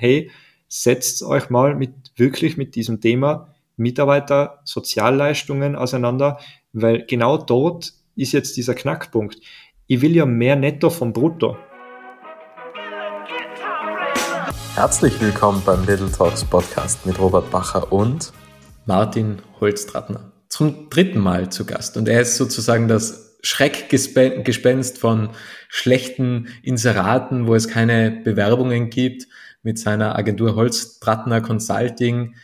hey, 0.00 0.30
setzt 0.68 1.24
euch 1.24 1.50
mal 1.50 1.74
mit 1.74 1.90
wirklich 2.14 2.56
mit 2.56 2.76
diesem 2.76 3.00
Thema 3.00 3.52
Mitarbeiter 3.76 4.60
Sozialleistungen 4.62 5.74
auseinander, 5.74 6.38
weil 6.72 7.04
genau 7.06 7.36
dort 7.36 7.92
ist 8.14 8.30
jetzt 8.30 8.56
dieser 8.56 8.74
Knackpunkt. 8.74 9.40
Ich 9.88 10.00
will 10.00 10.14
ja 10.14 10.24
mehr 10.24 10.54
Netto 10.54 10.90
vom 10.90 11.12
Brutto. 11.12 11.56
Herzlich 14.76 15.20
willkommen 15.20 15.62
beim 15.66 15.84
Little 15.84 16.12
Talks 16.12 16.44
Podcast 16.44 17.04
mit 17.04 17.18
Robert 17.18 17.50
Bacher 17.50 17.92
und 17.92 18.32
Martin 18.86 19.42
Holztrattner. 19.58 20.30
Zum 20.48 20.90
dritten 20.90 21.18
Mal 21.18 21.50
zu 21.50 21.66
Gast 21.66 21.96
und 21.96 22.08
er 22.08 22.20
ist 22.20 22.36
sozusagen 22.36 22.86
das 22.86 23.36
Schreckgespenst 23.42 24.98
von 24.98 25.30
schlechten 25.68 26.48
Inseraten, 26.62 27.48
wo 27.48 27.56
es 27.56 27.66
keine 27.66 28.12
Bewerbungen 28.12 28.90
gibt, 28.90 29.26
mit 29.62 29.78
seiner 29.78 30.16
Agentur 30.16 30.54
Holztrattner 30.54 31.40
Consulting 31.40 32.34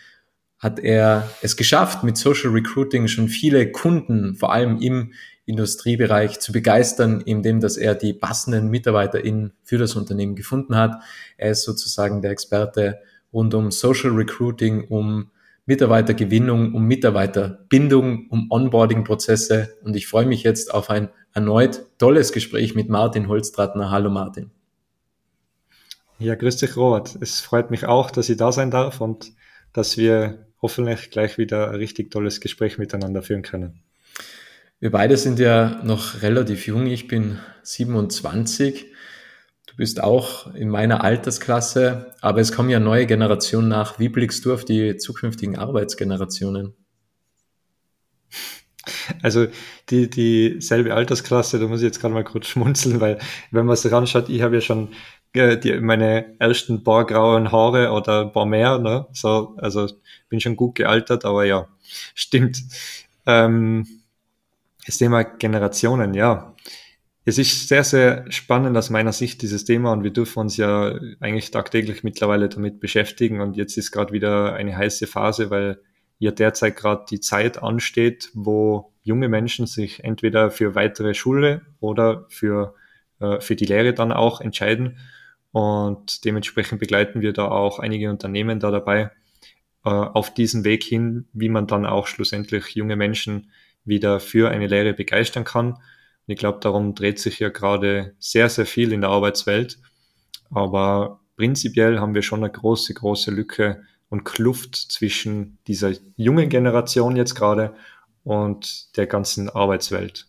hat 0.59 0.79
er 0.79 1.29
es 1.43 1.57
geschafft, 1.57 2.05
mit 2.05 2.17
Social 2.17 2.51
Recruiting 2.51 3.07
schon 3.09 3.29
viele 3.29 3.71
Kunden, 3.71 4.35
vor 4.35 4.53
allem 4.53 4.81
im 4.81 5.13
Industriebereich, 5.47 6.41
zu 6.41 6.53
begeistern, 6.53 7.21
indem 7.21 7.61
dass 7.61 7.77
er 7.77 7.95
die 7.95 8.15
passenden 8.15 8.71
MitarbeiterInnen 8.71 9.53
für 9.63 9.77
das 9.77 9.95
Unternehmen 9.95 10.37
gefunden 10.37 10.75
hat. 10.77 11.03
Er 11.37 11.51
ist 11.51 11.65
sozusagen 11.65 12.23
der 12.23 12.31
Experte 12.31 13.01
rund 13.33 13.53
um 13.53 13.71
Social 13.71 14.13
Recruiting, 14.13 14.85
um 14.89 15.31
Mitarbeitergewinnung, 15.67 16.75
um 16.75 16.85
Mitarbeiterbindung, 16.85 18.29
um 18.31 18.51
Onboarding-Prozesse. 18.51 19.77
Und 19.83 19.97
ich 19.97 20.07
freue 20.07 20.27
mich 20.27 20.43
jetzt 20.43 20.73
auf 20.73 20.89
ein 20.89 21.11
erneut 21.35 21.87
tolles 21.99 22.33
Gespräch 22.33 22.75
mit 22.75 22.89
Martin 22.89 23.29
Holztrattner. 23.29 23.91
Hallo 23.91 24.11
Martin. 24.11 24.51
Ja, 26.19 26.37
grüß 26.37 26.59
dich, 26.59 26.77
Robert. 26.77 27.17
Es 27.21 27.41
freut 27.41 27.71
mich 27.71 27.87
auch, 27.87 28.11
dass 28.11 28.29
ich 28.29 28.37
da 28.37 28.53
sein 28.53 28.71
darf 28.71 29.01
und 29.01 29.33
dass 29.73 29.97
wir 29.97 30.47
hoffentlich 30.63 31.11
gleich 31.11 31.39
wieder 31.39 31.71
ein 31.71 31.77
richtig 31.77 32.11
tolles 32.11 32.41
Gespräch 32.41 32.79
miteinander 32.79 33.23
führen 33.23 33.43
können. 33.43 33.83
Wir 34.79 34.91
beide 34.91 35.17
sind 35.17 35.39
ja 35.39 35.81
noch 35.83 36.23
relativ 36.23 36.67
jung. 36.67 36.87
Ich 36.87 37.09
bin 37.09 37.39
27. 37.63 38.87
Du 39.67 39.77
bist 39.77 40.03
auch 40.03 40.55
in 40.55 40.69
meiner 40.69 41.03
Altersklasse, 41.03 42.15
aber 42.21 42.41
es 42.41 42.53
kommen 42.53 42.71
ja 42.71 42.79
neue 42.79 43.07
Generationen 43.07 43.69
nach. 43.69 43.99
Wie 43.99 44.09
blickst 44.09 44.45
du 44.45 44.55
auf 44.55 44.65
die 44.65 44.97
zukünftigen 44.97 45.59
Arbeitsgenerationen? 45.59 46.75
Also 49.23 49.47
die 49.91 50.09
dieselbe 50.11 50.95
Altersklasse, 50.95 51.59
da 51.59 51.67
muss 51.67 51.81
ich 51.81 51.87
jetzt 51.87 52.01
gerade 52.01 52.15
mal 52.15 52.25
kurz 52.25 52.47
schmunzeln, 52.49 53.01
weil 53.01 53.19
wenn 53.51 53.67
man 53.67 53.77
sich 53.77 53.93
anschaut, 53.93 54.29
ich 54.29 54.43
habe 54.43 54.57
ja 54.57 54.61
schon 54.61 54.89
die, 55.35 55.81
meine 55.81 56.39
ersten 56.39 56.85
paar 56.85 57.07
grauen 57.07 57.51
Haare 57.51 57.91
oder 57.91 58.23
ein 58.23 58.33
paar 58.33 58.47
mehr, 58.47 58.79
ne? 58.79 59.07
So, 59.13 59.55
also 59.59 59.89
bin 60.29 60.41
schon 60.41 60.57
gut 60.57 60.77
gealtert, 60.77 61.25
aber 61.25 61.45
ja, 61.45 61.69
stimmt. 62.15 62.63
Ähm, 63.27 63.87
das 64.87 64.99
Thema 64.99 65.23
Generationen, 65.23 66.15
ja. 66.15 66.55
Es 67.27 67.39
ist 67.39 67.69
sehr, 67.69 67.85
sehr 67.85 68.31
spannend 68.31 68.77
aus 68.77 68.91
meiner 68.91 69.13
Sicht, 69.13 69.41
dieses 69.41 69.65
Thema, 69.65 69.93
und 69.93 70.05
wir 70.05 70.13
dürfen 70.13 70.41
uns 70.41 70.59
ja 70.59 70.95
eigentlich 71.21 71.51
tagtäglich 71.51 72.05
mittlerweile 72.05 72.51
damit 72.51 72.81
beschäftigen. 72.81 73.41
Und 73.41 73.57
jetzt 73.57 73.79
ist 73.79 73.93
gerade 73.93 74.13
wieder 74.13 74.53
eine 74.53 74.77
heiße 74.77 75.07
Phase, 75.07 75.49
weil 75.51 75.81
ja 76.19 76.31
derzeit 76.31 76.77
gerade 76.77 77.07
die 77.11 77.21
Zeit 77.21 77.63
ansteht, 77.63 78.31
wo 78.35 78.93
junge 79.03 79.29
Menschen 79.29 79.67
sich 79.67 80.05
entweder 80.05 80.51
für 80.51 80.75
weitere 80.75 81.15
Schule 81.15 81.63
oder 81.81 82.27
für, 82.29 82.75
äh, 83.21 83.41
für 83.41 83.57
die 83.57 83.67
Lehre 83.67 83.95
dann 83.95 84.13
auch 84.13 84.41
entscheiden. 84.41 84.99
Und 85.55 86.25
dementsprechend 86.25 86.81
begleiten 86.81 87.21
wir 87.21 87.33
da 87.33 87.47
auch 87.47 87.79
einige 87.79 88.11
Unternehmen 88.11 88.59
da 88.59 88.73
dabei 88.73 89.13
äh, 89.85 89.89
auf 89.89 90.35
diesen 90.35 90.65
Weg 90.65 90.83
hin, 90.83 91.29
wie 91.33 91.49
man 91.49 91.69
dann 91.69 91.87
auch 91.87 92.09
schlussendlich 92.09 92.71
junge 92.71 92.97
Menschen 92.97 93.53
wieder 93.85 94.19
für 94.19 94.51
eine 94.51 94.67
Lehre 94.67 94.95
begeistern 94.95 95.45
kann. 95.45 95.75
Und 95.75 95.81
ich 96.27 96.39
glaube, 96.39 96.59
darum 96.61 96.97
dreht 96.97 97.21
sich 97.21 97.39
ja 97.39 97.51
gerade 97.51 98.17
sehr, 98.19 98.49
sehr 98.49 98.67
viel 98.67 98.91
in 98.91 99.03
der 99.03 99.11
Arbeitswelt. 99.11 99.79
Aber 100.51 101.21
prinzipiell 101.37 102.01
haben 102.01 102.17
wir 102.17 102.23
schon 102.23 102.43
eine 102.43 102.51
große, 102.51 102.93
große 102.93 103.31
Lücke 103.31 103.85
und 104.09 104.25
Kluft 104.25 104.75
zwischen 104.75 105.59
dieser 105.69 105.93
jungen 106.17 106.49
Generation 106.49 107.15
jetzt 107.15 107.37
gerade 107.37 107.77
und 108.25 108.97
der 108.97 109.07
ganzen 109.07 109.49
Arbeitswelt. 109.51 110.27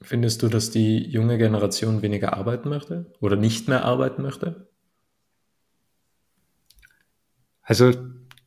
Findest 0.00 0.42
du, 0.42 0.48
dass 0.48 0.70
die 0.70 0.98
junge 1.08 1.38
Generation 1.38 2.02
weniger 2.02 2.36
arbeiten 2.36 2.68
möchte 2.68 3.12
oder 3.20 3.36
nicht 3.36 3.68
mehr 3.68 3.84
arbeiten 3.84 4.22
möchte? 4.22 4.68
Also, 7.62 7.92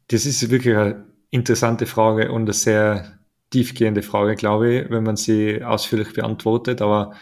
das 0.07 0.25
ist 0.25 0.49
wirklich 0.49 0.75
eine 0.75 1.05
interessante 1.29 1.85
Frage 1.85 2.31
und 2.31 2.43
eine 2.43 2.53
sehr 2.53 3.19
tiefgehende 3.51 4.01
Frage, 4.01 4.35
glaube 4.35 4.73
ich, 4.73 4.89
wenn 4.89 5.03
man 5.03 5.17
sie 5.17 5.63
ausführlich 5.63 6.13
beantwortet. 6.13 6.81
Aber 6.81 7.13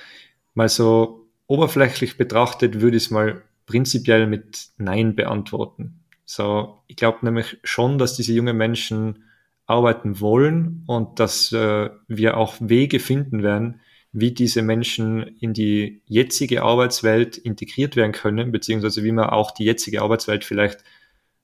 mal 0.53 0.69
so 0.69 1.27
oberflächlich 1.47 2.17
betrachtet, 2.17 2.79
würde 2.81 2.97
ich 2.97 3.05
es 3.05 3.11
mal 3.11 3.41
prinzipiell 3.65 4.27
mit 4.27 4.69
Nein 4.77 5.15
beantworten. 5.15 5.99
So, 6.25 6.83
ich 6.87 6.95
glaube 6.95 7.19
nämlich 7.23 7.57
schon, 7.63 7.97
dass 7.97 8.15
diese 8.15 8.33
jungen 8.33 8.55
Menschen 8.55 9.23
arbeiten 9.65 10.19
wollen 10.19 10.83
und 10.87 11.19
dass 11.19 11.51
äh, 11.51 11.89
wir 12.07 12.37
auch 12.37 12.55
Wege 12.59 12.99
finden 12.99 13.43
werden, 13.43 13.81
wie 14.11 14.31
diese 14.31 14.61
Menschen 14.61 15.23
in 15.39 15.53
die 15.53 16.01
jetzige 16.05 16.63
Arbeitswelt 16.63 17.37
integriert 17.37 17.95
werden 17.95 18.11
können, 18.11 18.51
beziehungsweise 18.51 19.03
wie 19.03 19.11
man 19.11 19.29
auch 19.29 19.51
die 19.51 19.65
jetzige 19.65 20.01
Arbeitswelt 20.01 20.43
vielleicht, 20.43 20.83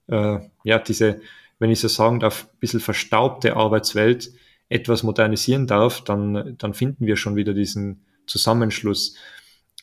äh, 0.07 0.39
ja, 0.63 0.79
diese, 0.79 1.21
wenn 1.59 1.69
ich 1.69 1.79
so 1.79 1.87
sagen 1.87 2.19
darf, 2.19 2.47
ein 2.51 2.59
bisschen 2.59 2.79
verstaubte 2.79 3.55
Arbeitswelt 3.55 4.31
etwas 4.69 5.03
modernisieren 5.03 5.67
darf, 5.67 6.03
dann, 6.03 6.55
dann 6.57 6.73
finden 6.73 7.05
wir 7.05 7.17
schon 7.17 7.35
wieder 7.35 7.53
diesen 7.53 8.03
Zusammenschluss. 8.25 9.15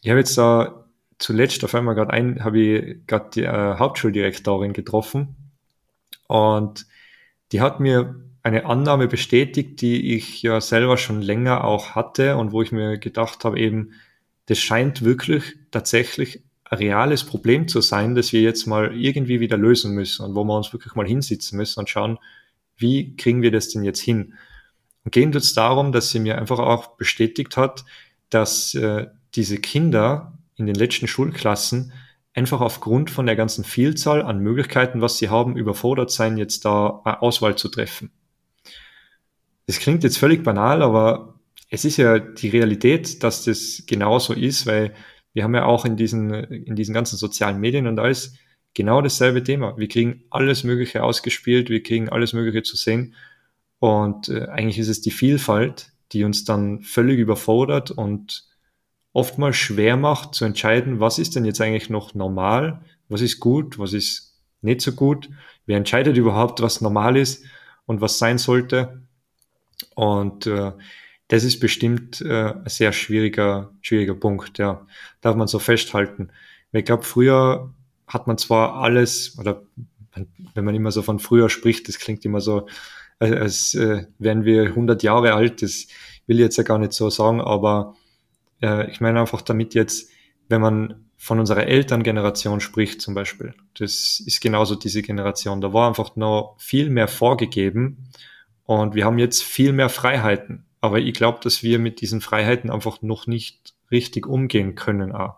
Ich 0.03 0.11
habe 0.11 0.19
jetzt 0.19 0.37
da 0.37 0.85
zuletzt 1.19 1.63
auf 1.65 1.75
einmal 1.77 1.95
gerade 1.95 2.13
ein, 2.13 2.43
habe 2.43 2.59
ich 2.59 3.07
gerade 3.07 3.31
die 3.35 3.43
äh, 3.43 3.77
Hauptschuldirektorin 3.79 4.73
getroffen 4.73 5.37
und 6.27 6.87
die 7.53 7.61
hat 7.61 7.79
mir 7.79 8.17
eine 8.43 8.67
Annahme 8.67 9.07
bestätigt, 9.07 9.81
die 9.81 10.15
ich 10.17 10.43
ja 10.43 10.61
selber 10.61 10.97
schon 10.97 11.23
länger 11.23 11.65
auch 11.65 11.91
hatte 11.91 12.37
und 12.37 12.53
wo 12.53 12.63
ich 12.63 12.73
mir 12.73 12.99
gedacht 12.99 13.45
habe, 13.45 13.59
eben, 13.59 13.93
das 14.47 14.59
scheint 14.59 15.03
wirklich 15.03 15.57
tatsächlich 15.71 16.43
ein 16.65 16.79
reales 16.79 17.25
Problem 17.25 17.69
zu 17.69 17.81
sein, 17.81 18.15
das 18.15 18.33
wir 18.33 18.41
jetzt 18.41 18.67
mal 18.67 18.97
irgendwie 18.97 19.39
wieder 19.39 19.57
lösen 19.57 19.95
müssen 19.95 20.25
und 20.25 20.35
wo 20.35 20.43
wir 20.45 20.57
uns 20.57 20.73
wirklich 20.73 20.95
mal 20.95 21.07
hinsitzen 21.07 21.57
müssen 21.57 21.81
und 21.81 21.89
schauen, 21.89 22.19
wie 22.77 23.15
kriegen 23.15 23.43
wir 23.43 23.53
das 23.53 23.69
denn 23.69 23.85
jetzt 23.85 24.01
hin? 24.01 24.35
Und 25.05 25.13
gehen 25.13 25.31
tut 25.31 25.43
es 25.43 25.55
darum, 25.55 25.93
dass 25.93 26.11
sie 26.11 26.19
mir 26.19 26.39
einfach 26.39 26.59
auch 26.59 26.97
bestätigt 26.97 27.57
hat, 27.57 27.85
dass 28.31 28.75
äh, 28.75 29.07
diese 29.35 29.59
Kinder 29.59 30.37
in 30.57 30.67
den 30.67 30.75
letzten 30.75 31.07
Schulklassen 31.07 31.93
einfach 32.35 32.61
aufgrund 32.61 33.11
von 33.11 33.27
der 33.27 33.37
ganzen 33.37 33.63
Vielzahl 33.63 34.23
an 34.23 34.41
Möglichkeiten, 34.41 35.01
was 35.01 35.19
sie 35.19 35.29
haben, 35.29 35.57
überfordert 35.57 36.11
sein, 36.11 36.39
jetzt 36.39 36.65
da 36.65 37.03
eine 37.05 37.23
Auswahl 37.23 37.57
zu 37.57 37.69
treffen 37.69 38.11
das 39.67 39.79
klingt 39.79 40.05
jetzt 40.05 40.19
völlig 40.19 40.43
banal, 40.43 40.83
aber 40.83 41.41
es 41.71 41.85
ist 41.85 41.97
ja 41.97 42.19
die 42.19 42.49
Realität, 42.49 43.23
dass 43.23 43.45
das 43.45 43.85
genauso 43.87 44.35
ist, 44.35 44.67
weil 44.67 44.95
wir 45.33 45.45
haben 45.45 45.55
ja 45.55 45.65
auch 45.65 45.85
in 45.85 45.97
diesen, 45.97 46.33
in 46.33 46.77
diesen 46.77 46.95
ganzen 46.95 47.17
sozialen 47.17 47.59
Medien 47.59 47.87
und 47.87 47.99
alles 47.99 48.35
genau 48.75 49.01
dasselbe 49.01 49.43
Thema. 49.43 49.77
Wir 49.79 49.89
kriegen 49.89 50.25
alles 50.31 50.65
Mögliche 50.65 51.03
ausgespielt, 51.03 51.71
wir 51.71 51.83
kriegen 51.83 52.09
alles 52.09 52.33
Mögliche 52.33 52.63
zu 52.63 52.77
sehen. 52.77 53.15
Und 53.79 54.29
äh, 54.29 54.47
eigentlich 54.47 54.79
ist 54.79 54.89
es 54.89 55.01
die 55.01 55.11
Vielfalt, 55.11 55.93
die 56.13 56.25
uns 56.25 56.45
dann 56.45 56.83
völlig 56.83 57.19
überfordert 57.19 57.91
und 57.91 58.45
oftmals 59.13 59.57
schwer 59.57 59.97
macht 59.97 60.35
zu 60.35 60.45
entscheiden, 60.45 61.01
was 61.01 61.19
ist 61.19 61.37
denn 61.37 61.45
jetzt 61.45 61.61
eigentlich 61.61 61.91
noch 61.91 62.15
normal, 62.15 62.85
was 63.09 63.21
ist 63.21 63.41
gut, 63.41 63.79
was 63.79 63.93
ist 63.93 64.39
nicht 64.61 64.81
so 64.81 64.93
gut, 64.93 65.29
wer 65.67 65.77
entscheidet 65.77 66.17
überhaupt, 66.17 66.63
was 66.63 66.81
normal 66.81 67.17
ist 67.17 67.45
und 67.87 68.01
was 68.01 68.19
sein 68.19 68.39
sollte. 68.39 69.02
Und 69.95 70.47
äh, 70.47 70.73
das 71.29 71.45
ist 71.45 71.61
bestimmt 71.61 72.21
äh, 72.21 72.53
ein 72.53 72.69
sehr 72.69 72.93
schwieriger, 72.93 73.73
schwieriger 73.81 74.15
Punkt, 74.15 74.59
ja. 74.59 74.87
Darf 75.21 75.37
man 75.37 75.49
so 75.49 75.59
festhalten. 75.59 76.31
Ich 76.73 76.85
glaube, 76.85 77.05
früher 77.05 77.73
hat 78.07 78.27
man 78.27 78.39
zwar 78.39 78.75
alles, 78.75 79.39
oder 79.39 79.63
wenn 80.55 80.65
man 80.65 80.75
immer 80.75 80.93
so 80.93 81.03
von 81.03 81.19
früher 81.19 81.49
spricht, 81.49 81.89
das 81.89 81.99
klingt 81.99 82.25
immer 82.25 82.41
so, 82.41 82.67
als, 83.19 83.33
als 83.33 83.75
äh, 83.75 84.07
wären 84.19 84.45
wir 84.45 84.65
100 84.65 85.03
Jahre 85.03 85.35
alt, 85.35 85.63
das 85.63 85.87
will 86.27 86.37
ich 86.37 86.45
jetzt 86.45 86.57
ja 86.59 86.65
gar 86.65 86.79
nicht 86.79 86.93
so 86.93 87.09
sagen, 87.11 87.41
aber 87.41 87.95
äh, 88.63 88.91
ich 88.91 89.01
meine 89.01 89.21
einfach 89.21 89.43
damit 89.43 89.75
jetzt, 89.75 90.11
wenn 90.49 90.61
man 90.61 91.07
von 91.17 91.39
unserer 91.39 91.67
Elterngeneration 91.67 92.61
spricht 92.61 93.01
zum 93.01 93.15
Beispiel, 93.15 93.55
das 93.79 94.23
ist 94.27 94.41
genauso 94.41 94.75
diese 94.75 95.03
Generation, 95.03 95.61
da 95.61 95.73
war 95.73 95.89
einfach 95.89 96.17
noch 96.17 96.57
viel 96.59 96.91
mehr 96.91 97.09
vorgegeben 97.09 98.09
und 98.65 98.95
wir 98.95 99.05
haben 99.05 99.19
jetzt 99.19 99.43
viel 99.43 99.73
mehr 99.73 99.89
Freiheiten. 99.89 100.65
Aber 100.81 100.99
ich 100.99 101.15
glaube, 101.15 101.39
dass 101.43 101.63
wir 101.63 101.79
mit 101.79 102.01
diesen 102.01 102.21
Freiheiten 102.21 102.71
einfach 102.71 103.03
noch 103.03 103.27
nicht 103.27 103.75
richtig 103.91 104.27
umgehen 104.27 104.75
können. 104.75 105.13
Auch. 105.13 105.37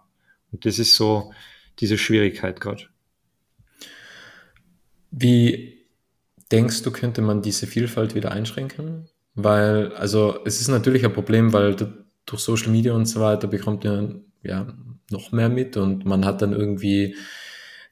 Und 0.53 0.65
das 0.65 0.79
ist 0.79 0.97
so 0.97 1.32
diese 1.81 1.99
Schwierigkeit 1.99 2.61
gerade. 2.61 2.85
Wie 5.11 5.85
denkst 6.50 6.82
du, 6.82 6.91
könnte 6.91 7.23
man 7.23 7.43
diese 7.43 7.67
Vielfalt 7.67 8.15
wieder 8.15 8.32
einschränken? 8.32 9.09
Weil, 9.35 9.93
also 9.94 10.38
es 10.44 10.61
ist 10.61 10.69
natürlich 10.69 11.05
ein 11.05 11.12
Problem, 11.12 11.53
weil 11.53 11.75
durch 11.75 12.41
Social 12.41 12.70
Media 12.70 12.94
und 12.94 13.06
so 13.06 13.20
weiter 13.20 13.49
bekommt 13.49 13.85
man 13.85 14.25
ja 14.43 14.67
noch 15.11 15.32
mehr 15.32 15.49
mit 15.49 15.77
und 15.77 16.05
man 16.05 16.25
hat 16.25 16.41
dann 16.41 16.53
irgendwie 16.53 17.17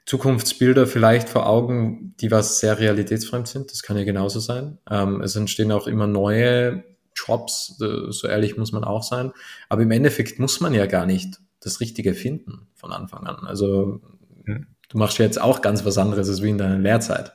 Zukunftsbilder 0.04 0.86
vielleicht 0.86 1.28
vor 1.28 1.46
Augen, 1.46 2.14
die 2.20 2.30
was 2.30 2.58
sehr 2.58 2.78
realitätsfremd 2.78 3.46
sind. 3.46 3.70
Das 3.70 3.82
kann 3.82 3.96
ja 3.96 4.04
genauso 4.04 4.40
sein. 4.40 4.78
Ähm, 4.90 5.20
es 5.20 5.36
entstehen 5.36 5.72
auch 5.72 5.86
immer 5.86 6.06
neue 6.06 6.84
Jobs, 7.14 7.78
äh, 7.80 8.10
so 8.10 8.26
ehrlich 8.26 8.56
muss 8.56 8.72
man 8.72 8.84
auch 8.84 9.02
sein. 9.02 9.32
Aber 9.68 9.82
im 9.82 9.90
Endeffekt 9.90 10.38
muss 10.38 10.60
man 10.60 10.74
ja 10.74 10.86
gar 10.86 11.06
nicht 11.06 11.40
das 11.60 11.80
Richtige 11.80 12.14
finden 12.14 12.66
von 12.74 12.92
Anfang 12.92 13.26
an. 13.26 13.46
Also 13.46 14.00
du 14.44 14.98
machst 14.98 15.18
ja 15.18 15.24
jetzt 15.24 15.40
auch 15.40 15.62
ganz 15.62 15.84
was 15.84 15.98
anderes 15.98 16.28
als 16.28 16.42
wie 16.42 16.50
in 16.50 16.58
deiner 16.58 16.78
Lehrzeit. 16.78 17.32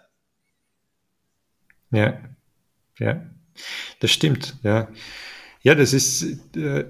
Ja, 1.91 2.19
ja, 2.99 3.21
das 4.01 4.11
stimmt. 4.11 4.55
Ja, 4.63 4.89
ja, 5.61 5.75
das 5.75 5.93
ist, 5.93 6.23
äh, 6.55 6.85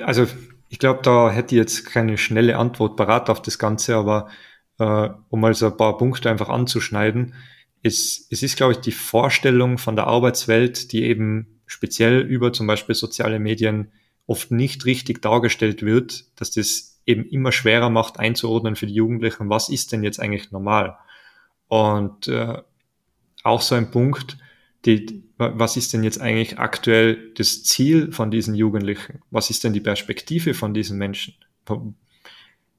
also 0.00 0.26
ich 0.68 0.78
glaube, 0.78 1.02
da 1.02 1.30
hätte 1.30 1.54
ich 1.54 1.58
jetzt 1.58 1.86
keine 1.86 2.18
schnelle 2.18 2.56
Antwort 2.56 2.96
parat 2.96 3.30
auf 3.30 3.42
das 3.42 3.58
Ganze, 3.58 3.96
aber 3.96 4.28
äh, 4.78 5.08
um 5.28 5.40
mal 5.40 5.54
so 5.54 5.66
ein 5.66 5.76
paar 5.76 5.96
Punkte 5.98 6.30
einfach 6.30 6.48
anzuschneiden, 6.48 7.34
ist, 7.82 8.30
es 8.32 8.42
ist, 8.42 8.56
glaube 8.56 8.72
ich, 8.72 8.78
die 8.78 8.92
Vorstellung 8.92 9.78
von 9.78 9.96
der 9.96 10.06
Arbeitswelt, 10.06 10.92
die 10.92 11.04
eben 11.04 11.60
speziell 11.66 12.20
über 12.20 12.52
zum 12.52 12.66
Beispiel 12.66 12.94
soziale 12.94 13.38
Medien 13.38 13.92
oft 14.26 14.50
nicht 14.50 14.84
richtig 14.86 15.22
dargestellt 15.22 15.82
wird, 15.82 16.24
dass 16.40 16.50
das 16.50 17.00
eben 17.06 17.24
immer 17.26 17.52
schwerer 17.52 17.90
macht 17.90 18.18
einzuordnen 18.18 18.74
für 18.74 18.86
die 18.86 18.94
Jugendlichen, 18.94 19.48
was 19.48 19.68
ist 19.68 19.92
denn 19.92 20.02
jetzt 20.02 20.18
eigentlich 20.18 20.50
normal? 20.50 20.96
Und 21.68 22.26
äh, 22.28 22.58
auch 23.44 23.60
so 23.60 23.76
ein 23.76 23.90
Punkt, 23.92 24.38
die, 24.84 25.24
was 25.36 25.76
ist 25.76 25.92
denn 25.92 26.04
jetzt 26.04 26.20
eigentlich 26.20 26.58
aktuell 26.58 27.32
das 27.34 27.64
Ziel 27.64 28.12
von 28.12 28.30
diesen 28.30 28.54
Jugendlichen? 28.54 29.20
Was 29.30 29.50
ist 29.50 29.64
denn 29.64 29.72
die 29.72 29.80
Perspektive 29.80 30.54
von 30.54 30.74
diesen 30.74 30.98
Menschen? 30.98 31.34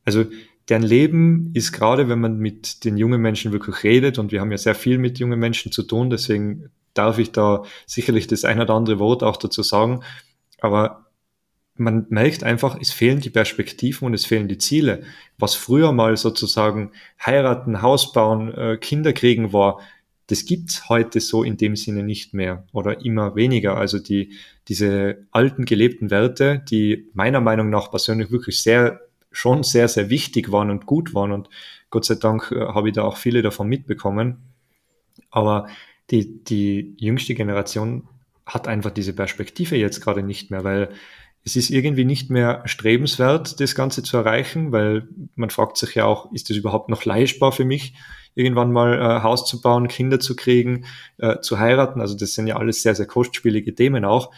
Also 0.06 0.26
deren 0.70 0.84
Leben 0.84 1.52
ist 1.54 1.72
gerade, 1.72 2.10
wenn 2.10 2.20
man 2.20 2.38
mit 2.38 2.84
den 2.84 2.98
jungen 2.98 3.22
Menschen 3.22 3.52
wirklich 3.52 3.84
redet, 3.84 4.20
und 4.20 4.32
wir 4.32 4.42
haben 4.42 4.52
ja 4.52 4.58
sehr 4.58 4.76
viel 4.76 4.98
mit 4.98 5.20
jungen 5.20 5.40
Menschen 5.40 5.72
zu 5.72 5.84
tun, 5.84 6.10
deswegen 6.10 6.70
darf 6.94 7.20
ich 7.20 7.32
da 7.32 7.64
sicherlich 7.86 8.28
das 8.28 8.44
ein 8.44 8.60
oder 8.60 8.74
andere 8.74 9.00
Wort 9.00 9.24
auch 9.24 9.38
dazu 9.38 9.64
sagen, 9.64 10.02
aber 10.60 11.06
man 11.76 12.08
merkt 12.10 12.44
einfach, 12.44 12.78
es 12.82 12.92
fehlen 12.92 13.20
die 13.20 13.30
Perspektiven 13.30 14.08
und 14.08 14.14
es 14.14 14.26
fehlen 14.26 14.48
die 14.48 14.58
Ziele. 14.58 15.04
Was 15.38 15.54
früher 15.54 15.92
mal 15.92 16.18
sozusagen 16.18 16.92
heiraten, 17.24 17.84
Haus 17.84 18.12
bauen, 18.14 18.52
äh, 18.54 18.78
Kinder 18.78 19.14
kriegen 19.14 19.54
war, 19.54 19.80
das 20.26 20.46
gibt's 20.46 20.90
heute 20.90 21.22
so 21.22 21.44
in 21.44 21.56
dem 21.56 21.76
Sinne 21.76 22.04
nicht 22.04 22.34
mehr 22.34 22.66
oder 22.74 23.06
immer 23.06 23.36
weniger. 23.36 23.78
Also 23.78 24.00
die, 24.00 24.34
diese 24.68 25.26
alten 25.32 25.66
gelebten 25.66 26.10
Werte, 26.10 26.62
die 26.70 27.08
meiner 27.14 27.40
Meinung 27.40 27.70
nach 27.70 27.90
persönlich 27.90 28.30
wirklich 28.32 28.60
sehr, 28.60 29.07
schon 29.38 29.64
sehr, 29.64 29.88
sehr 29.88 30.10
wichtig 30.10 30.52
waren 30.52 30.72
und 30.72 30.86
gut 30.86 31.14
waren 31.14 31.32
und 31.32 31.50
Gott 31.90 32.06
sei 32.06 32.16
Dank 32.16 32.52
äh, 32.52 32.60
habe 32.60 32.90
ich 32.90 32.96
da 32.96 33.04
auch 33.04 33.18
viele 33.18 33.42
davon 33.42 33.68
mitbekommen. 33.68 34.38
Aber 35.30 35.68
die, 36.10 36.44
die 36.44 36.96
jüngste 36.98 37.36
Generation 37.36 38.08
hat 38.46 38.68
einfach 38.68 38.92
diese 38.92 39.14
Perspektive 39.14 39.76
jetzt 39.76 40.02
gerade 40.02 40.24
nicht 40.24 40.52
mehr, 40.52 40.64
weil 40.64 40.90
es 41.44 41.56
ist 41.56 41.70
irgendwie 41.70 42.06
nicht 42.06 42.30
mehr 42.30 42.64
strebenswert, 42.66 43.60
das 43.60 43.76
Ganze 43.76 44.04
zu 44.04 44.18
erreichen, 44.18 44.72
weil 44.72 45.08
man 45.36 45.50
fragt 45.50 45.78
sich 45.78 45.96
ja 45.96 46.06
auch, 46.06 46.32
ist 46.34 46.50
das 46.50 46.58
überhaupt 46.58 46.90
noch 46.90 47.06
leistbar 47.06 47.52
für 47.52 47.66
mich? 47.66 47.94
irgendwann 48.38 48.72
mal 48.72 48.94
äh, 48.94 49.24
Haus 49.24 49.46
zu 49.46 49.62
bauen, 49.62 49.88
Kinder 49.88 50.20
zu 50.20 50.36
kriegen, 50.36 50.86
äh, 51.18 51.40
zu 51.40 51.58
heiraten. 51.58 52.00
Also 52.00 52.16
das 52.16 52.36
sind 52.36 52.46
ja 52.46 52.58
alles 52.58 52.84
sehr, 52.84 52.94
sehr 52.94 53.08
kostspielige 53.08 53.74
Themen 53.74 54.06
auch. 54.06 54.32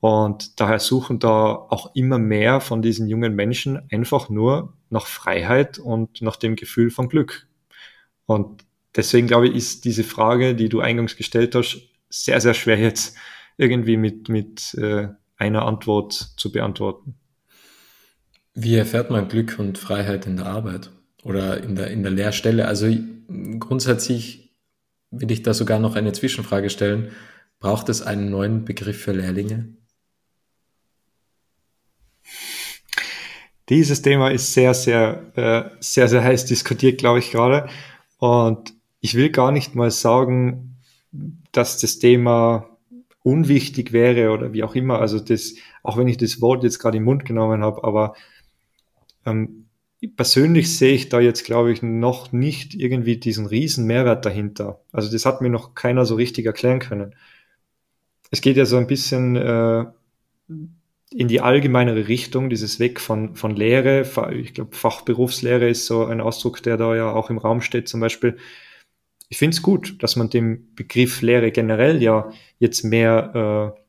Und 0.00 0.58
daher 0.60 0.78
suchen 0.78 1.18
da 1.18 1.52
auch 1.52 1.94
immer 1.94 2.18
mehr 2.18 2.60
von 2.60 2.80
diesen 2.80 3.06
jungen 3.06 3.34
Menschen 3.34 3.80
einfach 3.90 4.30
nur 4.30 4.74
nach 4.88 5.06
Freiheit 5.06 5.78
und 5.78 6.22
nach 6.22 6.36
dem 6.36 6.56
Gefühl 6.56 6.90
von 6.90 7.08
Glück. 7.08 7.46
Und 8.24 8.64
deswegen 8.96 9.26
glaube 9.26 9.48
ich, 9.48 9.54
ist 9.54 9.84
diese 9.84 10.04
Frage, 10.04 10.54
die 10.54 10.70
du 10.70 10.80
eingangs 10.80 11.16
gestellt 11.16 11.54
hast, 11.54 11.82
sehr, 12.08 12.40
sehr 12.40 12.54
schwer 12.54 12.78
jetzt 12.78 13.16
irgendwie 13.56 13.98
mit, 13.98 14.28
mit 14.30 14.74
äh, 14.74 15.08
einer 15.36 15.66
Antwort 15.66 16.12
zu 16.12 16.50
beantworten. 16.50 17.14
Wie 18.54 18.74
erfährt 18.74 19.10
man 19.10 19.28
Glück 19.28 19.58
und 19.58 19.78
Freiheit 19.78 20.26
in 20.26 20.36
der 20.36 20.46
Arbeit 20.46 20.90
oder 21.22 21.62
in 21.62 21.76
der, 21.76 21.90
in 21.90 22.02
der 22.02 22.10
Lehrstelle? 22.10 22.66
Also 22.66 22.88
grundsätzlich 23.58 24.54
will 25.10 25.30
ich 25.30 25.42
da 25.42 25.54
sogar 25.54 25.78
noch 25.78 25.94
eine 25.94 26.12
Zwischenfrage 26.12 26.70
stellen. 26.70 27.10
Braucht 27.58 27.88
es 27.90 28.00
einen 28.02 28.30
neuen 28.30 28.64
Begriff 28.64 29.02
für 29.02 29.12
Lehrlinge? 29.12 29.79
Dieses 33.70 34.02
Thema 34.02 34.30
ist 34.30 34.52
sehr, 34.52 34.74
sehr, 34.74 35.22
äh, 35.36 35.70
sehr, 35.80 36.08
sehr 36.08 36.24
heiß 36.24 36.44
diskutiert, 36.44 36.98
glaube 36.98 37.20
ich, 37.20 37.30
gerade. 37.30 37.68
Und 38.18 38.74
ich 39.00 39.14
will 39.14 39.30
gar 39.30 39.52
nicht 39.52 39.76
mal 39.76 39.90
sagen, 39.92 40.76
dass 41.52 41.78
das 41.78 41.98
Thema 41.98 42.68
unwichtig 43.22 43.92
wäre 43.92 44.32
oder 44.32 44.52
wie 44.52 44.64
auch 44.64 44.74
immer. 44.74 44.98
Also 44.98 45.20
das, 45.20 45.54
auch 45.82 45.96
wenn 45.96 46.08
ich 46.08 46.16
das 46.16 46.40
Wort 46.40 46.64
jetzt 46.64 46.80
gerade 46.80 46.96
im 46.96 47.04
Mund 47.04 47.24
genommen 47.24 47.62
habe, 47.62 47.84
aber 47.84 48.14
ähm, 49.24 49.66
persönlich 50.16 50.76
sehe 50.76 50.94
ich 50.94 51.08
da 51.08 51.20
jetzt, 51.20 51.44
glaube 51.44 51.72
ich, 51.72 51.82
noch 51.82 52.32
nicht 52.32 52.74
irgendwie 52.74 53.18
diesen 53.18 53.46
riesen 53.46 53.86
Mehrwert 53.86 54.24
dahinter. 54.24 54.80
Also 54.92 55.12
das 55.12 55.26
hat 55.26 55.42
mir 55.42 55.50
noch 55.50 55.74
keiner 55.74 56.04
so 56.06 56.14
richtig 56.14 56.46
erklären 56.46 56.78
können. 56.80 57.14
Es 58.30 58.40
geht 58.40 58.56
ja 58.56 58.64
so 58.64 58.76
ein 58.78 58.86
bisschen 58.86 59.36
äh, 59.36 59.84
in 61.12 61.28
die 61.28 61.40
allgemeinere 61.40 62.08
Richtung, 62.08 62.50
dieses 62.50 62.78
Weg 62.78 63.00
von, 63.00 63.34
von 63.34 63.56
Lehre. 63.56 64.06
Ich 64.32 64.54
glaube, 64.54 64.76
Fachberufslehre 64.76 65.68
ist 65.68 65.86
so 65.86 66.06
ein 66.06 66.20
Ausdruck, 66.20 66.62
der 66.62 66.76
da 66.76 66.94
ja 66.94 67.12
auch 67.12 67.30
im 67.30 67.38
Raum 67.38 67.60
steht 67.62 67.88
zum 67.88 68.00
Beispiel. 68.00 68.36
Ich 69.28 69.38
finde 69.38 69.54
es 69.54 69.62
gut, 69.62 70.02
dass 70.02 70.16
man 70.16 70.30
dem 70.30 70.74
Begriff 70.74 71.20
Lehre 71.20 71.50
generell 71.50 72.02
ja 72.02 72.32
jetzt 72.58 72.84
mehr 72.84 73.74
äh, 73.76 73.80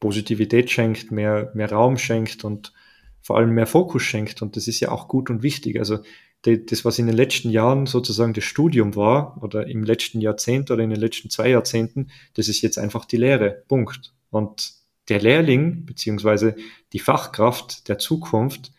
Positivität 0.00 0.70
schenkt, 0.70 1.10
mehr, 1.10 1.50
mehr 1.54 1.70
Raum 1.70 1.98
schenkt 1.98 2.44
und 2.44 2.72
vor 3.20 3.36
allem 3.36 3.50
mehr 3.50 3.66
Fokus 3.66 4.02
schenkt. 4.02 4.42
Und 4.42 4.56
das 4.56 4.66
ist 4.66 4.80
ja 4.80 4.90
auch 4.90 5.08
gut 5.08 5.30
und 5.30 5.42
wichtig. 5.42 5.78
Also 5.78 5.98
das, 6.42 6.84
was 6.84 6.98
in 6.98 7.06
den 7.06 7.16
letzten 7.16 7.50
Jahren 7.50 7.86
sozusagen 7.86 8.32
das 8.32 8.44
Studium 8.44 8.96
war 8.96 9.40
oder 9.42 9.66
im 9.66 9.84
letzten 9.84 10.20
Jahrzehnt 10.20 10.70
oder 10.70 10.82
in 10.82 10.90
den 10.90 10.98
letzten 10.98 11.30
zwei 11.30 11.50
Jahrzehnten, 11.50 12.08
das 12.34 12.48
ist 12.48 12.62
jetzt 12.62 12.78
einfach 12.78 13.04
die 13.04 13.18
Lehre. 13.18 13.62
Punkt. 13.68 14.12
Und 14.30 14.81
der 15.08 15.20
Lehrling 15.20 15.84
beziehungsweise 15.84 16.56
die 16.92 16.98
Fachkraft 16.98 17.88
der 17.88 17.98
Zukunft, 17.98 18.72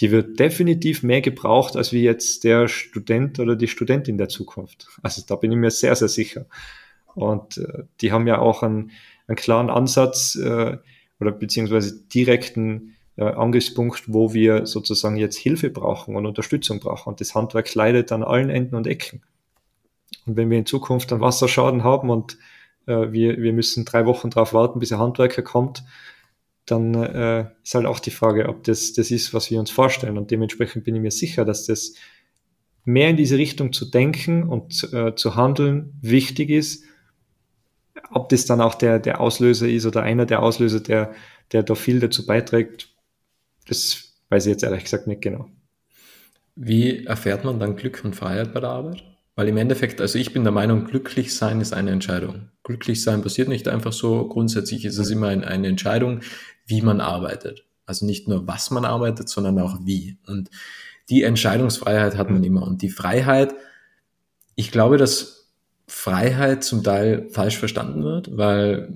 die 0.00 0.10
wird 0.10 0.38
definitiv 0.40 1.02
mehr 1.02 1.20
gebraucht 1.20 1.76
als 1.76 1.92
wie 1.92 2.02
jetzt 2.02 2.44
der 2.44 2.68
Student 2.68 3.38
oder 3.38 3.56
die 3.56 3.68
Studentin 3.68 4.18
der 4.18 4.28
Zukunft. 4.28 4.88
Also 5.02 5.22
da 5.26 5.36
bin 5.36 5.52
ich 5.52 5.58
mir 5.58 5.70
sehr, 5.70 5.94
sehr 5.94 6.08
sicher. 6.08 6.46
Und 7.14 7.58
äh, 7.58 7.84
die 8.00 8.10
haben 8.10 8.26
ja 8.26 8.38
auch 8.38 8.62
einen, 8.62 8.90
einen 9.28 9.36
klaren 9.36 9.70
Ansatz 9.70 10.34
äh, 10.34 10.78
oder 11.20 11.30
beziehungsweise 11.32 12.02
direkten 12.08 12.96
äh, 13.16 13.24
Angriffspunkt, 13.24 14.12
wo 14.12 14.34
wir 14.34 14.66
sozusagen 14.66 15.16
jetzt 15.16 15.36
Hilfe 15.36 15.70
brauchen 15.70 16.16
und 16.16 16.26
Unterstützung 16.26 16.80
brauchen. 16.80 17.10
Und 17.10 17.20
das 17.20 17.34
Handwerk 17.36 17.72
leidet 17.74 18.10
an 18.10 18.24
allen 18.24 18.50
Enden 18.50 18.74
und 18.74 18.88
Ecken. 18.88 19.22
Und 20.26 20.36
wenn 20.36 20.50
wir 20.50 20.58
in 20.58 20.66
Zukunft 20.66 21.12
einen 21.12 21.20
Wasserschaden 21.20 21.84
haben 21.84 22.10
und 22.10 22.36
äh, 22.86 23.12
wir, 23.12 23.38
wir 23.38 23.52
müssen 23.52 23.84
drei 23.84 24.06
Wochen 24.06 24.30
darauf 24.30 24.52
warten, 24.52 24.78
bis 24.78 24.92
ein 24.92 24.98
Handwerker 24.98 25.42
kommt, 25.42 25.84
dann 26.66 26.94
äh, 26.94 27.46
ist 27.62 27.74
halt 27.74 27.86
auch 27.86 28.00
die 28.00 28.10
Frage, 28.10 28.48
ob 28.48 28.64
das 28.64 28.94
das 28.94 29.10
ist, 29.10 29.34
was 29.34 29.50
wir 29.50 29.60
uns 29.60 29.70
vorstellen. 29.70 30.16
Und 30.16 30.30
dementsprechend 30.30 30.84
bin 30.84 30.94
ich 30.94 31.02
mir 31.02 31.10
sicher, 31.10 31.44
dass 31.44 31.66
das 31.66 31.94
mehr 32.84 33.10
in 33.10 33.16
diese 33.16 33.38
Richtung 33.38 33.72
zu 33.72 33.90
denken 33.90 34.44
und 34.44 34.92
äh, 34.92 35.14
zu 35.14 35.34
handeln 35.36 35.92
wichtig 36.00 36.50
ist. 36.50 36.84
Ob 38.10 38.28
das 38.28 38.46
dann 38.46 38.60
auch 38.60 38.74
der, 38.74 38.98
der 38.98 39.20
Auslöser 39.20 39.68
ist 39.68 39.86
oder 39.86 40.02
einer 40.02 40.26
der 40.26 40.42
Auslöser, 40.42 40.80
der, 40.80 41.14
der 41.52 41.62
da 41.62 41.74
viel 41.74 42.00
dazu 42.00 42.26
beiträgt, 42.26 42.94
das 43.66 44.14
weiß 44.28 44.46
ich 44.46 44.52
jetzt 44.52 44.62
ehrlich 44.62 44.84
gesagt 44.84 45.06
nicht 45.06 45.22
genau. 45.22 45.48
Wie 46.56 47.04
erfährt 47.04 47.44
man 47.44 47.58
dann 47.58 47.76
Glück 47.76 48.02
und 48.04 48.14
Freiheit 48.14 48.52
bei 48.52 48.60
der 48.60 48.70
Arbeit? 48.70 49.02
Weil 49.36 49.48
im 49.48 49.56
Endeffekt, 49.56 50.00
also 50.00 50.18
ich 50.18 50.32
bin 50.32 50.44
der 50.44 50.52
Meinung, 50.52 50.84
glücklich 50.84 51.34
sein 51.34 51.60
ist 51.60 51.72
eine 51.72 51.90
Entscheidung. 51.90 52.50
Glücklich 52.62 53.02
sein 53.02 53.22
passiert 53.22 53.48
nicht 53.48 53.66
einfach 53.68 53.92
so. 53.92 54.28
Grundsätzlich 54.28 54.84
ist 54.84 54.98
es 54.98 55.10
immer 55.10 55.28
eine 55.28 55.66
Entscheidung, 55.66 56.20
wie 56.66 56.82
man 56.82 57.00
arbeitet. 57.00 57.64
Also 57.84 58.06
nicht 58.06 58.28
nur 58.28 58.46
was 58.46 58.70
man 58.70 58.84
arbeitet, 58.84 59.28
sondern 59.28 59.58
auch 59.58 59.78
wie. 59.82 60.18
Und 60.26 60.50
die 61.10 61.24
Entscheidungsfreiheit 61.24 62.16
hat 62.16 62.30
man 62.30 62.44
immer. 62.44 62.62
Und 62.62 62.82
die 62.82 62.90
Freiheit, 62.90 63.54
ich 64.54 64.70
glaube, 64.70 64.96
dass 64.96 65.52
Freiheit 65.86 66.64
zum 66.64 66.82
Teil 66.82 67.28
falsch 67.30 67.58
verstanden 67.58 68.04
wird, 68.04 68.36
weil 68.36 68.88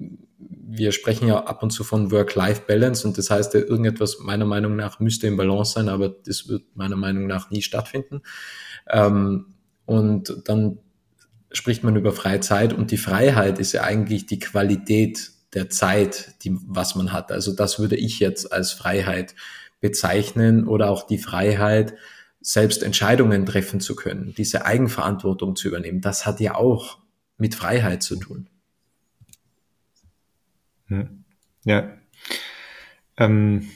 wir 0.71 0.93
sprechen 0.93 1.29
ja 1.29 1.45
ab 1.45 1.63
und 1.63 1.71
zu 1.71 1.83
von 1.83 2.11
Work-Life-Balance 2.11 3.07
und 3.07 3.19
das 3.19 3.31
heißt, 3.31 3.55
irgendetwas 3.55 4.19
meiner 4.21 4.45
Meinung 4.45 4.77
nach 4.77 5.01
müsste 5.01 5.27
im 5.27 5.37
Balance 5.37 5.73
sein, 5.73 5.89
aber 5.89 6.09
das 6.09 6.49
wird 6.49 6.63
meiner 6.75 6.97
Meinung 6.97 7.27
nach 7.27 7.51
nie 7.51 7.63
stattfinden. 7.63 8.23
Ähm, 8.89 9.58
und 9.89 10.43
dann 10.45 10.81
spricht 11.51 11.83
man 11.83 11.97
über 11.97 12.13
freie 12.13 12.41
Zeit 12.41 12.75
und 12.75 12.91
die 12.91 12.99
Freiheit 12.99 13.59
ist 13.59 13.73
ja 13.73 13.85
eigentlich 13.85 14.27
die 14.27 14.39
Qualität 14.39 15.31
der 15.55 15.71
Zeit, 15.71 16.35
die, 16.43 16.55
was 16.67 16.95
man 16.95 17.11
hat. 17.11 17.33
Also 17.33 17.55
das 17.55 17.79
würde 17.79 17.97
ich 17.97 18.21
jetzt 18.21 18.53
als 18.53 18.73
Freiheit 18.73 19.35
bezeichnen 19.81 20.69
oder 20.69 20.91
auch 20.91 21.07
die 21.07 21.17
Freiheit, 21.17 21.95
selbst 22.43 22.83
Entscheidungen 22.83 23.47
treffen 23.47 23.81
zu 23.81 23.97
können, 23.97 24.35
diese 24.37 24.67
Eigenverantwortung 24.67 25.57
zu 25.57 25.69
übernehmen. 25.69 26.03
Das 26.03 26.27
hat 26.27 26.39
ja 26.39 26.55
auch 26.55 26.99
mit 27.39 27.55
Freiheit 27.55 28.03
zu 28.03 28.17
tun. 28.17 28.51
Hm. 30.89 31.25
Ja. 31.65 31.97
Ähm, 33.17 33.71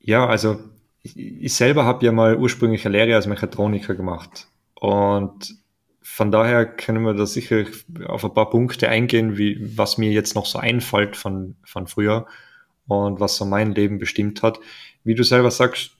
ja, 0.00 0.26
also 0.26 0.60
ich, 1.02 1.16
ich 1.16 1.54
selber 1.54 1.86
habe 1.86 2.04
ja 2.04 2.12
mal 2.12 2.36
ursprünglich 2.36 2.84
eine 2.84 2.98
Lehre 2.98 3.16
als 3.16 3.26
Mechatroniker 3.26 3.94
gemacht. 3.94 4.48
Und 4.80 5.56
von 6.02 6.30
daher 6.30 6.66
können 6.66 7.02
wir 7.02 7.14
da 7.14 7.26
sicher 7.26 7.64
auf 8.06 8.24
ein 8.24 8.34
paar 8.34 8.50
Punkte 8.50 8.88
eingehen, 8.88 9.36
wie, 9.36 9.76
was 9.76 9.98
mir 9.98 10.10
jetzt 10.10 10.34
noch 10.34 10.46
so 10.46 10.58
einfällt 10.58 11.16
von, 11.16 11.56
von 11.64 11.86
früher 11.86 12.26
und 12.86 13.20
was 13.20 13.36
so 13.36 13.44
mein 13.44 13.74
Leben 13.74 13.98
bestimmt 13.98 14.42
hat. 14.42 14.58
Wie 15.04 15.14
du 15.14 15.22
selber 15.22 15.50
sagst, 15.50 15.92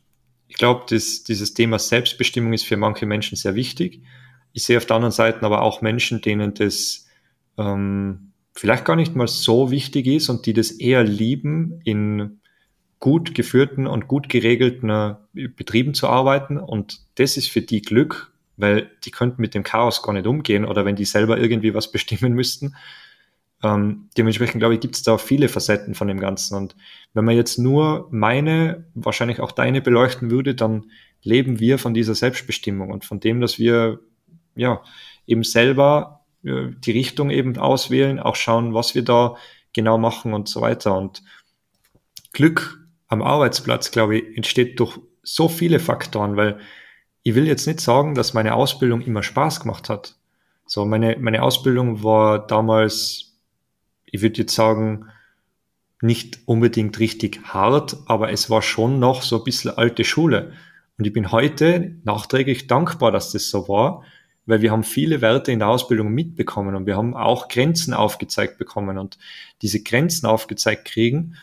ich 0.49 0.57
glaube, 0.57 0.87
dieses 0.89 1.55
Thema 1.55 1.79
Selbstbestimmung 1.79 2.53
ist 2.53 2.65
für 2.65 2.77
manche 2.77 3.05
Menschen 3.05 3.37
sehr 3.37 3.55
wichtig. 3.55 4.03
Ich 4.53 4.65
sehe 4.65 4.79
auf 4.79 4.87
der 4.87 4.97
anderen 4.97 5.13
Seite 5.13 5.43
aber 5.43 5.63
auch 5.63 5.83
Menschen, 5.83 6.23
denen 6.23 6.55
das 6.55 7.07
ähm, 7.59 8.33
vielleicht 8.55 8.85
gar 8.85 8.97
nicht 8.97 9.15
mal 9.15 9.29
so 9.29 9.71
wichtig 9.71 10.07
ist 10.07 10.31
und 10.31 10.47
die 10.47 10.55
das 10.55 10.71
eher 10.71 11.05
lieben, 11.05 11.81
in 11.85 12.41
gut 12.99 13.35
geführten 13.35 13.87
und 13.87 14.09
gut 14.09 14.29
geregelten 14.29 14.91
äh, 14.91 15.17
Betrieben 15.49 15.95
zu 15.95 16.09
arbeiten. 16.09 16.59
Und 16.59 17.01
das 17.17 17.37
ist 17.37 17.51
für 17.51 17.63
die 17.63 17.83
Glück, 17.83 18.33
weil 18.59 18.91
die 19.05 19.11
könnten 19.11 19.41
mit 19.41 19.55
dem 19.55 19.63
Chaos 19.63 20.03
gar 20.03 20.13
nicht 20.13 20.27
umgehen 20.27 20.65
oder 20.67 20.85
wenn 20.85 20.97
die 20.97 21.07
selber 21.07 21.39
irgendwie 21.39 21.73
was 21.73 21.91
bestimmen 21.93 22.35
müssten. 22.35 22.75
Ähm, 23.63 24.09
dementsprechend 24.17 24.61
glaube 24.61 24.75
ich, 24.75 24.81
gibt 24.81 24.95
es 24.95 25.03
da 25.03 25.19
viele 25.19 25.49
Facetten 25.49 25.95
von 25.95 26.07
dem 26.07 26.21
Ganzen. 26.21 26.57
Und 26.57 26.77
wenn 27.15 27.25
man 27.25 27.35
jetzt 27.35 27.59
nur 27.59 28.09
meine, 28.11 28.85
wahrscheinlich 28.95 29.41
auch 29.41 29.53
deine 29.53 29.81
beleuchten 29.81 30.31
würde, 30.31 30.55
dann 30.55 30.91
leben 31.23 31.59
wir 31.59 31.79
von 31.79 31.95
dieser 31.95 32.15
Selbstbestimmung 32.15 32.91
und 32.91 33.05
von 33.05 33.19
dem, 33.19 33.41
dass 33.41 33.59
wir 33.59 34.01
ja 34.55 34.83
eben 35.27 35.43
selber 35.43 36.25
äh, 36.45 36.69
die 36.79 36.93
Richtung 36.93 37.31
eben 37.31 37.57
auswählen, 37.59 38.21
auch 38.21 38.37
schauen, 38.37 38.75
was 38.75 38.95
wir 38.95 39.03
da 39.03 39.37
genau 39.73 39.99
machen 39.99 40.35
und 40.35 40.49
so 40.49 40.61
weiter. 40.61 40.97
Und 40.97 41.23
Glück 42.33 42.79
am 43.09 43.23
Arbeitsplatz, 43.23 43.91
glaube 43.91 44.19
ich, 44.19 44.37
entsteht 44.37 44.79
durch 44.79 44.99
so 45.23 45.49
viele 45.49 45.81
Faktoren, 45.81 46.37
weil 46.37 46.61
ich 47.29 47.35
will 47.35 47.47
jetzt 47.47 47.67
nicht 47.67 47.81
sagen, 47.81 48.15
dass 48.15 48.33
meine 48.33 48.55
Ausbildung 48.55 49.03
immer 49.03 49.23
Spaß 49.23 49.61
gemacht 49.61 49.91
hat. 49.91 50.17
So, 50.65 50.87
meine, 50.87 51.19
meine 51.21 51.43
Ausbildung 51.43 52.03
war 52.03 52.47
damals, 52.47 53.35
ich 54.07 54.23
würde 54.23 54.41
jetzt 54.41 54.55
sagen, 54.55 55.11
nicht 56.01 56.39
unbedingt 56.47 56.99
richtig 56.99 57.43
hart, 57.45 57.99
aber 58.07 58.33
es 58.33 58.49
war 58.49 58.63
schon 58.63 58.99
noch 58.99 59.21
so 59.21 59.37
ein 59.37 59.45
bisschen 59.45 59.77
alte 59.77 60.05
Schule. 60.05 60.55
Und 60.97 61.07
ich 61.07 61.13
bin 61.13 61.31
heute 61.31 61.97
nachträglich 62.03 62.67
dankbar, 62.67 63.13
dass 63.13 63.33
das 63.33 63.51
so 63.51 63.69
war, 63.69 64.05
weil 64.47 64.63
wir 64.63 64.73
haben 64.73 64.83
viele 64.83 65.21
Werte 65.21 65.53
in 65.53 65.59
der 65.59 65.69
Ausbildung 65.69 66.09
mitbekommen 66.09 66.75
und 66.77 66.87
wir 66.87 66.97
haben 66.97 67.15
auch 67.15 67.49
Grenzen 67.49 67.93
aufgezeigt 67.93 68.57
bekommen 68.57 68.97
und 68.97 69.19
diese 69.61 69.83
Grenzen 69.83 70.25
aufgezeigt 70.25 70.87
kriegen, 70.87 71.35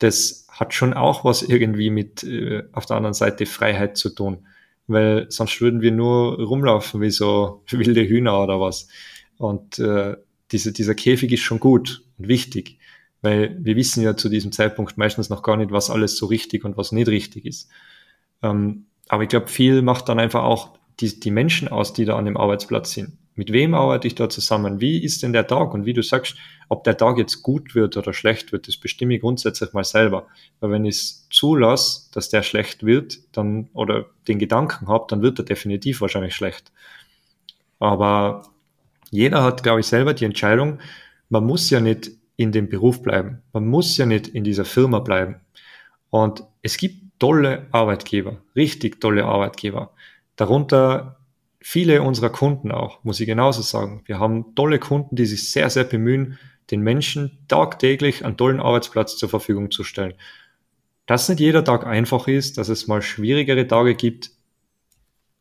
das 0.00 0.48
hat 0.50 0.74
schon 0.74 0.94
auch 0.94 1.24
was 1.24 1.42
irgendwie 1.42 1.90
mit 1.90 2.24
äh, 2.24 2.64
auf 2.72 2.86
der 2.86 2.96
anderen 2.96 3.14
Seite 3.14 3.46
Freiheit 3.46 3.96
zu 3.96 4.10
tun, 4.10 4.44
weil 4.88 5.26
sonst 5.30 5.60
würden 5.60 5.80
wir 5.80 5.92
nur 5.92 6.38
rumlaufen 6.42 7.00
wie 7.00 7.10
so 7.10 7.62
wilde 7.70 8.06
Hühner 8.08 8.42
oder 8.42 8.60
was. 8.60 8.88
Und 9.36 9.78
äh, 9.78 10.16
diese, 10.50 10.72
dieser 10.72 10.94
Käfig 10.94 11.30
ist 11.32 11.42
schon 11.42 11.60
gut 11.60 12.02
und 12.18 12.28
wichtig, 12.28 12.78
weil 13.22 13.56
wir 13.60 13.76
wissen 13.76 14.02
ja 14.02 14.16
zu 14.16 14.28
diesem 14.28 14.50
Zeitpunkt 14.52 14.96
meistens 14.96 15.28
noch 15.28 15.42
gar 15.42 15.56
nicht, 15.56 15.70
was 15.70 15.90
alles 15.90 16.16
so 16.16 16.26
richtig 16.26 16.64
und 16.64 16.76
was 16.76 16.92
nicht 16.92 17.08
richtig 17.08 17.44
ist. 17.44 17.68
Ähm, 18.42 18.86
aber 19.08 19.22
ich 19.22 19.28
glaube, 19.28 19.48
viel 19.48 19.82
macht 19.82 20.08
dann 20.08 20.18
einfach 20.18 20.42
auch 20.42 20.77
die, 21.00 21.20
die 21.20 21.30
Menschen 21.30 21.68
aus, 21.68 21.92
die 21.92 22.04
da 22.04 22.16
an 22.16 22.24
dem 22.24 22.36
Arbeitsplatz 22.36 22.92
sind. 22.92 23.16
Mit 23.34 23.52
wem 23.52 23.74
arbeite 23.74 24.08
ich 24.08 24.16
da 24.16 24.28
zusammen? 24.28 24.80
Wie 24.80 25.02
ist 25.02 25.22
denn 25.22 25.32
der 25.32 25.46
Tag? 25.46 25.72
Und 25.72 25.86
wie 25.86 25.92
du 25.92 26.02
sagst, 26.02 26.34
ob 26.68 26.82
der 26.82 26.96
Tag 26.96 27.18
jetzt 27.18 27.42
gut 27.44 27.76
wird 27.76 27.96
oder 27.96 28.12
schlecht 28.12 28.50
wird, 28.50 28.66
das 28.66 28.76
bestimme 28.76 29.14
ich 29.14 29.20
grundsätzlich 29.20 29.72
mal 29.72 29.84
selber. 29.84 30.26
Weil 30.58 30.72
wenn 30.72 30.84
ich 30.84 30.96
es 30.96 31.28
zulasse, 31.30 32.10
dass 32.12 32.30
der 32.30 32.42
schlecht 32.42 32.84
wird, 32.84 33.20
dann, 33.30 33.70
oder 33.74 34.06
den 34.26 34.40
Gedanken 34.40 34.88
habe, 34.88 35.06
dann 35.08 35.22
wird 35.22 35.38
er 35.38 35.44
definitiv 35.44 36.00
wahrscheinlich 36.00 36.34
schlecht. 36.34 36.72
Aber 37.78 38.42
jeder 39.10 39.44
hat, 39.44 39.62
glaube 39.62 39.80
ich, 39.80 39.86
selber 39.86 40.14
die 40.14 40.24
Entscheidung, 40.24 40.80
man 41.28 41.44
muss 41.44 41.70
ja 41.70 41.78
nicht 41.78 42.10
in 42.36 42.50
dem 42.50 42.68
Beruf 42.68 43.02
bleiben. 43.02 43.42
Man 43.52 43.68
muss 43.68 43.96
ja 43.96 44.06
nicht 44.06 44.26
in 44.26 44.42
dieser 44.42 44.64
Firma 44.64 44.98
bleiben. 44.98 45.36
Und 46.10 46.42
es 46.62 46.76
gibt 46.76 47.20
tolle 47.20 47.66
Arbeitgeber, 47.72 48.38
richtig 48.56 49.00
tolle 49.00 49.24
Arbeitgeber. 49.24 49.92
Darunter 50.38 51.18
viele 51.60 52.00
unserer 52.02 52.30
Kunden 52.30 52.70
auch, 52.70 53.02
muss 53.02 53.18
ich 53.18 53.26
genauso 53.26 53.60
sagen. 53.60 54.02
Wir 54.04 54.20
haben 54.20 54.54
tolle 54.54 54.78
Kunden, 54.78 55.16
die 55.16 55.26
sich 55.26 55.50
sehr, 55.50 55.68
sehr 55.68 55.82
bemühen, 55.82 56.38
den 56.70 56.80
Menschen 56.80 57.44
tagtäglich 57.48 58.24
einen 58.24 58.36
tollen 58.36 58.60
Arbeitsplatz 58.60 59.16
zur 59.16 59.28
Verfügung 59.28 59.72
zu 59.72 59.82
stellen. 59.82 60.14
Dass 61.06 61.28
nicht 61.28 61.40
jeder 61.40 61.64
Tag 61.64 61.86
einfach 61.86 62.28
ist, 62.28 62.56
dass 62.56 62.68
es 62.68 62.86
mal 62.86 63.02
schwierigere 63.02 63.66
Tage 63.66 63.96
gibt, 63.96 64.30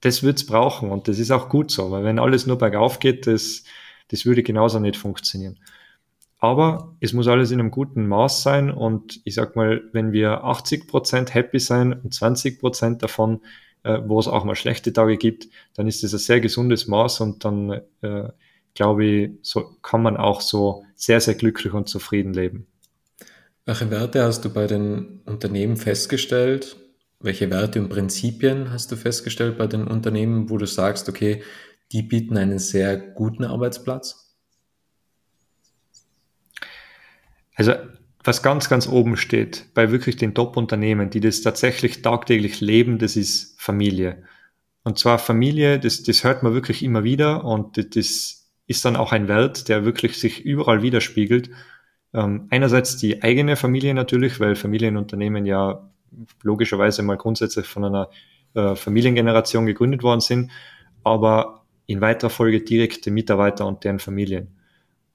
das 0.01 0.23
wird's 0.23 0.47
brauchen 0.47 0.89
und 0.89 1.07
das 1.07 1.19
ist 1.19 1.29
auch 1.29 1.47
gut 1.47 1.69
so, 1.69 1.91
weil 1.91 2.03
wenn 2.03 2.17
alles 2.17 2.47
nur 2.47 2.57
bergauf 2.57 2.97
geht, 2.97 3.27
das, 3.27 3.65
das 4.07 4.25
würde 4.25 4.41
genauso 4.41 4.79
nicht 4.79 4.97
funktionieren. 4.97 5.59
Aber 6.39 6.95
es 7.01 7.13
muss 7.13 7.27
alles 7.27 7.51
in 7.51 7.59
einem 7.59 7.71
guten 7.71 8.07
Maß 8.07 8.41
sein 8.41 8.71
und 8.71 9.21
ich 9.25 9.35
sag 9.35 9.55
mal, 9.55 9.83
wenn 9.93 10.11
wir 10.11 10.43
80 10.43 10.87
Prozent 10.87 11.35
happy 11.35 11.59
sein 11.59 11.93
und 11.93 12.15
20 12.15 12.59
Prozent 12.59 13.03
davon 13.03 13.41
äh, 13.87 14.01
wo 14.07 14.19
es 14.19 14.27
auch 14.27 14.43
mal 14.43 14.55
schlechte 14.55 14.91
Tage 14.91 15.17
gibt, 15.17 15.47
dann 15.75 15.87
ist 15.87 16.03
das 16.03 16.13
ein 16.13 16.19
sehr 16.19 16.41
gesundes 16.41 16.87
Maß 16.87 17.21
und 17.21 17.45
dann 17.45 17.81
äh, 18.01 18.29
glaube 18.73 19.05
ich, 19.05 19.31
so 19.41 19.77
kann 19.81 20.03
man 20.03 20.17
auch 20.17 20.41
so 20.41 20.83
sehr, 20.95 21.21
sehr 21.21 21.35
glücklich 21.35 21.73
und 21.73 21.87
zufrieden 21.87 22.33
leben. 22.33 22.67
Welche 23.65 23.89
Werte 23.89 24.23
hast 24.23 24.45
du 24.45 24.49
bei 24.49 24.67
den 24.67 25.21
Unternehmen 25.25 25.77
festgestellt? 25.77 26.77
Welche 27.19 27.49
Werte 27.49 27.79
und 27.79 27.89
Prinzipien 27.89 28.71
hast 28.71 28.91
du 28.91 28.95
festgestellt 28.95 29.57
bei 29.57 29.67
den 29.67 29.87
Unternehmen, 29.87 30.49
wo 30.49 30.57
du 30.57 30.67
sagst, 30.67 31.09
okay, 31.09 31.41
die 31.91 32.03
bieten 32.03 32.37
einen 32.37 32.59
sehr 32.59 32.97
guten 32.97 33.45
Arbeitsplatz? 33.45 34.35
Also 37.55 37.73
was 38.27 38.43
ganz, 38.43 38.69
ganz 38.69 38.87
oben 38.87 39.15
steht 39.15 39.73
bei 39.73 39.91
wirklich 39.91 40.17
den 40.17 40.33
Top-Unternehmen, 40.33 41.09
die 41.09 41.21
das 41.21 41.41
tatsächlich 41.41 42.01
tagtäglich 42.01 42.59
leben, 42.59 42.99
das 42.99 43.15
ist 43.15 43.59
Familie. 43.59 44.23
Und 44.83 44.99
zwar 44.99 45.17
Familie, 45.17 45.79
das, 45.79 46.03
das 46.03 46.23
hört 46.23 46.43
man 46.43 46.53
wirklich 46.53 46.83
immer 46.83 47.03
wieder 47.03 47.45
und 47.45 47.77
das 47.95 48.49
ist 48.67 48.85
dann 48.85 48.95
auch 48.95 49.13
ein 49.13 49.27
Wert, 49.27 49.69
der 49.69 49.85
wirklich 49.85 50.19
sich 50.19 50.43
überall 50.43 50.81
widerspiegelt. 50.81 51.49
Ähm, 52.13 52.47
einerseits 52.49 52.97
die 52.97 53.23
eigene 53.23 53.55
Familie 53.55 53.93
natürlich, 53.93 54.39
weil 54.39 54.55
Familienunternehmen 54.55 55.45
ja 55.45 55.89
logischerweise 56.43 57.03
mal 57.03 57.17
grundsätzlich 57.17 57.65
von 57.65 57.85
einer 57.85 58.09
äh, 58.53 58.75
Familiengeneration 58.75 59.65
gegründet 59.65 60.03
worden 60.03 60.21
sind, 60.21 60.51
aber 61.03 61.65
in 61.85 62.01
weiterer 62.01 62.29
Folge 62.29 62.61
direkte 62.61 63.11
Mitarbeiter 63.11 63.65
und 63.65 63.83
deren 63.83 63.99
Familien. 63.99 64.56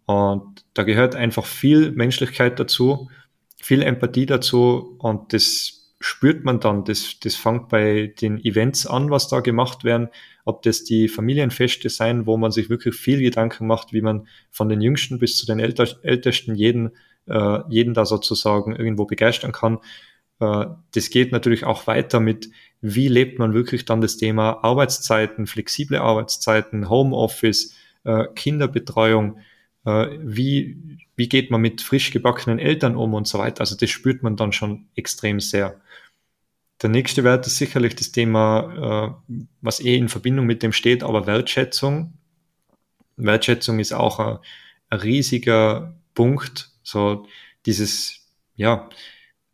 Und 0.06 0.64
da 0.75 0.82
gehört 0.82 1.14
einfach 1.14 1.47
viel 1.47 1.92
Menschlichkeit 1.92 2.59
dazu, 2.59 3.11
viel 3.56 3.82
Empathie 3.82 4.26
dazu 4.26 4.97
und 4.99 5.32
das 5.32 5.82
spürt 6.00 6.44
man 6.44 6.61
dann. 6.61 6.85
Das, 6.85 7.21
das 7.21 7.37
fängt 7.37 7.68
bei 7.68 8.12
den 8.21 8.44
Events 8.44 8.87
an, 8.87 9.11
was 9.11 9.28
da 9.28 9.40
gemacht 9.40 9.85
werden, 9.85 10.09
ob 10.44 10.62
das 10.62 10.85
die 10.85 11.09
Familienfeste 11.09 11.88
sein, 11.88 12.26
wo 12.26 12.37
man 12.37 12.50
sich 12.50 12.68
wirklich 12.68 12.97
viel 12.97 13.21
Gedanken 13.21 13.66
macht, 13.66 13.92
wie 13.92 14.02
man 14.02 14.26
von 14.50 14.68
den 14.68 14.80
Jüngsten 14.80 15.18
bis 15.18 15.37
zu 15.37 15.47
den 15.47 15.61
Älter, 15.61 15.87
Ältesten 16.02 16.56
jeden, 16.56 16.90
äh, 17.26 17.59
jeden 17.68 17.94
da 17.94 18.04
sozusagen 18.04 18.75
irgendwo 18.75 19.04
begeistern 19.04 19.52
kann. 19.52 19.78
Äh, 20.40 20.66
das 20.92 21.11
geht 21.11 21.30
natürlich 21.30 21.64
auch 21.64 21.87
weiter 21.87 22.18
mit, 22.18 22.50
wie 22.80 23.06
lebt 23.06 23.38
man 23.38 23.54
wirklich 23.54 23.85
dann 23.85 24.00
das 24.00 24.16
Thema 24.16 24.64
Arbeitszeiten, 24.64 25.47
flexible 25.47 25.99
Arbeitszeiten, 25.99 26.88
Homeoffice, 26.88 27.76
äh, 28.02 28.25
Kinderbetreuung, 28.35 29.38
wie, 29.84 30.98
wie 31.16 31.28
geht 31.28 31.50
man 31.50 31.60
mit 31.60 31.82
frisch 31.82 32.10
gebackenen 32.10 32.58
Eltern 32.58 32.96
um 32.96 33.14
und 33.14 33.26
so 33.26 33.38
weiter. 33.38 33.60
Also 33.60 33.76
das 33.76 33.90
spürt 33.90 34.22
man 34.22 34.36
dann 34.36 34.52
schon 34.52 34.86
extrem 34.94 35.40
sehr. 35.40 35.80
Der 36.82 36.90
nächste 36.90 37.24
Wert 37.24 37.46
ist 37.46 37.58
sicherlich 37.58 37.94
das 37.94 38.12
Thema, 38.12 39.14
äh, 39.28 39.34
was 39.60 39.80
eh 39.80 39.96
in 39.96 40.08
Verbindung 40.08 40.46
mit 40.46 40.62
dem 40.62 40.72
steht, 40.72 41.02
aber 41.02 41.26
Wertschätzung. 41.26 42.14
Wertschätzung 43.16 43.78
ist 43.78 43.92
auch 43.92 44.18
ein, 44.18 44.38
ein 44.90 44.98
riesiger 45.00 45.94
Punkt. 46.14 46.70
So 46.82 47.26
dieses, 47.66 48.26
ja, 48.56 48.88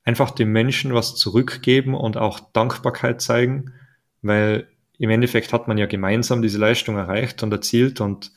einfach 0.05 0.31
dem 0.31 0.53
Menschen 0.53 0.95
was 0.95 1.17
zurückgeben 1.17 1.95
und 1.95 2.17
auch 2.17 2.41
Dankbarkeit 2.41 3.21
zeigen, 3.21 3.75
weil 4.23 4.67
im 4.99 5.11
Endeffekt 5.11 5.53
hat 5.53 5.69
man 5.69 5.77
ja 5.79 5.87
gemeinsam 5.87 6.41
diese 6.41 6.59
Leistung 6.59 6.97
erreicht 6.97 7.43
und 7.43 7.53
erzielt 7.53 8.01
und 8.01 8.33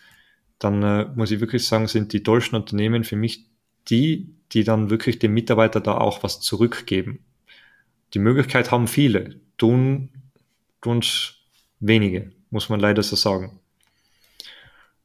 dann 0.61 0.83
äh, 0.83 1.05
muss 1.15 1.31
ich 1.31 1.39
wirklich 1.39 1.65
sagen, 1.65 1.87
sind 1.87 2.13
die 2.13 2.21
deutschen 2.21 2.55
Unternehmen 2.55 3.03
für 3.03 3.15
mich 3.15 3.45
die, 3.89 4.29
die 4.51 4.63
dann 4.63 4.91
wirklich 4.91 5.17
dem 5.17 5.33
Mitarbeiter 5.33 5.81
da 5.81 5.97
auch 5.97 6.21
was 6.21 6.39
zurückgeben. 6.39 7.19
Die 8.13 8.19
Möglichkeit 8.19 8.69
haben 8.69 8.87
viele, 8.87 9.39
tun, 9.57 10.09
tun 10.81 11.01
wenige, 11.79 12.31
muss 12.51 12.69
man 12.69 12.79
leider 12.79 13.01
so 13.01 13.15
sagen. 13.15 13.59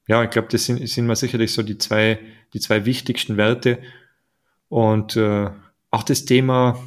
Ja, 0.07 0.23
ich 0.23 0.31
glaube, 0.31 0.49
das 0.51 0.67
sind, 0.67 0.87
sind 0.87 1.07
mal 1.07 1.17
sicherlich 1.17 1.53
so 1.53 1.63
die 1.63 1.79
zwei, 1.79 2.19
die 2.53 2.61
zwei 2.61 2.85
wichtigsten 2.85 3.39
Werte. 3.39 3.79
Und 4.69 5.17
äh, 5.17 5.49
auch 5.91 6.03
das 6.03 6.27
Thema, 6.27 6.79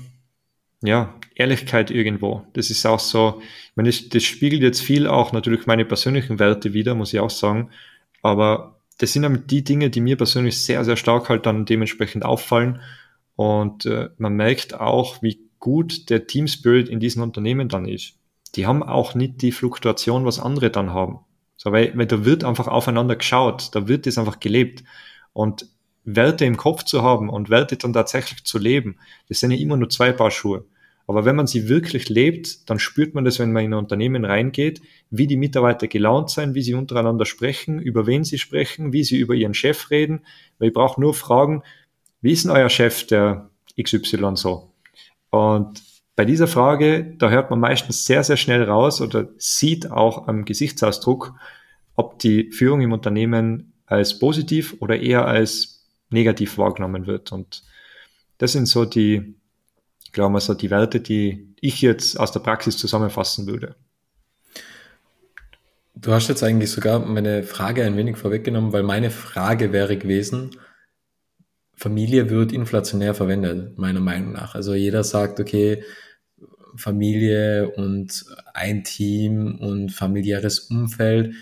ja, 0.82 1.16
Ehrlichkeit 1.34 1.90
irgendwo. 1.90 2.46
Das 2.54 2.70
ist 2.70 2.86
auch 2.86 3.00
so, 3.00 3.42
ich 3.42 3.76
meine, 3.76 3.90
das, 3.90 4.10
das 4.10 4.24
spiegelt 4.24 4.62
jetzt 4.62 4.82
viel 4.82 5.08
auch 5.08 5.32
natürlich 5.32 5.66
meine 5.66 5.86
persönlichen 5.86 6.38
Werte 6.38 6.74
wieder, 6.74 6.94
muss 6.94 7.14
ich 7.14 7.20
auch 7.20 7.30
sagen. 7.32 7.72
Aber 8.22 8.80
das 8.98 9.14
sind 9.14 9.24
dann 9.24 9.48
die 9.48 9.64
Dinge, 9.64 9.90
die 9.90 10.02
mir 10.02 10.18
persönlich 10.18 10.64
sehr, 10.64 10.84
sehr 10.84 10.98
stark 10.98 11.30
halt 11.30 11.46
dann 11.46 11.66
dementsprechend 11.66 12.26
auffallen. 12.26 12.82
Und 13.36 13.86
äh, 13.86 14.10
man 14.18 14.34
merkt 14.34 14.74
auch, 14.74 15.22
wie 15.22 15.40
gut 15.60 16.10
der 16.10 16.28
Team 16.28 16.48
Spirit 16.48 16.90
in 16.90 17.00
diesen 17.00 17.22
Unternehmen 17.22 17.70
dann 17.70 17.88
ist. 17.88 18.16
Die 18.56 18.66
haben 18.66 18.84
auch 18.84 19.16
nicht 19.16 19.42
die 19.42 19.52
Fluktuation, 19.52 20.26
was 20.26 20.40
andere 20.40 20.70
dann 20.72 20.94
haben. 20.94 21.20
So, 21.56 21.72
weil, 21.72 21.98
weil 21.98 22.08
da 22.08 22.26
wird 22.26 22.44
einfach 22.44 22.68
aufeinander 22.68 23.16
geschaut, 23.16 23.70
da 23.74 23.88
wird 23.88 24.06
das 24.06 24.18
einfach 24.18 24.40
gelebt. 24.40 24.84
Und 25.34 25.68
Werte 26.04 26.46
im 26.46 26.58
Kopf 26.58 26.84
zu 26.84 27.04
haben 27.04 27.30
und 27.30 27.50
Werte 27.50 27.78
dann 27.78 27.94
tatsächlich 27.94 28.44
zu 28.44 28.58
leben, 28.58 28.98
das 29.28 29.40
sind 29.40 29.52
ja 29.52 29.58
immer 29.58 29.78
nur 29.78 29.90
zwei 29.90 30.12
Paar 30.12 30.32
Schuhe. 30.32 30.66
Aber 31.10 31.26
wenn 31.26 31.36
man 31.36 31.48
sie 31.48 31.68
wirklich 31.68 32.08
lebt, 32.08 32.70
dann 32.70 32.78
spürt 32.78 33.16
man 33.16 33.26
das, 33.26 33.40
wenn 33.40 33.52
man 33.52 33.66
in 33.66 33.74
ein 33.74 33.80
Unternehmen 33.80 34.26
reingeht, 34.26 34.80
wie 35.10 35.26
die 35.26 35.38
Mitarbeiter 35.38 35.88
gelaunt 35.88 36.30
sein, 36.30 36.54
wie 36.54 36.62
sie 36.62 36.76
untereinander 36.76 37.26
sprechen, 37.26 37.80
über 37.80 38.06
wen 38.06 38.24
sie 38.24 38.38
sprechen, 38.38 38.94
wie 38.94 39.04
sie 39.04 39.18
über 39.18 39.34
ihren 39.34 39.56
Chef 39.56 39.90
reden. 39.90 40.22
Weil 40.60 40.68
ich 40.68 40.74
brauche 40.76 41.02
nur 41.02 41.16
fragen, 41.16 41.64
wie 42.22 42.32
ist 42.32 42.46
denn 42.46 42.52
euer 42.52 42.70
Chef, 42.70 43.08
der 43.08 43.50
XY 43.82 44.34
so? 44.36 44.72
Und 45.32 45.82
bei 46.16 46.26
dieser 46.26 46.48
Frage, 46.48 47.16
da 47.18 47.32
hört 47.32 47.50
man 47.50 47.60
meistens 47.60 48.06
sehr, 48.06 48.24
sehr 48.24 48.38
schnell 48.38 48.62
raus 48.62 49.02
oder 49.02 49.30
sieht 49.40 49.90
auch 49.90 50.28
am 50.28 50.46
Gesichtsausdruck, 50.46 51.34
ob 51.96 52.20
die 52.20 52.52
Führung 52.52 52.82
im 52.82 52.92
Unternehmen 52.92 53.74
als 53.88 54.20
positiv 54.20 54.76
oder 54.80 55.00
eher 55.00 55.26
als 55.26 55.88
negativ 56.12 56.60
wahrgenommen 56.60 57.08
wird. 57.08 57.32
Und 57.32 57.64
das 58.38 58.52
sind 58.52 58.68
so 58.68 58.86
die, 58.86 59.40
glaube 60.12 60.38
ich, 60.38 60.44
so 60.44 60.54
die 60.54 60.70
Werte, 60.70 61.00
die 61.00 61.54
ich 61.62 61.82
jetzt 61.82 62.20
aus 62.20 62.32
der 62.32 62.40
Praxis 62.40 62.78
zusammenfassen 62.78 63.48
würde. 63.48 63.76
Du 65.96 66.14
hast 66.14 66.30
jetzt 66.30 66.44
eigentlich 66.44 66.72
sogar 66.72 67.00
meine 67.00 67.44
Frage 67.44 67.84
ein 67.84 67.98
wenig 67.98 68.18
vorweggenommen, 68.18 68.72
weil 68.72 68.84
meine 68.84 69.12
Frage 69.12 69.74
wäre 69.74 69.98
gewesen, 69.98 70.52
Familie 71.76 72.30
wird 72.30 72.52
inflationär 72.52 73.14
verwendet, 73.14 73.78
meiner 73.78 74.00
Meinung 74.00 74.34
nach. 74.34 74.56
Also 74.56 74.74
jeder 74.74 75.04
sagt, 75.04 75.40
okay, 75.40 75.84
Familie 76.76 77.70
und 77.70 78.26
ein 78.54 78.84
Team 78.84 79.58
und 79.60 79.92
familiäres 79.92 80.60
Umfeld. 80.60 81.36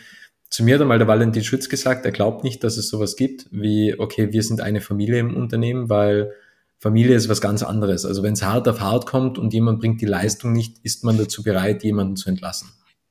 Zu 0.50 0.63
mir 0.63 0.75
hat 0.75 0.81
einmal 0.81 1.00
der 1.00 1.07
Valentin 1.07 1.43
Schütz 1.43 1.69
gesagt, 1.69 2.05
er 2.05 2.12
glaubt 2.12 2.43
nicht, 2.43 2.63
dass 2.63 2.77
es 2.77 2.89
sowas 2.89 3.15
gibt 3.15 3.47
wie, 3.51 3.97
okay, 3.97 4.31
wir 4.31 4.43
sind 4.43 4.62
eine 4.62 4.81
Familie 4.81 5.19
im 5.19 5.36
Unternehmen, 5.36 5.89
weil 5.89 6.33
Familie 6.79 7.15
ist 7.15 7.29
was 7.29 7.41
ganz 7.41 7.63
anderes. 7.63 8.05
Also 8.05 8.24
wenn 8.24 8.34
es 8.34 8.43
hart 8.43 8.67
auf 8.67 8.81
hart 8.81 9.05
kommt 9.05 9.38
und 9.38 9.53
jemand 9.53 9.79
bringt 9.79 10.01
die 10.01 10.05
Leistung 10.05 10.53
nicht, 10.53 10.77
ist 10.84 11.03
man 11.03 11.17
dazu 11.17 11.43
bereit, 11.43 11.84
jemanden 11.84 12.15
zu 12.15 12.29
entlassen. 12.29 12.69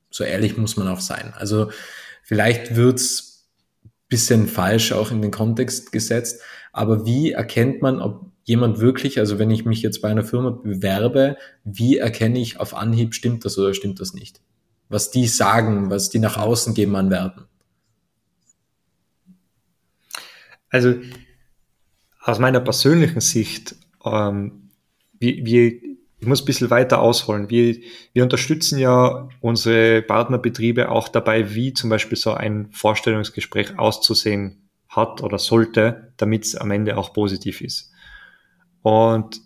So 0.09 0.23
ehrlich 0.23 0.57
muss 0.57 0.77
man 0.77 0.87
auch 0.87 1.01
sein. 1.01 1.33
Also 1.35 1.69
vielleicht 2.23 2.75
wird's 2.75 3.49
bisschen 4.09 4.47
falsch 4.47 4.93
auch 4.93 5.11
in 5.11 5.21
den 5.21 5.31
Kontext 5.31 5.91
gesetzt, 5.91 6.41
aber 6.71 7.05
wie 7.05 7.31
erkennt 7.31 7.81
man, 7.81 7.99
ob 7.99 8.31
jemand 8.45 8.79
wirklich, 8.79 9.19
also 9.19 9.39
wenn 9.39 9.51
ich 9.51 9.65
mich 9.65 9.81
jetzt 9.81 10.01
bei 10.01 10.09
einer 10.09 10.23
Firma 10.23 10.51
bewerbe, 10.51 11.35
wie 11.65 11.97
erkenne 11.97 12.39
ich 12.39 12.59
auf 12.61 12.73
Anhieb, 12.73 13.13
stimmt 13.13 13.43
das 13.43 13.57
oder 13.57 13.73
stimmt 13.73 13.99
das 13.99 14.13
nicht? 14.13 14.39
Was 14.87 15.11
die 15.11 15.27
sagen, 15.27 15.89
was 15.89 16.09
die 16.09 16.19
nach 16.19 16.37
außen 16.37 16.73
geben 16.73 16.95
an 16.95 17.09
Werten. 17.09 17.43
Also 20.69 20.95
aus 22.27 22.39
meiner 22.39 22.59
persönlichen 22.59 23.21
Sicht, 23.21 23.75
ähm, 24.03 24.69
wir, 25.17 25.45
wir, 25.45 25.71
ich 26.19 26.27
muss 26.27 26.41
ein 26.41 26.45
bisschen 26.45 26.69
weiter 26.69 27.01
ausholen. 27.01 27.49
Wir, 27.49 27.77
wir 28.13 28.23
unterstützen 28.23 28.79
ja 28.79 29.29
unsere 29.39 30.01
Partnerbetriebe 30.01 30.89
auch 30.89 31.07
dabei, 31.07 31.55
wie 31.55 31.73
zum 31.73 31.89
Beispiel 31.89 32.17
so 32.17 32.33
ein 32.33 32.69
Vorstellungsgespräch 32.71 33.79
auszusehen 33.79 34.69
hat 34.89 35.23
oder 35.23 35.39
sollte, 35.39 36.11
damit 36.17 36.45
es 36.45 36.55
am 36.55 36.71
Ende 36.71 36.97
auch 36.97 37.13
positiv 37.13 37.61
ist. 37.61 37.91
Und 38.81 39.39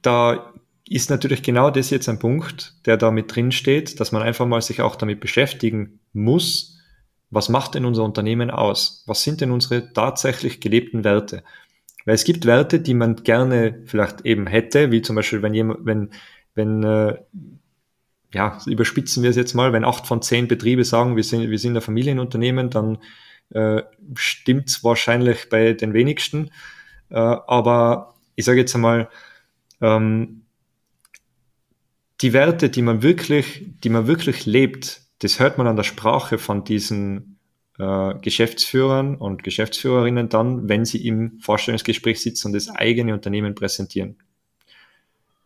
da 0.00 0.52
ist 0.88 1.10
natürlich 1.10 1.42
genau 1.42 1.70
das 1.70 1.90
jetzt 1.90 2.08
ein 2.08 2.18
Punkt, 2.18 2.74
der 2.86 2.96
da 2.96 3.10
mit 3.10 3.34
drin 3.34 3.52
steht, 3.52 4.00
dass 4.00 4.12
man 4.12 4.22
einfach 4.22 4.46
mal 4.46 4.62
sich 4.62 4.80
auch 4.80 4.96
damit 4.96 5.20
beschäftigen 5.20 6.00
muss, 6.14 6.74
was 7.34 7.48
macht 7.48 7.74
denn 7.74 7.84
unser 7.84 8.04
Unternehmen 8.04 8.50
aus? 8.50 9.02
Was 9.06 9.22
sind 9.24 9.40
denn 9.40 9.50
unsere 9.50 9.92
tatsächlich 9.92 10.60
gelebten 10.60 11.02
Werte? 11.02 11.42
Weil 12.04 12.14
es 12.14 12.24
gibt 12.24 12.46
Werte, 12.46 12.80
die 12.80 12.94
man 12.94 13.16
gerne 13.16 13.82
vielleicht 13.86 14.22
eben 14.22 14.46
hätte, 14.46 14.90
wie 14.90 15.02
zum 15.02 15.16
Beispiel, 15.16 15.42
wenn 15.42 15.54
jemand, 15.54 15.86
wenn, 15.86 16.10
wenn, 16.54 16.82
äh, 16.82 17.16
ja, 18.32 18.58
überspitzen 18.66 19.22
wir 19.22 19.30
es 19.30 19.36
jetzt 19.36 19.54
mal, 19.54 19.72
wenn 19.72 19.84
acht 19.84 20.06
von 20.06 20.20
zehn 20.20 20.48
Betriebe 20.48 20.84
sagen, 20.84 21.16
wir 21.16 21.24
sind, 21.24 21.48
wir 21.48 21.58
sind 21.58 21.76
ein 21.76 21.82
Familienunternehmen, 21.82 22.68
dann 22.68 22.98
äh, 23.50 23.82
stimmt 24.16 24.68
es 24.68 24.84
wahrscheinlich 24.84 25.48
bei 25.48 25.72
den 25.72 25.94
wenigsten. 25.94 26.50
Äh, 27.10 27.16
aber 27.16 28.14
ich 28.34 28.44
sage 28.44 28.58
jetzt 28.58 28.74
einmal, 28.74 29.08
ähm, 29.80 30.42
die 32.20 32.32
Werte, 32.32 32.70
die 32.70 32.82
man 32.82 33.02
wirklich, 33.02 33.66
die 33.82 33.88
man 33.88 34.06
wirklich 34.06 34.46
lebt, 34.46 35.02
das 35.20 35.40
hört 35.40 35.58
man 35.58 35.66
an 35.66 35.76
der 35.76 35.82
Sprache 35.84 36.38
von 36.38 36.64
diesen 36.64 37.33
äh, 37.78 38.14
Geschäftsführern 38.20 39.16
und 39.16 39.42
Geschäftsführerinnen 39.42 40.28
dann, 40.28 40.68
wenn 40.68 40.84
sie 40.84 41.06
im 41.06 41.40
Vorstellungsgespräch 41.40 42.20
sitzen 42.20 42.48
und 42.48 42.52
das 42.52 42.68
eigene 42.68 43.12
Unternehmen 43.12 43.54
präsentieren. 43.54 44.16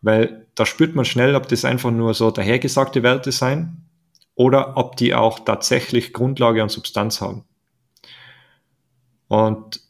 Weil 0.01 0.47
da 0.55 0.65
spürt 0.65 0.95
man 0.95 1.05
schnell, 1.05 1.35
ob 1.35 1.47
das 1.47 1.65
einfach 1.65 1.91
nur 1.91 2.13
so 2.13 2.31
dahergesagte 2.31 3.03
Werte 3.03 3.31
sein 3.31 3.83
oder 4.35 4.77
ob 4.77 4.95
die 4.95 5.13
auch 5.13 5.39
tatsächlich 5.39 6.13
Grundlage 6.13 6.63
und 6.63 6.69
Substanz 6.69 7.19
haben. 7.19 7.43
Und 9.27 9.81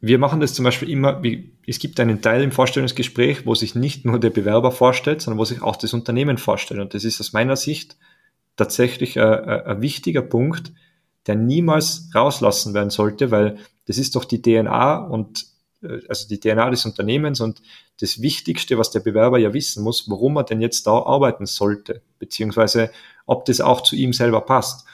wir 0.00 0.18
machen 0.18 0.40
das 0.40 0.54
zum 0.54 0.64
Beispiel 0.64 0.90
immer, 0.90 1.22
wie, 1.22 1.52
es 1.66 1.78
gibt 1.78 2.00
einen 2.00 2.22
Teil 2.22 2.42
im 2.42 2.52
Vorstellungsgespräch, 2.52 3.46
wo 3.46 3.54
sich 3.54 3.74
nicht 3.74 4.04
nur 4.04 4.18
der 4.18 4.30
Bewerber 4.30 4.72
vorstellt, 4.72 5.22
sondern 5.22 5.38
wo 5.38 5.44
sich 5.44 5.62
auch 5.62 5.76
das 5.76 5.94
Unternehmen 5.94 6.38
vorstellt. 6.38 6.80
Und 6.80 6.94
das 6.94 7.04
ist 7.04 7.20
aus 7.20 7.32
meiner 7.32 7.56
Sicht 7.56 7.96
tatsächlich 8.56 9.20
ein, 9.20 9.44
ein 9.48 9.80
wichtiger 9.82 10.22
Punkt, 10.22 10.72
der 11.26 11.34
niemals 11.34 12.10
rauslassen 12.14 12.74
werden 12.74 12.90
sollte, 12.90 13.30
weil 13.30 13.58
das 13.86 13.98
ist 13.98 14.16
doch 14.16 14.24
die 14.24 14.42
DNA 14.42 14.98
und 14.98 15.46
äh, 15.82 16.00
also 16.08 16.28
die 16.28 16.40
DNA 16.40 16.70
des 16.70 16.84
Unternehmens 16.84 17.40
und 17.40 17.62
das 18.00 18.20
Wichtigste, 18.20 18.78
was 18.78 18.90
der 18.90 19.00
Bewerber 19.00 19.38
ja 19.38 19.52
wissen 19.52 19.82
muss, 19.82 20.08
warum 20.08 20.36
er 20.36 20.44
denn 20.44 20.60
jetzt 20.60 20.86
da 20.86 20.92
arbeiten 20.92 21.46
sollte, 21.46 22.02
beziehungsweise 22.18 22.90
ob 23.26 23.44
das 23.46 23.60
auch 23.60 23.80
zu 23.80 23.96
ihm 23.96 24.12
selber 24.12 24.42
passt. 24.42 24.86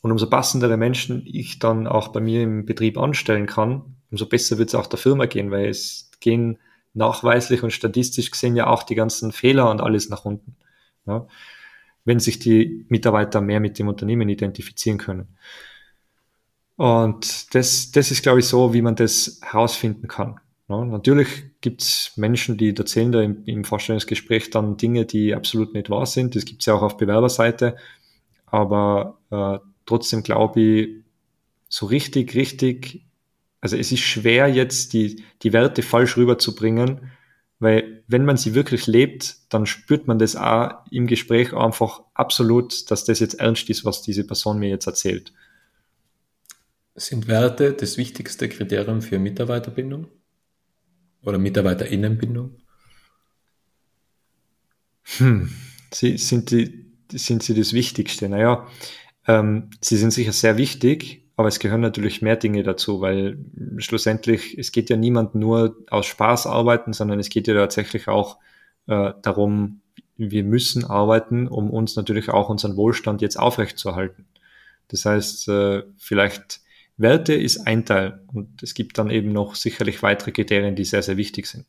Und 0.00 0.12
umso 0.12 0.28
passendere 0.28 0.76
Menschen 0.76 1.24
ich 1.26 1.58
dann 1.58 1.86
auch 1.88 2.08
bei 2.08 2.20
mir 2.20 2.42
im 2.42 2.66
Betrieb 2.66 2.98
anstellen 2.98 3.46
kann, 3.46 3.96
umso 4.10 4.26
besser 4.26 4.58
wird 4.58 4.68
es 4.68 4.74
auch 4.74 4.86
der 4.86 4.98
Firma 4.98 5.26
gehen, 5.26 5.50
weil 5.50 5.68
es 5.68 6.10
gehen 6.20 6.58
nachweislich 6.94 7.62
und 7.62 7.72
statistisch 7.72 8.30
gesehen 8.30 8.54
ja 8.54 8.68
auch 8.68 8.82
die 8.82 8.94
ganzen 8.94 9.32
Fehler 9.32 9.70
und 9.70 9.80
alles 9.80 10.08
nach 10.08 10.24
unten. 10.24 10.56
Ja 11.06 11.26
wenn 12.08 12.20
sich 12.20 12.38
die 12.38 12.86
Mitarbeiter 12.88 13.42
mehr 13.42 13.60
mit 13.60 13.78
dem 13.78 13.86
Unternehmen 13.86 14.30
identifizieren 14.30 14.96
können. 14.96 15.28
Und 16.76 17.54
das, 17.54 17.90
das 17.92 18.10
ist, 18.10 18.22
glaube 18.22 18.38
ich, 18.38 18.46
so, 18.46 18.72
wie 18.72 18.80
man 18.80 18.96
das 18.96 19.40
herausfinden 19.42 20.08
kann. 20.08 20.40
Ja, 20.70 20.82
natürlich 20.86 21.28
gibt 21.60 21.82
es 21.82 22.12
Menschen, 22.16 22.56
die 22.56 22.74
erzählen 22.74 23.12
da 23.12 23.20
im, 23.20 23.44
im, 23.44 23.62
Vorstellungsgespräch 23.62 24.48
dann 24.48 24.78
Dinge, 24.78 25.04
die 25.04 25.34
absolut 25.34 25.74
nicht 25.74 25.90
wahr 25.90 26.06
sind. 26.06 26.34
Das 26.34 26.46
gibt 26.46 26.62
es 26.62 26.66
ja 26.66 26.74
auch 26.74 26.82
auf 26.82 26.96
Bewerberseite. 26.96 27.76
Aber 28.46 29.18
äh, 29.30 29.58
trotzdem 29.84 30.22
glaube 30.22 30.60
ich, 30.62 30.88
so 31.68 31.84
richtig, 31.84 32.34
richtig, 32.34 33.04
also 33.60 33.76
es 33.76 33.92
ist 33.92 34.00
schwer 34.00 34.48
jetzt 34.48 34.94
die, 34.94 35.24
die 35.42 35.52
Werte 35.52 35.82
falsch 35.82 36.16
rüberzubringen, 36.16 37.10
weil 37.58 38.04
wenn 38.06 38.24
man 38.24 38.36
sie 38.36 38.54
wirklich 38.54 38.86
lebt, 38.86 39.36
dann 39.48 39.66
spürt 39.66 40.06
man 40.06 40.18
das 40.18 40.36
auch 40.36 40.70
im 40.90 41.06
Gespräch 41.06 41.52
einfach 41.52 42.02
absolut, 42.14 42.90
dass 42.90 43.04
das 43.04 43.18
jetzt 43.18 43.34
ernst 43.34 43.68
ist, 43.68 43.84
was 43.84 44.02
diese 44.02 44.24
Person 44.24 44.58
mir 44.58 44.68
jetzt 44.68 44.86
erzählt. 44.86 45.32
Sind 46.94 47.28
Werte 47.28 47.72
das 47.72 47.96
wichtigste 47.96 48.48
Kriterium 48.48 49.02
für 49.02 49.18
Mitarbeiterbindung 49.18 50.08
oder 51.22 51.38
Mitarbeiterinnenbindung? 51.38 52.56
Hm. 55.16 55.50
Sie, 55.92 56.18
sind, 56.18 56.50
die, 56.50 56.92
sind 57.12 57.42
sie 57.42 57.54
das 57.54 57.72
Wichtigste? 57.72 58.28
Naja, 58.28 58.68
ähm, 59.26 59.70
sie 59.80 59.96
sind 59.96 60.12
sicher 60.12 60.32
sehr 60.32 60.56
wichtig, 60.58 61.27
aber 61.38 61.46
es 61.46 61.60
gehören 61.60 61.82
natürlich 61.82 62.20
mehr 62.20 62.34
Dinge 62.34 62.64
dazu, 62.64 63.00
weil 63.00 63.38
schlussendlich, 63.76 64.58
es 64.58 64.72
geht 64.72 64.90
ja 64.90 64.96
niemand 64.96 65.36
nur 65.36 65.76
aus 65.88 66.06
Spaß 66.06 66.48
arbeiten, 66.48 66.92
sondern 66.92 67.20
es 67.20 67.28
geht 67.28 67.46
ja 67.46 67.54
tatsächlich 67.54 68.08
auch 68.08 68.38
äh, 68.88 69.12
darum, 69.22 69.80
wir 70.16 70.42
müssen 70.42 70.84
arbeiten, 70.84 71.46
um 71.46 71.70
uns 71.70 71.94
natürlich 71.94 72.28
auch 72.28 72.48
unseren 72.48 72.74
Wohlstand 72.76 73.22
jetzt 73.22 73.38
aufrechtzuerhalten. 73.38 74.26
Das 74.88 75.04
heißt, 75.04 75.48
äh, 75.48 75.84
vielleicht 75.96 76.60
Werte 76.96 77.34
ist 77.34 77.68
ein 77.68 77.86
Teil 77.86 78.20
und 78.32 78.60
es 78.60 78.74
gibt 78.74 78.98
dann 78.98 79.08
eben 79.08 79.30
noch 79.30 79.54
sicherlich 79.54 80.02
weitere 80.02 80.32
Kriterien, 80.32 80.74
die 80.74 80.84
sehr, 80.84 81.04
sehr 81.04 81.18
wichtig 81.18 81.46
sind. 81.46 81.66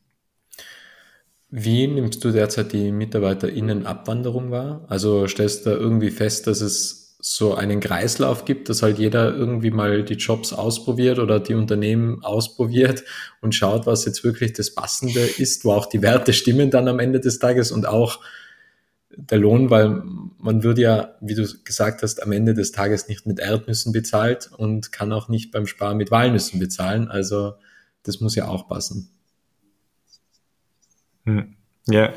Wie 1.51 1.85
nimmst 1.85 2.23
du 2.23 2.31
derzeit 2.31 2.73
die 2.73 2.91
MitarbeiterInnen-Abwanderung 2.91 4.49
wahr? 4.49 4.85
Also 4.87 5.27
stellst 5.27 5.67
du 5.67 5.69
da 5.69 5.75
irgendwie 5.75 6.09
fest, 6.09 6.47
dass 6.47 6.61
es 6.61 7.08
so 7.21 7.53
einen 7.53 7.81
Kreislauf 7.81 8.45
gibt, 8.45 8.69
dass 8.69 8.81
halt 8.81 8.97
jeder 8.97 9.35
irgendwie 9.35 9.71
mal 9.71 10.03
die 10.03 10.13
Jobs 10.13 10.53
ausprobiert 10.53 11.19
oder 11.19 11.41
die 11.41 11.53
Unternehmen 11.53 12.23
ausprobiert 12.23 13.03
und 13.41 13.53
schaut, 13.53 13.85
was 13.85 14.05
jetzt 14.05 14.23
wirklich 14.23 14.53
das 14.53 14.73
Passende 14.73 15.19
ist, 15.19 15.65
wo 15.65 15.73
auch 15.73 15.85
die 15.85 16.01
Werte 16.01 16.31
stimmen 16.31 16.71
dann 16.71 16.87
am 16.87 16.99
Ende 16.99 17.19
des 17.19 17.39
Tages 17.39 17.73
und 17.73 17.85
auch 17.85 18.21
der 19.11 19.37
Lohn, 19.37 19.69
weil 19.69 20.01
man 20.37 20.63
wird 20.63 20.77
ja, 20.77 21.15
wie 21.19 21.35
du 21.35 21.45
gesagt 21.65 22.03
hast, 22.03 22.23
am 22.23 22.31
Ende 22.31 22.53
des 22.53 22.71
Tages 22.71 23.09
nicht 23.09 23.25
mit 23.25 23.39
Erdnüssen 23.39 23.91
bezahlt 23.91 24.49
und 24.55 24.93
kann 24.93 25.11
auch 25.11 25.27
nicht 25.27 25.51
beim 25.51 25.67
Sparen 25.67 25.97
mit 25.97 26.11
Walnüssen 26.11 26.59
bezahlen. 26.59 27.09
Also 27.09 27.55
das 28.03 28.21
muss 28.21 28.35
ja 28.35 28.47
auch 28.47 28.69
passen. 28.69 29.09
Hm. 31.25 31.55
Ja, 31.87 32.13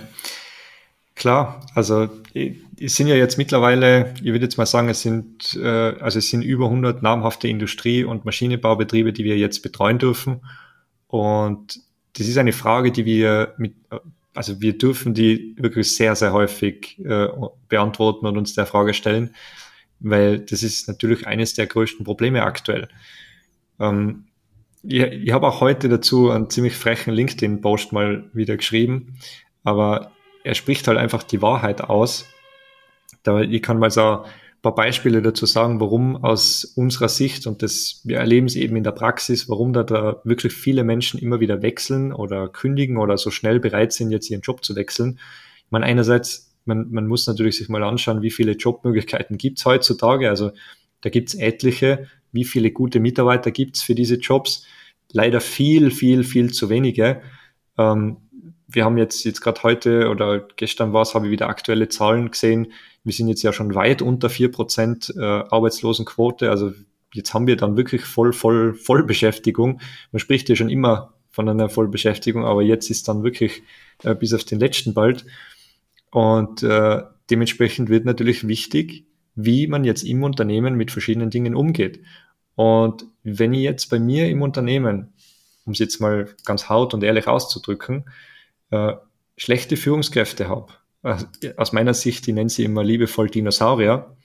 klar. 1.23 1.65
Also 1.75 2.09
es 2.35 2.97
sind 2.97 3.07
ja 3.07 3.15
jetzt 3.15 3.39
mittlerweile, 3.39 4.13
ich 4.17 4.33
würde 4.33 4.45
jetzt 4.45 4.59
mal 4.59 4.67
sagen, 4.67 4.89
es 4.89 5.03
sind 5.03 5.55
äh, 5.55 5.95
also 6.01 6.19
es 6.19 6.29
sind 6.29 6.43
über 6.43 6.65
100 6.67 7.01
namhafte 7.01 7.47
Industrie- 7.47 8.03
und 8.05 8.25
Maschinenbaubetriebe, 8.25 9.13
die 9.13 9.23
wir 9.23 9.39
jetzt 9.39 9.63
betreuen 9.63 9.99
dürfen. 9.99 10.41
Und 11.07 11.81
das 12.15 12.27
ist 12.27 12.39
eine 12.39 12.53
Frage, 12.53 12.91
die 12.91 13.05
wir 13.05 13.55
mit 13.57 13.75
also 14.35 14.61
wir 14.61 14.77
dürfen 14.77 15.15
die 15.15 15.55
wirklich 15.59 15.95
sehr, 15.95 16.17
sehr 16.17 16.33
häufig 16.33 16.99
äh, 17.05 17.29
beantworten 17.69 18.27
und 18.27 18.37
uns 18.37 18.55
der 18.55 18.67
Frage 18.67 18.93
stellen, 18.93 19.35
weil 20.01 20.41
das 20.41 20.65
ist 20.65 20.89
natürlich 20.89 21.27
eines 21.27 21.55
der 21.55 21.67
größten 21.67 22.05
Probleme 22.05 22.43
aktuell. 22.43 22.89
Ähm, 23.79 24.25
ich, 24.83 25.03
ich 25.03 25.33
habe 25.33 25.47
auch 25.47 25.61
heute 25.61 25.89
dazu 25.89 26.31
einen 26.31 26.51
ziemlich 26.51 26.75
frechen 26.75 27.13
LinkedIn-Post 27.13 27.93
mal 27.93 28.29
wieder 28.33 28.57
geschrieben, 28.57 29.19
aber 29.63 30.11
er 30.45 30.55
spricht 30.55 30.89
halt 30.89 30.99
einfach 30.99 31.23
die 31.23 31.43
Wahrheit 31.43 31.83
aus. 31.83 32.27
Da, 33.23 33.41
ich 33.41 33.63
kann 33.63 33.79
mal 33.79 33.91
so 33.91 34.25
paar 34.63 34.75
Beispiele 34.77 35.21
dazu 35.23 35.45
sagen, 35.45 35.81
warum 35.81 36.17
aus 36.17 36.65
unserer 36.65 37.09
Sicht, 37.09 37.49
und 37.49 37.63
das, 37.63 38.01
wir 38.05 38.19
erleben 38.19 38.47
es 38.47 38.55
eben 38.55 38.77
in 38.77 38.85
der 38.85 38.93
Praxis, 38.93 39.49
warum 39.49 39.73
da, 39.73 39.83
da 39.83 40.21
wirklich 40.25 40.53
viele 40.53 40.85
Menschen 40.85 41.19
immer 41.19 41.41
wieder 41.41 41.63
wechseln 41.63 42.13
oder 42.13 42.49
kündigen 42.49 42.97
oder 42.97 43.19
so 43.19 43.33
schnell 43.33 43.59
bereit 43.59 43.93
sind, 43.93 44.13
jetzt 44.13 44.31
ihren 44.31 44.41
Job 44.41 44.65
zu 44.65 44.77
wechseln. 44.77 45.19
Ich 45.65 45.71
meine, 45.71 45.85
einerseits, 45.85 46.55
man, 46.65 46.93
man 46.93 47.09
muss 47.09 47.27
natürlich 47.27 47.59
sich 47.59 47.69
mal 47.69 47.83
anschauen, 47.83 48.23
wie 48.23 48.31
viele 48.31 48.53
Jobmöglichkeiten 48.53 49.37
gibt's 49.37 49.65
heutzutage. 49.65 50.29
Also 50.29 50.53
da 51.01 51.11
gibt's 51.11 51.35
etliche. 51.35 52.07
Wie 52.31 52.45
viele 52.45 52.71
gute 52.71 53.01
Mitarbeiter 53.01 53.51
gibt's 53.51 53.83
für 53.83 53.97
diese 53.97 54.15
Jobs? 54.15 54.65
Leider 55.11 55.41
viel, 55.41 55.91
viel, 55.91 56.23
viel 56.23 56.53
zu 56.53 56.71
wenige. 56.71 57.21
Ähm, 57.77 58.19
wir 58.73 58.85
haben 58.85 58.99
jetzt, 58.99 59.25
jetzt 59.25 59.41
gerade 59.41 59.63
heute 59.63 60.09
oder 60.09 60.41
gestern 60.57 60.93
war 60.93 61.03
es, 61.03 61.15
habe 61.15 61.27
ich 61.27 61.33
wieder 61.33 61.49
aktuelle 61.49 61.89
Zahlen 61.89 62.31
gesehen 62.31 62.73
wir 63.05 63.13
sind 63.13 63.29
jetzt 63.29 63.43
ja 63.43 63.53
schon 63.53 63.75
weit 63.75 64.03
unter 64.03 64.31
vier 64.31 64.51
Prozent 64.51 65.13
äh, 65.17 65.21
Arbeitslosenquote. 65.21 66.51
Also 66.51 66.73
jetzt 67.13 67.35
haben 67.35 67.47
wir 67.47 67.57
dann 67.57 67.77
wirklich 67.77 68.05
voll, 68.05 68.33
voll, 68.33 68.75
Vollbeschäftigung. 68.75 69.81
Man 70.13 70.21
spricht 70.21 70.49
ja 70.49 70.57
schon 70.57 70.71
immer 70.71 71.15
von 71.31 71.49
einer 71.49 71.69
Vollbeschäftigung, 71.69 72.45
aber 72.45 72.63
jetzt 72.63 72.91
ist 72.91 73.09
dann 73.09 73.25
wirklich 73.25 73.63
äh, 74.03 74.15
bis 74.15 74.35
auf 74.35 74.45
den 74.45 74.61
letzten 74.61 74.95
bald. 74.95 75.25
Und 76.11 76.63
äh, 76.63 77.03
dementsprechend 77.31 77.89
wird 77.89 78.05
natürlich 78.05 78.47
wichtig, 78.47 79.07
wie 79.35 79.67
man 79.67 79.85
jetzt 79.85 80.03
im 80.03 80.23
Unternehmen 80.23 80.75
mit 80.75 80.91
verschiedenen 80.91 81.31
Dingen 81.31 81.55
umgeht. 81.55 82.01
Und 82.55 83.07
wenn 83.25 83.55
ich 83.55 83.63
jetzt 83.63 83.89
bei 83.89 83.99
mir 83.99 84.29
im 84.29 84.43
Unternehmen, 84.43 85.15
um 85.65 85.73
es 85.73 85.79
jetzt 85.79 86.01
mal 86.01 86.29
ganz 86.45 86.69
haut 86.69 86.93
und 86.93 87.03
ehrlich 87.03 87.27
auszudrücken, 87.27 88.05
äh, 88.73 88.95
schlechte 89.37 89.77
Führungskräfte 89.77 90.49
habe, 90.49 90.73
aus 91.57 91.73
meiner 91.73 91.95
Sicht, 91.95 92.27
die 92.27 92.33
nennen 92.33 92.49
sie 92.49 92.65
immer 92.65 92.83
liebevoll 92.85 93.29
Dinosaurier, 93.29 94.17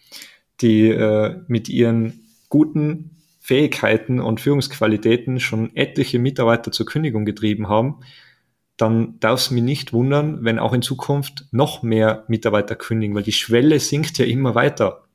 die 0.62 0.90
äh, 0.90 1.36
mit 1.48 1.70
ihren 1.70 2.22
guten 2.50 3.18
Fähigkeiten 3.40 4.20
und 4.20 4.42
Führungsqualitäten 4.42 5.40
schon 5.40 5.76
etliche 5.76 6.20
Mitarbeiter 6.20 6.72
zur 6.72 6.86
Kündigung 6.86 7.26
getrieben 7.26 7.68
haben, 7.68 8.02
dann 8.76 9.20
darf 9.20 9.40
es 9.40 9.52
mich 9.52 9.64
nicht 9.64 9.92
wundern, 9.92 10.44
wenn 10.44 10.60
auch 10.60 10.74
in 10.74 10.82
Zukunft 10.82 11.46
noch 11.52 11.82
mehr 11.82 12.26
Mitarbeiter 12.28 12.76
kündigen, 12.76 13.16
weil 13.16 13.24
die 13.24 13.32
Schwelle 13.32 13.80
sinkt 13.80 14.18
ja 14.20 14.26
immer 14.26 14.54
weiter. 14.54 15.06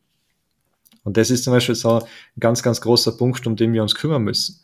Und 1.05 1.17
das 1.17 1.31
ist 1.31 1.45
zum 1.45 1.53
Beispiel 1.53 1.75
so 1.75 2.01
ein 2.01 2.07
ganz, 2.41 2.63
ganz 2.63 2.81
großer 2.81 3.17
Punkt, 3.17 3.47
um 3.47 3.55
den 3.57 3.73
wir 3.73 3.83
uns 3.83 3.95
kümmern 3.95 4.23
müssen 4.23 4.63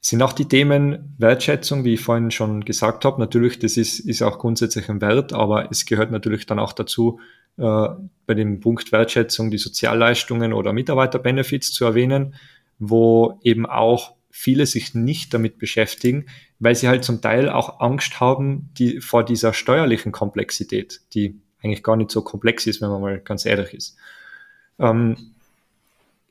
sind 0.00 0.22
auch 0.22 0.32
die 0.32 0.46
Themen 0.46 1.14
Wertschätzung, 1.18 1.84
wie 1.84 1.94
ich 1.94 2.00
vorhin 2.00 2.30
schon 2.30 2.64
gesagt 2.64 3.04
habe. 3.04 3.20
Natürlich, 3.20 3.58
das 3.58 3.76
ist, 3.76 4.00
ist 4.00 4.22
auch 4.22 4.38
grundsätzlich 4.38 4.88
ein 4.88 5.00
Wert, 5.00 5.32
aber 5.32 5.70
es 5.70 5.84
gehört 5.84 6.10
natürlich 6.10 6.46
dann 6.46 6.58
auch 6.58 6.72
dazu, 6.72 7.20
äh, 7.58 7.88
bei 8.26 8.34
dem 8.34 8.60
Punkt 8.60 8.92
Wertschätzung 8.92 9.50
die 9.50 9.58
Sozialleistungen 9.58 10.52
oder 10.54 10.72
Mitarbeiterbenefits 10.72 11.72
zu 11.72 11.84
erwähnen, 11.84 12.34
wo 12.78 13.38
eben 13.42 13.66
auch 13.66 14.14
viele 14.30 14.64
sich 14.64 14.94
nicht 14.94 15.34
damit 15.34 15.58
beschäftigen, 15.58 16.26
weil 16.60 16.74
sie 16.74 16.88
halt 16.88 17.04
zum 17.04 17.20
Teil 17.20 17.50
auch 17.50 17.80
Angst 17.80 18.20
haben 18.20 18.70
die, 18.78 19.00
vor 19.00 19.24
dieser 19.24 19.52
steuerlichen 19.52 20.12
Komplexität, 20.12 21.02
die 21.12 21.38
eigentlich 21.62 21.82
gar 21.82 21.96
nicht 21.96 22.10
so 22.10 22.22
komplex 22.22 22.66
ist, 22.66 22.80
wenn 22.80 22.88
man 22.88 23.02
mal 23.02 23.20
ganz 23.20 23.44
ehrlich 23.44 23.74
ist. 23.74 23.96
Ähm, 24.78 25.34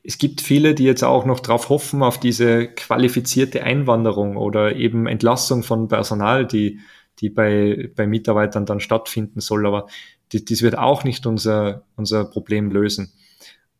es 0.02 0.18
gibt 0.18 0.40
viele, 0.40 0.74
die 0.74 0.84
jetzt 0.84 1.04
auch 1.04 1.24
noch 1.26 1.40
darauf 1.40 1.68
hoffen, 1.68 2.02
auf 2.02 2.18
diese 2.18 2.68
qualifizierte 2.68 3.62
Einwanderung 3.62 4.36
oder 4.36 4.74
eben 4.76 5.06
Entlassung 5.06 5.62
von 5.62 5.88
Personal, 5.88 6.46
die, 6.46 6.80
die 7.18 7.28
bei, 7.28 7.90
bei 7.94 8.06
Mitarbeitern 8.06 8.66
dann 8.66 8.80
stattfinden 8.80 9.40
soll. 9.40 9.66
Aber 9.66 9.86
die, 10.32 10.44
das 10.44 10.62
wird 10.62 10.78
auch 10.78 11.04
nicht 11.04 11.26
unser, 11.26 11.84
unser 11.96 12.24
Problem 12.24 12.70
lösen. 12.70 13.12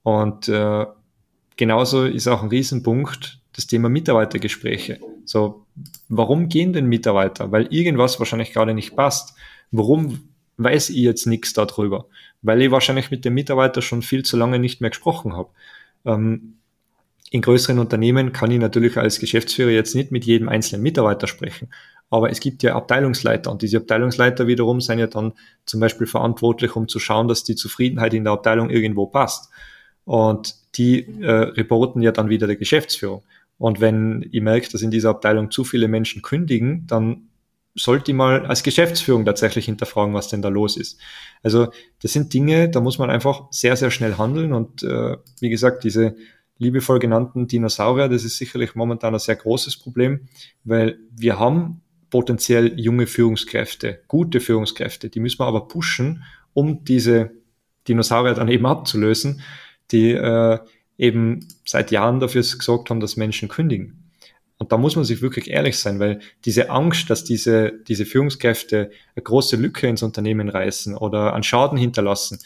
Und 0.03 0.49
äh, 0.49 0.87
genauso 1.57 2.05
ist 2.05 2.29
auch 2.29 2.43
ein 2.43 2.49
Riesenpunkt 2.49 3.41
das 3.55 3.67
Thema 3.67 3.89
Mitarbeitergespräche. 3.89 5.01
So, 5.25 5.67
warum 6.09 6.49
gehen 6.49 6.73
denn 6.73 6.87
Mitarbeiter? 6.87 7.51
Weil 7.51 7.67
irgendwas 7.71 8.19
wahrscheinlich 8.19 8.53
gerade 8.53 8.75
nicht 8.75 8.95
passt. 8.95 9.35
Warum 9.71 10.29
weiß 10.57 10.91
ich 10.91 10.97
jetzt 10.97 11.27
nichts 11.27 11.53
darüber? 11.53 12.07
Weil 12.43 12.63
ich 12.63 12.71
wahrscheinlich 12.71 13.11
mit 13.11 13.25
dem 13.25 13.35
Mitarbeiter 13.35 13.83
schon 13.83 14.03
viel 14.03 14.25
zu 14.25 14.37
lange 14.37 14.59
nicht 14.59 14.81
mehr 14.81 14.91
gesprochen 14.91 15.35
habe. 15.35 15.51
Ähm, 16.05 16.55
in 17.31 17.43
größeren 17.43 17.79
Unternehmen 17.79 18.33
kann 18.33 18.51
ich 18.51 18.59
natürlich 18.59 18.97
als 18.97 19.21
Geschäftsführer 19.21 19.71
jetzt 19.71 19.95
nicht 19.95 20.11
mit 20.11 20.25
jedem 20.25 20.49
einzelnen 20.49 20.83
Mitarbeiter 20.83 21.27
sprechen. 21.27 21.69
Aber 22.11 22.31
es 22.31 22.41
gibt 22.41 22.65
ja 22.65 22.75
Abteilungsleiter 22.75 23.53
und 23.53 23.63
diese 23.63 23.77
Abteilungsleiter 23.77 24.49
wiederum 24.49 24.81
sind 24.81 24.99
ja 24.99 25.07
dann 25.07 25.33
zum 25.65 25.79
Beispiel 25.79 26.09
verantwortlich, 26.09 26.75
um 26.75 26.89
zu 26.89 26.99
schauen, 26.99 27.29
dass 27.29 27.45
die 27.45 27.55
Zufriedenheit 27.55 28.15
in 28.15 28.25
der 28.25 28.33
Abteilung 28.33 28.69
irgendwo 28.69 29.07
passt. 29.07 29.51
Und 30.05 30.57
die 30.77 31.07
äh, 31.23 31.31
reporten 31.31 32.03
ja 32.03 32.11
dann 32.11 32.29
wieder 32.29 32.49
der 32.49 32.57
Geschäftsführung. 32.57 33.23
Und 33.59 33.81
wenn 33.81 34.27
ich 34.33 34.41
merke, 34.41 34.69
dass 34.71 34.83
in 34.83 34.91
dieser 34.91 35.11
Abteilung 35.11 35.53
zu 35.53 35.63
viele 35.63 35.87
Menschen 35.87 36.23
kündigen, 36.23 36.87
dann 36.89 37.29
sollte 37.75 38.11
ich 38.11 38.17
mal 38.17 38.47
als 38.47 38.63
Geschäftsführung 38.63 39.25
tatsächlich 39.25 39.67
hinterfragen, 39.67 40.15
was 40.15 40.29
denn 40.29 40.43
da 40.43 40.49
los 40.49 40.77
ist. 40.77 41.01
Also 41.43 41.69
das 42.03 42.13
sind 42.13 42.35
Dinge, 42.35 42.69
da 42.69 42.81
muss 42.81 42.99
man 42.99 43.11
einfach 43.11 43.45
sehr, 43.51 43.77
sehr 43.77 43.91
schnell 43.91 44.19
handeln 44.19 44.53
und 44.53 44.83
äh, 44.83 45.17
wie 45.41 45.51
gesagt, 45.51 45.85
diese 45.85 46.17
liebevoll 46.59 46.99
genannten 46.99 47.47
Dinosaurier, 47.47 48.09
das 48.09 48.25
ist 48.25 48.37
sicherlich 48.37 48.75
momentan 48.75 49.15
ein 49.15 49.21
sehr 49.21 49.37
großes 49.37 49.79
Problem, 49.79 50.29
weil 50.65 50.99
wir 51.11 51.39
haben 51.39 51.81
potenziell 52.11 52.79
junge 52.79 53.07
Führungskräfte, 53.07 54.03
gute 54.09 54.41
Führungskräfte, 54.41 55.09
die 55.09 55.21
müssen 55.21 55.39
wir 55.39 55.47
aber 55.47 55.69
pushen, 55.69 56.25
um 56.53 56.85
diese 56.85 57.31
Dinosaurier 57.89 58.35
dann 58.35 58.49
eben 58.49 58.67
abzulösen, 58.67 59.41
die 59.91 60.11
äh, 60.11 60.59
eben 60.99 61.49
seit 61.65 61.91
Jahren 61.91 62.21
dafür 62.21 62.43
gesorgt 62.43 62.91
haben, 62.91 63.01
dass 63.01 63.17
Menschen 63.17 63.49
kündigen. 63.49 64.00
Und 64.61 64.73
da 64.73 64.77
muss 64.77 64.95
man 64.95 65.07
sich 65.07 65.23
wirklich 65.23 65.49
ehrlich 65.49 65.79
sein, 65.79 65.99
weil 66.01 66.21
diese 66.45 66.69
Angst, 66.69 67.09
dass 67.09 67.25
diese, 67.25 67.73
diese 67.89 68.05
Führungskräfte 68.05 68.91
eine 69.17 69.23
große 69.23 69.57
Lücke 69.57 69.89
ins 69.89 70.03
Unternehmen 70.03 70.51
reißen 70.51 70.95
oder 70.95 71.33
einen 71.33 71.43
Schaden 71.43 71.79
hinterlassen, 71.79 72.39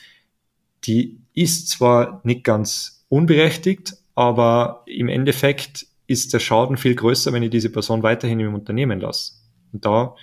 die 0.85 1.19
ist 1.35 1.71
zwar 1.71 2.21
nicht 2.23 2.45
ganz 2.45 3.05
unberechtigt, 3.09 3.95
aber 4.15 4.85
im 4.87 5.09
Endeffekt 5.09 5.87
ist 6.07 6.33
der 6.33 6.39
Schaden 6.39 6.77
viel 6.77 6.95
größer, 6.95 7.33
wenn 7.33 7.43
ich 7.43 7.51
diese 7.51 7.71
Person 7.71 8.05
weiterhin 8.05 8.39
im 8.39 8.55
Unternehmen 8.55 9.01
lasse. 9.01 9.33
Und 9.73 9.85
da 9.85 10.15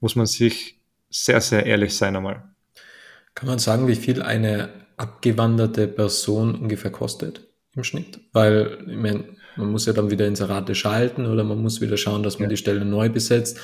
muss 0.00 0.16
man 0.16 0.26
sich 0.26 0.78
sehr, 1.08 1.40
sehr 1.40 1.64
ehrlich 1.64 1.96
sein 1.96 2.14
einmal. 2.14 2.42
Kann 3.34 3.48
man 3.48 3.58
sagen, 3.58 3.88
wie 3.88 3.94
viel 3.94 4.20
eine 4.20 4.68
abgewanderte 4.98 5.88
Person 5.88 6.56
ungefähr 6.56 6.90
kostet? 6.90 7.48
im 7.78 7.84
Schnitt? 7.84 8.20
Weil, 8.32 8.78
ich 8.86 8.96
meine, 8.96 9.24
man 9.58 9.70
muss 9.70 9.86
ja 9.86 9.92
dann 9.92 10.10
wieder 10.10 10.26
Inserate 10.26 10.74
schalten 10.74 11.26
oder 11.26 11.44
man 11.44 11.60
muss 11.60 11.80
wieder 11.80 11.96
schauen, 11.96 12.22
dass 12.22 12.38
man 12.38 12.44
ja. 12.44 12.50
die 12.50 12.56
Stelle 12.56 12.84
neu 12.84 13.08
besetzt. 13.08 13.58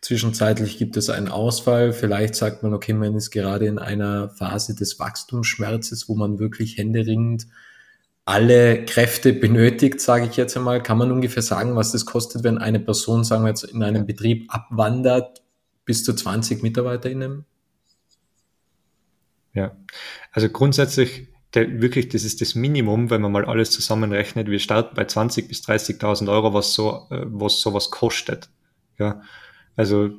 Zwischenzeitlich 0.00 0.78
gibt 0.78 0.96
es 0.96 1.10
einen 1.10 1.28
Ausfall. 1.28 1.92
Vielleicht 1.92 2.34
sagt 2.34 2.62
man, 2.62 2.72
okay, 2.72 2.94
man 2.94 3.14
ist 3.14 3.30
gerade 3.30 3.66
in 3.66 3.78
einer 3.78 4.30
Phase 4.30 4.74
des 4.74 4.98
Wachstumsschmerzes, 4.98 6.08
wo 6.08 6.14
man 6.14 6.38
wirklich 6.38 6.78
händeringend 6.78 7.46
alle 8.24 8.84
Kräfte 8.84 9.32
benötigt, 9.32 10.00
sage 10.00 10.26
ich 10.26 10.36
jetzt 10.36 10.56
einmal. 10.56 10.82
Kann 10.82 10.98
man 10.98 11.10
ungefähr 11.10 11.42
sagen, 11.42 11.76
was 11.76 11.92
das 11.92 12.06
kostet, 12.06 12.44
wenn 12.44 12.58
eine 12.58 12.80
Person, 12.80 13.24
sagen 13.24 13.44
wir 13.44 13.48
jetzt, 13.48 13.64
in 13.64 13.82
einem 13.82 14.06
Betrieb 14.06 14.46
abwandert 14.48 15.42
bis 15.84 16.04
zu 16.04 16.14
20 16.14 16.62
MitarbeiterInnen? 16.62 17.44
Ja, 19.52 19.76
also 20.32 20.48
grundsätzlich 20.48 21.26
der, 21.54 21.80
wirklich, 21.80 22.08
das 22.08 22.24
ist 22.24 22.40
das 22.40 22.54
Minimum, 22.54 23.10
wenn 23.10 23.22
man 23.22 23.32
mal 23.32 23.44
alles 23.44 23.70
zusammenrechnet. 23.70 24.48
Wir 24.48 24.60
starten 24.60 24.94
bei 24.94 25.04
20 25.04 25.48
bis 25.48 25.62
30.000 25.62 26.30
Euro, 26.30 26.54
was 26.54 26.74
so, 26.74 27.06
äh, 27.10 27.24
was 27.26 27.60
sowas 27.60 27.90
kostet. 27.90 28.48
Ja, 28.98 29.22
also 29.76 30.10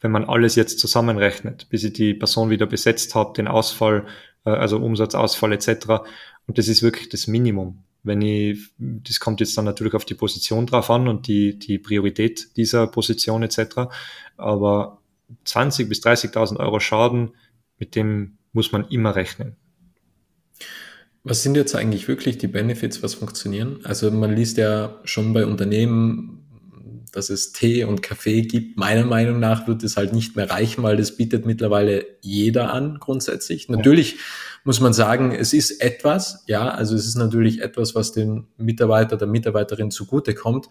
wenn 0.00 0.10
man 0.10 0.24
alles 0.24 0.54
jetzt 0.54 0.78
zusammenrechnet, 0.78 1.68
bis 1.70 1.84
ich 1.84 1.92
die 1.92 2.14
Person 2.14 2.50
wieder 2.50 2.66
besetzt 2.66 3.14
habe, 3.14 3.34
den 3.34 3.48
Ausfall, 3.48 4.06
äh, 4.44 4.50
also 4.50 4.78
Umsatzausfall 4.78 5.52
etc. 5.52 5.68
Und 6.46 6.58
das 6.58 6.68
ist 6.68 6.82
wirklich 6.82 7.08
das 7.08 7.26
Minimum. 7.26 7.82
Wenn 8.04 8.22
ich, 8.22 8.70
das 8.78 9.20
kommt 9.20 9.40
jetzt 9.40 9.58
dann 9.58 9.64
natürlich 9.64 9.94
auf 9.94 10.04
die 10.04 10.14
Position 10.14 10.66
drauf 10.66 10.88
an 10.88 11.08
und 11.08 11.26
die, 11.26 11.58
die 11.58 11.78
Priorität 11.78 12.56
dieser 12.56 12.86
Position 12.86 13.42
etc. 13.42 13.90
Aber 14.36 15.02
20 15.44 15.88
bis 15.88 16.00
30.000 16.00 16.58
Euro 16.58 16.80
Schaden, 16.80 17.32
mit 17.78 17.94
dem 17.96 18.38
muss 18.52 18.72
man 18.72 18.86
immer 18.88 19.16
rechnen. 19.16 19.56
Was 21.28 21.42
sind 21.42 21.56
jetzt 21.56 21.74
eigentlich 21.74 22.08
wirklich 22.08 22.38
die 22.38 22.46
Benefits, 22.46 23.02
was 23.02 23.12
funktionieren? 23.12 23.80
Also 23.84 24.10
man 24.10 24.34
liest 24.34 24.56
ja 24.56 24.98
schon 25.04 25.34
bei 25.34 25.44
Unternehmen, 25.44 26.38
dass 27.12 27.28
es 27.28 27.52
Tee 27.52 27.84
und 27.84 28.00
Kaffee 28.02 28.42
gibt. 28.42 28.78
Meiner 28.78 29.04
Meinung 29.04 29.38
nach 29.38 29.68
wird 29.68 29.82
es 29.82 29.98
halt 29.98 30.14
nicht 30.14 30.36
mehr 30.36 30.50
reichen, 30.50 30.82
weil 30.82 30.96
das 30.96 31.18
bietet 31.18 31.44
mittlerweile 31.44 32.06
jeder 32.22 32.72
an 32.72 32.96
grundsätzlich. 32.98 33.68
Natürlich 33.68 34.16
muss 34.64 34.80
man 34.80 34.94
sagen, 34.94 35.32
es 35.32 35.52
ist 35.52 35.82
etwas, 35.82 36.44
ja, 36.46 36.70
also 36.70 36.94
es 36.94 37.06
ist 37.06 37.16
natürlich 37.16 37.60
etwas, 37.60 37.94
was 37.94 38.12
dem 38.12 38.46
Mitarbeiter, 38.56 39.18
der 39.18 39.28
Mitarbeiterin 39.28 39.90
zugutekommt. 39.90 40.68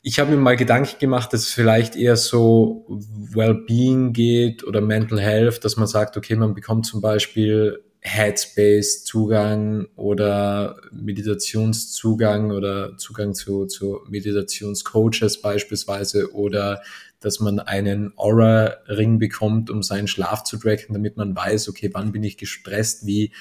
Ich 0.00 0.18
habe 0.18 0.30
mir 0.30 0.38
mal 0.38 0.56
Gedanken 0.56 0.98
gemacht, 0.98 1.34
dass 1.34 1.42
es 1.42 1.52
vielleicht 1.52 1.94
eher 1.94 2.16
so 2.16 2.86
Wellbeing 2.88 4.14
geht 4.14 4.64
oder 4.64 4.80
Mental 4.80 5.20
Health, 5.20 5.62
dass 5.62 5.76
man 5.76 5.88
sagt, 5.88 6.16
okay, 6.16 6.36
man 6.36 6.54
bekommt 6.54 6.86
zum 6.86 7.02
Beispiel 7.02 7.82
Headspace-Zugang 8.00 9.88
oder 9.96 10.80
Meditationszugang 10.92 12.52
oder 12.52 12.96
Zugang 12.96 13.34
zu, 13.34 13.66
zu 13.66 14.00
Meditationscoaches 14.08 15.40
beispielsweise 15.40 16.32
oder 16.32 16.82
dass 17.20 17.40
man 17.40 17.58
einen 17.58 18.12
Aura-Ring 18.16 19.18
bekommt, 19.18 19.70
um 19.70 19.82
seinen 19.82 20.06
Schlaf 20.06 20.44
zu 20.44 20.56
tracken, 20.56 20.94
damit 20.94 21.16
man 21.16 21.34
weiß, 21.34 21.68
okay, 21.68 21.90
wann 21.92 22.12
bin 22.12 22.22
ich 22.22 22.36
gestresst, 22.36 23.06
wie 23.06 23.32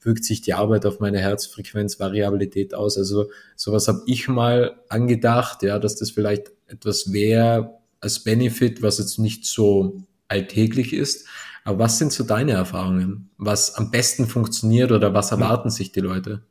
wirkt 0.00 0.24
sich 0.24 0.40
die 0.40 0.54
Arbeit 0.54 0.86
auf 0.86 1.00
meine 1.00 1.18
Herzfrequenzvariabilität 1.18 2.72
aus. 2.74 2.96
Also 2.96 3.30
sowas 3.54 3.88
habe 3.88 4.02
ich 4.06 4.28
mal 4.28 4.80
angedacht, 4.88 5.62
ja, 5.62 5.78
dass 5.78 5.96
das 5.96 6.10
vielleicht 6.10 6.52
etwas 6.66 7.12
wäre 7.12 7.78
als 8.00 8.20
Benefit, 8.20 8.82
was 8.82 8.98
jetzt 8.98 9.18
nicht 9.18 9.44
so 9.44 10.02
alltäglich 10.28 10.92
ist, 10.92 11.26
aber 11.64 11.80
was 11.80 11.98
sind 11.98 12.12
so 12.12 12.22
deine 12.22 12.52
Erfahrungen? 12.52 13.30
Was 13.38 13.74
am 13.74 13.90
besten 13.90 14.26
funktioniert 14.26 14.92
oder 14.92 15.14
was 15.14 15.32
erwarten 15.32 15.68
sich 15.68 15.90
die 15.90 16.00
Leute? 16.00 16.42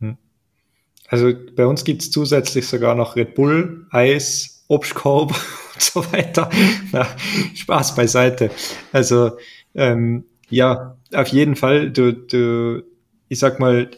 Hm. 0.00 0.16
Also 1.08 1.32
bei 1.54 1.66
uns 1.66 1.84
gibt 1.84 2.00
es 2.00 2.10
zusätzlich 2.10 2.66
sogar 2.66 2.94
noch 2.94 3.14
Red 3.14 3.34
Bull, 3.34 3.86
Eis, 3.90 4.64
Obstkorb 4.68 5.30
und 5.74 5.82
so 5.82 6.12
weiter. 6.12 6.48
Na, 6.92 7.06
Spaß 7.54 7.94
beiseite. 7.94 8.50
Also 8.90 9.32
ähm, 9.74 10.24
ja, 10.48 10.96
auf 11.12 11.28
jeden 11.28 11.56
Fall, 11.56 11.90
du, 11.90 12.14
du, 12.14 12.84
ich 13.28 13.38
sag 13.38 13.60
mal, 13.60 13.90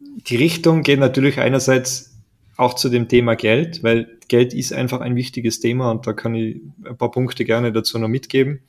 die 0.00 0.36
Richtung 0.36 0.82
geht 0.82 0.98
natürlich 0.98 1.38
einerseits 1.38 2.16
auch 2.56 2.74
zu 2.74 2.88
dem 2.88 3.08
Thema 3.08 3.36
Geld, 3.36 3.84
weil 3.84 4.17
Geld 4.28 4.54
ist 4.54 4.72
einfach 4.72 5.00
ein 5.00 5.16
wichtiges 5.16 5.60
Thema 5.60 5.90
und 5.90 6.06
da 6.06 6.12
kann 6.12 6.34
ich 6.34 6.60
ein 6.84 6.96
paar 6.96 7.10
Punkte 7.10 7.44
gerne 7.44 7.72
dazu 7.72 7.98
noch 7.98 8.08
mitgeben. 8.08 8.60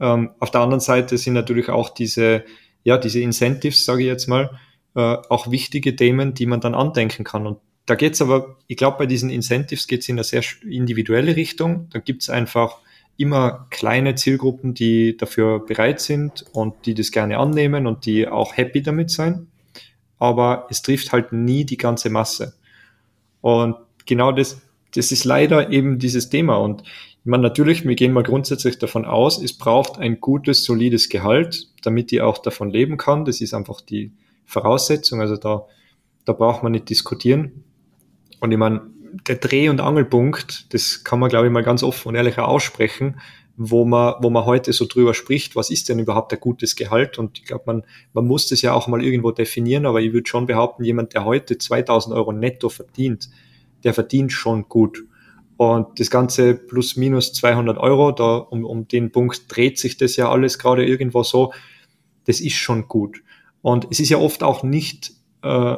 Ähm, 0.00 0.30
auf 0.40 0.50
der 0.50 0.62
anderen 0.62 0.80
Seite 0.80 1.18
sind 1.18 1.34
natürlich 1.34 1.68
auch 1.68 1.90
diese, 1.90 2.44
ja, 2.82 2.98
diese 2.98 3.20
Incentives, 3.20 3.84
sage 3.84 4.02
ich 4.02 4.08
jetzt 4.08 4.26
mal, 4.26 4.58
äh, 4.94 5.16
auch 5.28 5.50
wichtige 5.50 5.94
Themen, 5.94 6.34
die 6.34 6.46
man 6.46 6.60
dann 6.60 6.74
andenken 6.74 7.24
kann. 7.24 7.46
Und 7.46 7.58
da 7.86 7.94
geht's 7.94 8.22
aber, 8.22 8.56
ich 8.66 8.76
glaube, 8.76 8.98
bei 8.98 9.06
diesen 9.06 9.30
Incentives 9.30 9.86
geht's 9.86 10.08
in 10.08 10.16
eine 10.16 10.24
sehr 10.24 10.42
individuelle 10.68 11.36
Richtung. 11.36 11.88
Da 11.90 11.98
gibt's 11.98 12.30
einfach 12.30 12.78
immer 13.16 13.66
kleine 13.70 14.14
Zielgruppen, 14.14 14.74
die 14.74 15.16
dafür 15.16 15.64
bereit 15.64 16.00
sind 16.00 16.44
und 16.52 16.86
die 16.86 16.94
das 16.94 17.12
gerne 17.12 17.38
annehmen 17.38 17.86
und 17.86 18.06
die 18.06 18.26
auch 18.26 18.56
happy 18.56 18.82
damit 18.82 19.10
sein. 19.10 19.48
Aber 20.18 20.66
es 20.70 20.82
trifft 20.82 21.12
halt 21.12 21.32
nie 21.32 21.64
die 21.64 21.76
ganze 21.76 22.10
Masse. 22.10 22.54
Und 23.40 23.76
genau 24.06 24.32
das, 24.32 24.60
das 24.94 25.12
ist 25.12 25.24
leider 25.24 25.70
eben 25.70 25.98
dieses 25.98 26.28
Thema. 26.28 26.56
Und 26.56 26.82
ich 26.82 27.30
meine, 27.30 27.42
natürlich, 27.42 27.86
wir 27.86 27.94
gehen 27.94 28.12
mal 28.12 28.22
grundsätzlich 28.22 28.78
davon 28.78 29.04
aus, 29.04 29.42
es 29.42 29.52
braucht 29.52 29.98
ein 29.98 30.20
gutes, 30.20 30.64
solides 30.64 31.08
Gehalt, 31.08 31.68
damit 31.82 32.10
die 32.10 32.20
auch 32.20 32.38
davon 32.38 32.70
leben 32.70 32.96
kann. 32.96 33.24
Das 33.24 33.40
ist 33.40 33.54
einfach 33.54 33.80
die 33.80 34.12
Voraussetzung. 34.44 35.20
Also 35.20 35.36
da, 35.36 35.66
da 36.24 36.32
braucht 36.32 36.62
man 36.62 36.72
nicht 36.72 36.90
diskutieren. 36.90 37.64
Und 38.40 38.52
ich 38.52 38.58
meine, 38.58 38.82
der 39.26 39.36
Dreh- 39.36 39.68
und 39.68 39.80
Angelpunkt, 39.80 40.72
das 40.74 41.04
kann 41.04 41.18
man, 41.18 41.30
glaube 41.30 41.46
ich, 41.46 41.52
mal 41.52 41.62
ganz 41.62 41.82
offen 41.82 42.08
und 42.08 42.14
ehrlich 42.14 42.38
aussprechen, 42.38 43.20
wo 43.56 43.84
man, 43.84 44.14
wo 44.20 44.30
man 44.30 44.44
heute 44.44 44.72
so 44.72 44.84
drüber 44.86 45.14
spricht, 45.14 45.54
was 45.54 45.70
ist 45.70 45.88
denn 45.88 46.00
überhaupt 46.00 46.32
ein 46.32 46.40
gutes 46.40 46.74
Gehalt? 46.74 47.18
Und 47.18 47.38
ich 47.38 47.44
glaube, 47.44 47.64
man, 47.66 47.84
man 48.12 48.26
muss 48.26 48.48
das 48.48 48.62
ja 48.62 48.72
auch 48.72 48.88
mal 48.88 49.02
irgendwo 49.02 49.30
definieren, 49.30 49.86
aber 49.86 50.00
ich 50.00 50.12
würde 50.12 50.28
schon 50.28 50.46
behaupten, 50.46 50.84
jemand, 50.84 51.14
der 51.14 51.24
heute 51.24 51.56
2000 51.56 52.14
Euro 52.14 52.32
netto 52.32 52.68
verdient, 52.68 53.28
der 53.84 53.94
verdient 53.94 54.32
schon 54.32 54.68
gut. 54.68 55.04
Und 55.56 56.00
das 56.00 56.10
Ganze 56.10 56.54
plus 56.54 56.96
minus 56.96 57.32
200 57.32 57.78
Euro, 57.78 58.10
da 58.12 58.36
um, 58.36 58.64
um 58.64 58.88
den 58.88 59.12
Punkt 59.12 59.44
dreht 59.48 59.78
sich 59.78 59.96
das 59.96 60.16
ja 60.16 60.28
alles 60.28 60.58
gerade 60.58 60.84
irgendwo 60.84 61.22
so, 61.22 61.52
das 62.26 62.40
ist 62.40 62.54
schon 62.54 62.88
gut. 62.88 63.22
Und 63.62 63.86
es 63.90 64.00
ist 64.00 64.08
ja 64.08 64.18
oft 64.18 64.42
auch 64.42 64.62
nicht, 64.62 65.12
äh, 65.42 65.76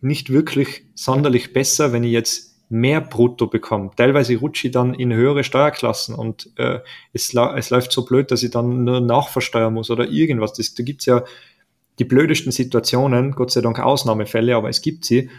nicht 0.00 0.30
wirklich 0.30 0.84
sonderlich 0.94 1.52
besser, 1.52 1.92
wenn 1.92 2.04
ich 2.04 2.12
jetzt 2.12 2.50
mehr 2.70 3.00
brutto 3.00 3.48
bekomme. 3.48 3.90
Teilweise 3.96 4.36
rutsche 4.36 4.68
ich 4.68 4.72
dann 4.72 4.94
in 4.94 5.12
höhere 5.12 5.44
Steuerklassen 5.44 6.14
und 6.14 6.50
äh, 6.56 6.78
es, 7.12 7.34
es 7.34 7.70
läuft 7.70 7.92
so 7.92 8.04
blöd, 8.04 8.30
dass 8.30 8.44
ich 8.44 8.52
dann 8.52 8.84
nur 8.84 9.00
nachversteuern 9.00 9.74
muss 9.74 9.90
oder 9.90 10.08
irgendwas. 10.08 10.52
Das, 10.52 10.74
da 10.74 10.84
gibt's 10.84 11.04
ja 11.04 11.24
die 11.98 12.04
blödesten 12.04 12.52
Situationen, 12.52 13.32
Gott 13.32 13.50
sei 13.50 13.60
Dank 13.60 13.80
Ausnahmefälle, 13.80 14.56
aber 14.56 14.68
es 14.68 14.80
gibt 14.80 15.04
sie. 15.04 15.30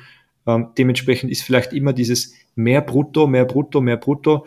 Ähm, 0.47 0.69
dementsprechend 0.77 1.32
ist 1.32 1.43
vielleicht 1.43 1.73
immer 1.73 1.93
dieses 1.93 2.34
mehr 2.56 2.82
brutto, 2.82 3.27
mehr 3.27 3.45
brutto, 3.45 3.82
mehr 3.82 3.97
brutto. 3.97 4.45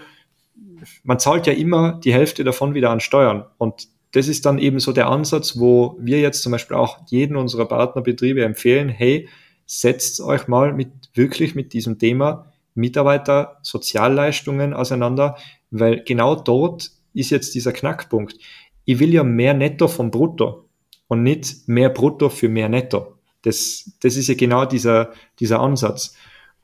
Man 1.02 1.18
zahlt 1.18 1.46
ja 1.46 1.52
immer 1.52 2.00
die 2.04 2.12
Hälfte 2.12 2.44
davon 2.44 2.74
wieder 2.74 2.90
an 2.90 3.00
Steuern. 3.00 3.44
Und 3.59 3.88
das 4.12 4.28
ist 4.28 4.46
dann 4.46 4.59
eben 4.59 4.78
so 4.80 4.92
der 4.92 5.09
Ansatz, 5.09 5.59
wo 5.59 5.96
wir 6.00 6.20
jetzt 6.20 6.42
zum 6.42 6.52
Beispiel 6.52 6.76
auch 6.76 6.98
jeden 7.09 7.37
unserer 7.37 7.66
Partnerbetriebe 7.66 8.44
empfehlen, 8.44 8.88
hey, 8.88 9.28
setzt 9.66 10.20
euch 10.20 10.46
mal 10.46 10.72
mit, 10.72 10.90
wirklich 11.14 11.54
mit 11.54 11.72
diesem 11.72 11.98
Thema 11.98 12.52
Mitarbeiter 12.74 13.59
Sozialleistungen 13.62 14.74
auseinander, 14.74 15.37
weil 15.70 16.02
genau 16.04 16.35
dort 16.35 16.90
ist 17.12 17.30
jetzt 17.30 17.54
dieser 17.54 17.72
Knackpunkt. 17.72 18.37
Ich 18.85 18.98
will 18.98 19.14
ja 19.14 19.24
mehr 19.24 19.54
Netto 19.54 19.88
vom 19.88 20.11
Brutto 20.11 20.68
und 21.09 21.22
nicht 21.22 21.66
mehr 21.68 21.88
Brutto 21.88 22.28
für 22.28 22.48
mehr 22.48 22.68
Netto. 22.68 23.13
Das, 23.44 23.92
das 24.00 24.16
ist 24.16 24.28
ja 24.28 24.35
genau 24.35 24.64
dieser, 24.64 25.12
dieser 25.38 25.61
Ansatz. 25.61 26.16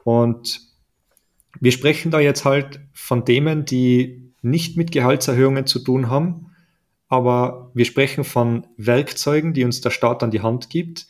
Und 0.02 0.60
wir 1.60 1.72
sprechen 1.72 2.10
da 2.10 2.20
jetzt 2.20 2.44
halt 2.44 2.80
von 2.92 3.24
Themen, 3.24 3.64
die 3.64 4.32
nicht 4.42 4.76
mit 4.76 4.90
Gehaltserhöhungen 4.90 5.66
zu 5.66 5.78
tun 5.78 6.08
haben, 6.08 6.46
aber 7.08 7.70
wir 7.74 7.84
sprechen 7.84 8.24
von 8.24 8.66
Werkzeugen, 8.76 9.52
die 9.52 9.64
uns 9.64 9.80
der 9.80 9.90
Staat 9.90 10.22
an 10.22 10.30
die 10.30 10.40
Hand 10.40 10.70
gibt, 10.70 11.06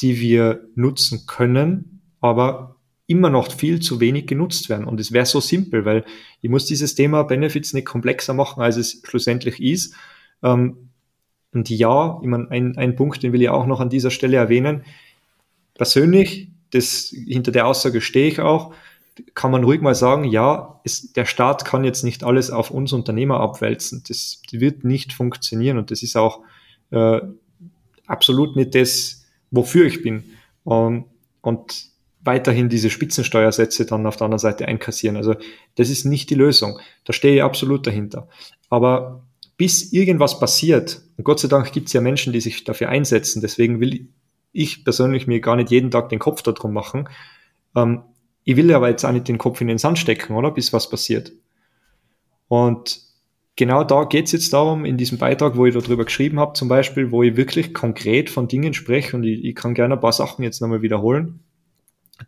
die 0.00 0.20
wir 0.20 0.68
nutzen 0.74 1.26
können, 1.26 2.00
aber 2.20 2.76
immer 3.06 3.28
noch 3.28 3.52
viel 3.52 3.80
zu 3.80 4.00
wenig 4.00 4.26
genutzt 4.26 4.68
werden. 4.68 4.86
Und 4.86 5.00
es 5.00 5.12
wäre 5.12 5.26
so 5.26 5.40
simpel, 5.40 5.84
weil 5.84 6.04
ich 6.40 6.48
muss 6.48 6.66
dieses 6.66 6.94
Thema 6.94 7.24
Benefits 7.24 7.74
nicht 7.74 7.86
komplexer 7.86 8.32
machen, 8.32 8.62
als 8.62 8.76
es 8.76 9.02
schlussendlich 9.04 9.60
ist. 9.60 9.94
Ähm, 10.42 10.90
und 11.52 11.68
ja, 11.68 12.20
ich 12.22 12.28
meine, 12.28 12.48
ein, 12.50 12.78
ein 12.78 12.94
Punkt, 12.94 13.22
den 13.22 13.32
will 13.32 13.42
ich 13.42 13.48
auch 13.48 13.66
noch 13.66 13.80
an 13.80 13.90
dieser 13.90 14.12
Stelle 14.12 14.36
erwähnen 14.36 14.84
persönlich, 15.80 16.48
das, 16.72 17.10
hinter 17.26 17.52
der 17.52 17.66
Aussage 17.66 18.02
stehe 18.02 18.28
ich 18.28 18.38
auch, 18.38 18.74
kann 19.34 19.50
man 19.50 19.64
ruhig 19.64 19.80
mal 19.80 19.94
sagen, 19.94 20.24
ja, 20.24 20.78
es, 20.84 21.14
der 21.14 21.24
Staat 21.24 21.64
kann 21.64 21.84
jetzt 21.84 22.04
nicht 22.04 22.22
alles 22.22 22.50
auf 22.50 22.70
uns 22.70 22.92
Unternehmer 22.92 23.40
abwälzen. 23.40 24.02
Das, 24.06 24.42
wird 24.52 24.84
nicht 24.84 25.14
funktionieren 25.14 25.78
und 25.78 25.90
das 25.90 26.02
ist 26.02 26.18
auch 26.18 26.40
äh, 26.90 27.22
absolut 28.06 28.56
nicht 28.56 28.74
das, 28.74 29.24
wofür 29.50 29.86
ich 29.86 30.02
bin. 30.02 30.22
Und, 30.64 31.06
und 31.40 31.86
weiterhin 32.20 32.68
diese 32.68 32.90
Spitzensteuersätze 32.90 33.86
dann 33.86 34.04
auf 34.04 34.18
der 34.18 34.26
anderen 34.26 34.38
Seite 34.38 34.68
einkassieren. 34.68 35.16
Also 35.16 35.34
das 35.76 35.88
ist 35.88 36.04
nicht 36.04 36.28
die 36.28 36.34
Lösung. 36.34 36.78
Da 37.06 37.14
stehe 37.14 37.36
ich 37.36 37.42
absolut 37.42 37.86
dahinter. 37.86 38.28
Aber 38.68 39.24
bis 39.56 39.94
irgendwas 39.94 40.38
passiert, 40.38 41.00
und 41.16 41.24
Gott 41.24 41.40
sei 41.40 41.48
Dank 41.48 41.72
gibt 41.72 41.86
es 41.86 41.94
ja 41.94 42.02
Menschen, 42.02 42.34
die 42.34 42.42
sich 42.42 42.64
dafür 42.64 42.90
einsetzen, 42.90 43.40
deswegen 43.40 43.80
will 43.80 44.10
ich 44.52 44.84
persönlich 44.84 45.26
mir 45.26 45.40
gar 45.40 45.56
nicht 45.56 45.70
jeden 45.70 45.90
Tag 45.90 46.08
den 46.08 46.18
Kopf 46.18 46.42
darum 46.42 46.72
machen. 46.72 47.08
Ähm, 47.76 48.02
ich 48.44 48.56
will 48.56 48.72
aber 48.72 48.88
jetzt 48.88 49.04
auch 49.04 49.12
nicht 49.12 49.28
den 49.28 49.38
Kopf 49.38 49.60
in 49.60 49.68
den 49.68 49.78
Sand 49.78 49.98
stecken, 49.98 50.34
oder? 50.34 50.50
Bis 50.50 50.72
was 50.72 50.88
passiert. 50.88 51.32
Und 52.48 53.00
genau 53.56 53.84
da 53.84 54.04
geht 54.04 54.26
es 54.26 54.32
jetzt 54.32 54.52
darum, 54.52 54.84
in 54.84 54.96
diesem 54.96 55.18
Beitrag, 55.18 55.56
wo 55.56 55.66
ich 55.66 55.74
darüber 55.74 56.04
geschrieben 56.04 56.40
habe, 56.40 56.54
zum 56.54 56.68
Beispiel, 56.68 57.12
wo 57.12 57.22
ich 57.22 57.36
wirklich 57.36 57.74
konkret 57.74 58.30
von 58.30 58.48
Dingen 58.48 58.74
spreche 58.74 59.16
und 59.16 59.24
ich, 59.24 59.44
ich 59.44 59.54
kann 59.54 59.74
gerne 59.74 59.94
ein 59.94 60.00
paar 60.00 60.12
Sachen 60.12 60.42
jetzt 60.42 60.60
nochmal 60.60 60.82
wiederholen, 60.82 61.40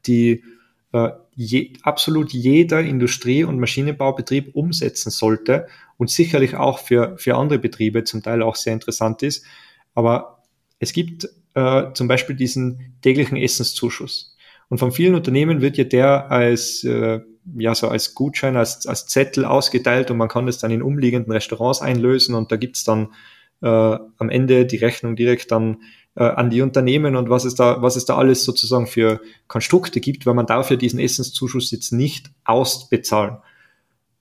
die 0.06 0.44
äh, 0.92 1.11
je, 1.35 1.72
absolut 1.82 2.32
jeder 2.32 2.80
Industrie- 2.82 3.44
und 3.44 3.58
Maschinenbaubetrieb 3.58 4.54
umsetzen 4.54 5.11
sollte 5.11 5.66
und 5.96 6.11
sicherlich 6.11 6.54
auch 6.54 6.78
für, 6.78 7.16
für 7.18 7.37
andere 7.37 7.58
Betriebe 7.58 8.04
zum 8.04 8.22
Teil 8.22 8.42
auch 8.42 8.56
sehr 8.56 8.74
interessant 8.74 9.22
ist. 9.22 9.44
Aber 9.94 10.42
es 10.78 10.92
gibt 10.92 11.28
äh, 11.54 11.92
zum 11.94 12.08
Beispiel 12.08 12.36
diesen 12.36 12.94
täglichen 13.02 13.36
Essenszuschuss. 13.36 14.36
Und 14.68 14.78
von 14.78 14.92
vielen 14.92 15.14
Unternehmen 15.14 15.60
wird 15.60 15.76
ja 15.76 15.84
der 15.84 16.30
als, 16.30 16.82
äh, 16.84 17.20
ja, 17.56 17.74
so 17.74 17.88
als 17.88 18.14
Gutschein, 18.14 18.56
als, 18.56 18.86
als 18.86 19.06
Zettel 19.06 19.44
ausgeteilt 19.44 20.10
und 20.10 20.16
man 20.16 20.28
kann 20.28 20.46
das 20.46 20.58
dann 20.58 20.70
in 20.70 20.82
umliegenden 20.82 21.32
Restaurants 21.32 21.82
einlösen 21.82 22.34
und 22.34 22.50
da 22.52 22.56
gibt's 22.56 22.84
dann 22.84 23.08
äh, 23.60 23.66
am 23.66 24.30
Ende 24.30 24.64
die 24.66 24.76
Rechnung 24.76 25.14
direkt 25.14 25.52
dann 25.52 25.82
äh, 26.14 26.24
an 26.24 26.50
die 26.50 26.62
Unternehmen 26.62 27.16
und 27.16 27.30
was 27.30 27.44
es 27.44 27.54
da, 27.54 27.82
was 27.82 27.96
es 27.96 28.04
da 28.04 28.16
alles 28.16 28.44
sozusagen 28.44 28.86
für 28.86 29.20
Konstrukte 29.46 30.00
gibt, 30.00 30.26
weil 30.26 30.34
man 30.34 30.46
darf 30.46 30.70
ja 30.70 30.76
diesen 30.76 31.00
Essenszuschuss 31.00 31.70
jetzt 31.70 31.92
nicht 31.92 32.30
ausbezahlen. 32.44 33.38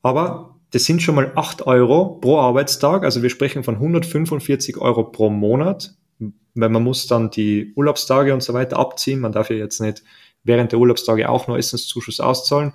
Aber 0.02 0.60
das 0.72 0.86
sind 0.86 1.02
schon 1.02 1.16
mal 1.16 1.32
acht 1.36 1.68
Euro 1.68 2.20
pro 2.22 2.40
Arbeitstag, 2.40 3.04
also 3.04 3.22
wir 3.22 3.30
sprechen 3.30 3.64
von 3.64 3.76
145 3.76 4.78
Euro 4.78 5.04
pro 5.04 5.30
Monat, 5.30 5.96
weil 6.56 6.70
man 6.70 6.84
muss 6.84 7.08
dann 7.08 7.32
die 7.32 7.74
Urlaubstage 7.76 8.34
und 8.34 8.44
so 8.44 8.54
weiter 8.54 8.78
abziehen. 8.78 9.20
Man 9.20 9.32
darf 9.32 9.50
ja 9.50 9.56
jetzt 9.56 9.80
nicht 9.80 10.04
während 10.44 10.72
der 10.72 10.80
Urlaubstage 10.80 11.30
auch 11.30 11.48
nur 11.48 11.58
Essenszuschuss 11.58 12.20
auszahlen. 12.20 12.74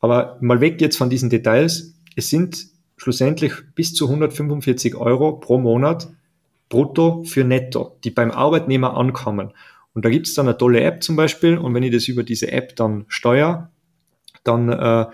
Aber 0.00 0.38
mal 0.40 0.60
weg 0.60 0.80
jetzt 0.80 0.96
von 0.96 1.10
diesen 1.10 1.30
Details. 1.30 1.94
Es 2.16 2.28
sind 2.28 2.66
schlussendlich 2.96 3.52
bis 3.74 3.94
zu 3.94 4.06
145 4.06 4.94
Euro 4.96 5.32
pro 5.32 5.58
Monat 5.58 6.08
brutto 6.68 7.24
für 7.24 7.44
netto, 7.44 7.98
die 8.04 8.10
beim 8.10 8.30
Arbeitnehmer 8.30 8.96
ankommen. 8.96 9.52
Und 9.94 10.04
da 10.04 10.10
gibt 10.10 10.26
es 10.26 10.34
dann 10.34 10.48
eine 10.48 10.58
tolle 10.58 10.80
App 10.80 11.02
zum 11.02 11.16
Beispiel. 11.16 11.56
Und 11.56 11.74
wenn 11.74 11.82
ich 11.82 11.92
das 11.92 12.08
über 12.08 12.22
diese 12.22 12.50
App 12.50 12.74
dann 12.76 13.04
steuere, 13.08 13.70
dann 14.42 14.68
äh, 14.68 15.06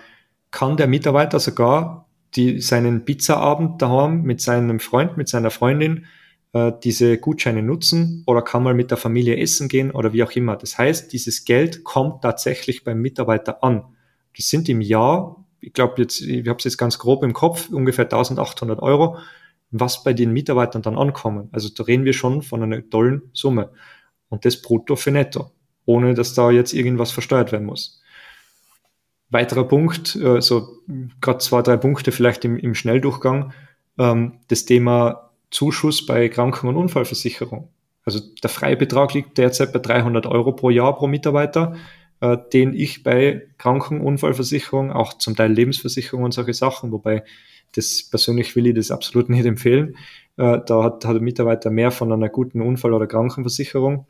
kann 0.51 0.77
der 0.77 0.87
Mitarbeiter 0.87 1.39
sogar 1.39 2.07
die, 2.35 2.61
seinen 2.61 3.05
Pizzaabend 3.05 3.83
daheim 3.83 4.23
mit 4.23 4.41
seinem 4.41 4.81
Freund, 4.81 5.17
mit 5.17 5.29
seiner 5.29 5.51
Freundin 5.51 6.07
äh, 6.53 6.73
diese 6.83 7.19
Gutscheine 7.19 7.63
nutzen 7.63 8.25
oder 8.27 8.43
kann 8.43 8.63
mal 8.63 8.75
mit 8.75 8.91
der 8.91 8.99
Familie 8.99 9.37
essen 9.37 9.69
gehen 9.69 9.91
oder 9.91 10.13
wie 10.13 10.25
auch 10.25 10.33
immer. 10.33 10.57
Das 10.57 10.79
heißt, 10.79 11.13
dieses 11.13 11.45
Geld 11.45 11.85
kommt 11.85 12.23
tatsächlich 12.23 12.83
beim 12.83 13.01
Mitarbeiter 13.01 13.63
an. 13.63 13.85
Das 14.37 14.49
sind 14.49 14.69
im 14.69 14.81
Jahr, 14.81 15.45
ich 15.61 15.73
glaube 15.73 16.03
jetzt, 16.03 16.21
ich 16.21 16.49
habe 16.49 16.59
es 16.59 16.65
jetzt 16.65 16.79
ganz 16.79 16.99
grob 16.99 17.23
im 17.23 17.33
Kopf, 17.33 17.69
ungefähr 17.71 18.07
1800 18.07 18.81
Euro, 18.81 19.19
was 19.71 20.03
bei 20.03 20.13
den 20.13 20.33
Mitarbeitern 20.33 20.83
dann 20.83 20.99
ankommen. 20.99 21.49
Also 21.53 21.69
da 21.69 21.85
reden 21.85 22.05
wir 22.05 22.13
schon 22.13 22.43
von 22.43 22.63
einer 22.63 22.89
tollen 22.89 23.31
Summe. 23.33 23.71
Und 24.29 24.45
das 24.45 24.61
brutto 24.61 24.97
für 24.97 25.11
netto, 25.11 25.51
ohne 25.85 26.15
dass 26.15 26.35
da 26.35 26.51
jetzt 26.51 26.73
irgendwas 26.73 27.13
versteuert 27.13 27.53
werden 27.53 27.67
muss. 27.67 28.01
Weiterer 29.29 29.65
Punkt, 29.65 30.17
äh, 30.17 30.41
so 30.41 30.81
gerade 31.21 31.39
zwei, 31.39 31.63
drei 31.63 31.77
Punkte 31.77 32.11
vielleicht 32.11 32.45
im, 32.45 32.57
im 32.57 32.75
Schnelldurchgang, 32.75 33.53
ähm, 33.99 34.41
das 34.49 34.65
Thema 34.65 35.30
Zuschuss 35.51 36.07
bei 36.07 36.29
Kranken- 36.29 36.69
und 36.69 36.77
Unfallversicherung. 36.77 37.69
Also 38.05 38.21
der 38.43 38.51
Freibetrag 38.51 39.15
liegt 39.15 39.39
derzeit 39.39 39.73
bei 39.73 39.79
300 39.79 40.27
Euro 40.27 40.53
pro 40.53 40.71
Jahr 40.71 40.97
pro 40.97 41.07
Mitarbeiter, 41.07 41.77
äh, 42.21 42.37
den 42.53 42.75
ich 42.75 43.03
bei 43.03 43.49
Kranken-, 43.59 44.01
Unfallversicherung, 44.01 44.91
auch 44.91 45.15
zum 45.15 45.37
Teil 45.37 45.53
Lebensversicherung 45.53 46.25
und 46.25 46.33
solche 46.33 46.55
Sachen, 46.55 46.93
wobei 46.93 47.25
das 47.73 48.09
persönlich 48.11 48.57
will 48.57 48.67
ich 48.67 48.75
das 48.75 48.91
absolut 48.91 49.29
nicht 49.29 49.47
empfehlen. 49.47 49.97
Äh, 50.37 50.59
da 50.67 50.83
hat, 50.83 51.05
hat 51.05 51.17
ein 51.17 51.23
Mitarbeiter 51.23 51.71
mehr 51.71 51.91
von 51.91 52.13
einer 52.13 52.29
guten 52.29 52.61
Unfall- 52.61 52.95
oder 52.95 53.07
Krankenversicherung, 53.07 54.07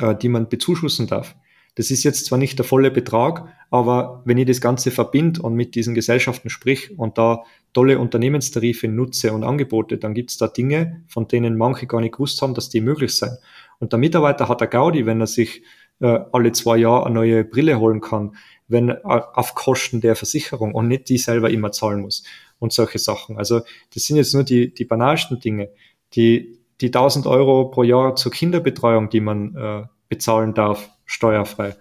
äh, 0.00 0.14
die 0.14 0.28
man 0.28 0.48
bezuschussen 0.48 1.06
darf. 1.06 1.36
Das 1.74 1.90
ist 1.90 2.04
jetzt 2.04 2.26
zwar 2.26 2.38
nicht 2.38 2.58
der 2.58 2.66
volle 2.66 2.90
Betrag, 2.90 3.48
aber 3.70 4.22
wenn 4.26 4.36
ich 4.36 4.46
das 4.46 4.60
Ganze 4.60 4.90
verbinde 4.90 5.40
und 5.40 5.54
mit 5.54 5.74
diesen 5.74 5.94
Gesellschaften 5.94 6.50
sprich 6.50 6.98
und 6.98 7.16
da 7.16 7.44
tolle 7.72 7.98
Unternehmenstarife 7.98 8.88
nutze 8.88 9.32
und 9.32 9.42
Angebote, 9.42 9.96
dann 9.96 10.12
gibt 10.12 10.30
es 10.30 10.36
da 10.36 10.48
Dinge, 10.48 11.02
von 11.08 11.28
denen 11.28 11.56
manche 11.56 11.86
gar 11.86 12.02
nicht 12.02 12.12
gewusst 12.12 12.42
haben, 12.42 12.52
dass 12.52 12.68
die 12.68 12.82
möglich 12.82 13.16
sind. 13.16 13.38
Und 13.78 13.92
der 13.92 13.98
Mitarbeiter 13.98 14.48
hat 14.48 14.60
eine 14.60 14.68
Gaudi, 14.68 15.06
wenn 15.06 15.20
er 15.20 15.26
sich 15.26 15.62
äh, 16.00 16.20
alle 16.32 16.52
zwei 16.52 16.76
Jahre 16.76 17.06
eine 17.06 17.14
neue 17.14 17.44
Brille 17.44 17.78
holen 17.78 18.02
kann, 18.02 18.36
wenn 18.68 18.90
äh, 18.90 18.98
auf 19.02 19.54
Kosten 19.54 20.02
der 20.02 20.14
Versicherung 20.14 20.74
und 20.74 20.88
nicht 20.88 21.08
die 21.08 21.18
selber 21.18 21.48
immer 21.48 21.72
zahlen 21.72 22.02
muss 22.02 22.24
und 22.58 22.72
solche 22.72 22.98
Sachen. 22.98 23.38
Also 23.38 23.62
das 23.94 24.04
sind 24.04 24.16
jetzt 24.16 24.34
nur 24.34 24.44
die, 24.44 24.74
die 24.74 24.84
banalsten 24.84 25.40
Dinge. 25.40 25.70
Die, 26.14 26.58
die 26.82 26.88
1000 26.88 27.26
Euro 27.26 27.70
pro 27.70 27.82
Jahr 27.82 28.14
zur 28.16 28.32
Kinderbetreuung, 28.32 29.08
die 29.08 29.20
man 29.20 29.56
äh, 29.56 29.84
bezahlen 30.12 30.52
darf, 30.52 30.90
steuerfrei. 31.06 31.74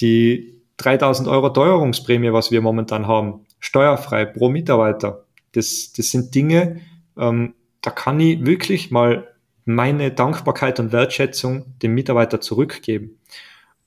Die 0.00 0.60
3000 0.78 1.28
Euro 1.28 1.50
Teuerungsprämie, 1.50 2.32
was 2.32 2.50
wir 2.50 2.60
momentan 2.62 3.06
haben, 3.06 3.46
steuerfrei 3.60 4.24
pro 4.24 4.48
Mitarbeiter. 4.48 5.24
Das, 5.52 5.92
das 5.96 6.10
sind 6.10 6.34
Dinge, 6.34 6.80
ähm, 7.16 7.54
da 7.80 7.92
kann 7.92 8.18
ich 8.18 8.44
wirklich 8.44 8.90
mal 8.90 9.28
meine 9.64 10.10
Dankbarkeit 10.10 10.80
und 10.80 10.90
Wertschätzung 10.90 11.78
dem 11.80 11.94
Mitarbeiter 11.94 12.40
zurückgeben. 12.40 13.20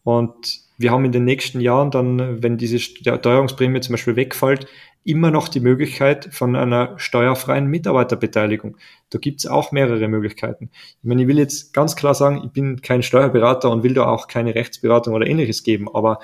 Und 0.06 0.62
wir 0.78 0.92
haben 0.92 1.04
in 1.04 1.12
den 1.12 1.26
nächsten 1.26 1.60
Jahren 1.60 1.92
dann, 1.92 2.42
wenn 2.42 2.58
diese 2.58 2.80
Steuerungsprämie 2.80 3.82
zum 3.82 3.94
Beispiel 3.94 4.16
wegfällt, 4.16 4.68
immer 5.04 5.32
noch 5.32 5.48
die 5.48 5.60
Möglichkeit 5.60 6.30
von 6.32 6.56
einer 6.56 6.98
steuerfreien 6.98 7.68
Mitarbeiterbeteiligung. 7.68 8.78
Da 9.10 9.20
gibt's 9.20 9.46
auch 9.46 9.72
mehrere 9.72 10.08
Möglichkeiten. 10.08 10.70
Ich 10.74 11.04
meine, 11.04 11.24
ich 11.24 11.28
will 11.28 11.38
jetzt 11.38 11.74
ganz 11.74 11.96
klar 11.96 12.14
sagen, 12.14 12.42
ich 12.46 12.52
bin 12.52 12.82
kein 12.82 13.04
Steuerberater 13.04 13.70
und 13.70 13.84
will 13.84 13.94
da 13.94 14.06
auch 14.06 14.28
keine 14.28 14.56
Rechtsberatung 14.56 15.14
oder 15.14 15.28
ähnliches 15.28 15.64
geben, 15.64 15.94
aber 15.94 16.20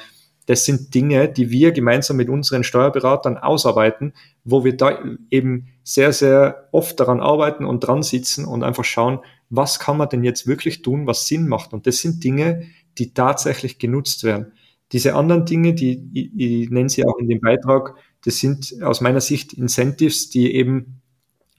das 0.49 0.65
sind 0.65 0.95
Dinge, 0.95 1.29
die 1.29 1.51
wir 1.51 1.71
gemeinsam 1.73 2.17
mit 2.17 2.27
unseren 2.27 2.63
Steuerberatern 2.63 3.37
ausarbeiten, 3.37 4.13
wo 4.43 4.63
wir 4.63 4.75
da 4.75 4.97
eben 5.29 5.67
sehr, 5.83 6.11
sehr 6.11 6.69
oft 6.71 6.99
daran 6.99 7.19
arbeiten 7.19 7.65
und 7.65 7.81
dran 7.81 8.01
sitzen 8.01 8.45
und 8.45 8.63
einfach 8.63 8.83
schauen, 8.83 9.19
was 9.51 9.77
kann 9.77 9.97
man 9.97 10.09
denn 10.09 10.23
jetzt 10.23 10.47
wirklich 10.47 10.81
tun, 10.81 11.05
was 11.05 11.27
Sinn 11.27 11.47
macht. 11.47 11.71
Und 11.71 11.85
das 11.85 11.99
sind 11.99 12.23
Dinge, 12.23 12.63
die 12.97 13.13
tatsächlich 13.13 13.77
genutzt 13.77 14.23
werden. 14.23 14.53
Diese 14.91 15.13
anderen 15.13 15.45
Dinge, 15.45 15.75
die 15.75 16.09
ich, 16.13 16.31
ich 16.35 16.69
nenne 16.71 16.89
sie 16.89 17.05
auch 17.05 17.19
in 17.19 17.27
dem 17.27 17.41
Beitrag, 17.41 17.93
das 18.25 18.37
sind 18.37 18.81
aus 18.81 19.01
meiner 19.01 19.21
Sicht 19.21 19.53
Incentives, 19.53 20.29
die 20.29 20.53
eben 20.53 21.01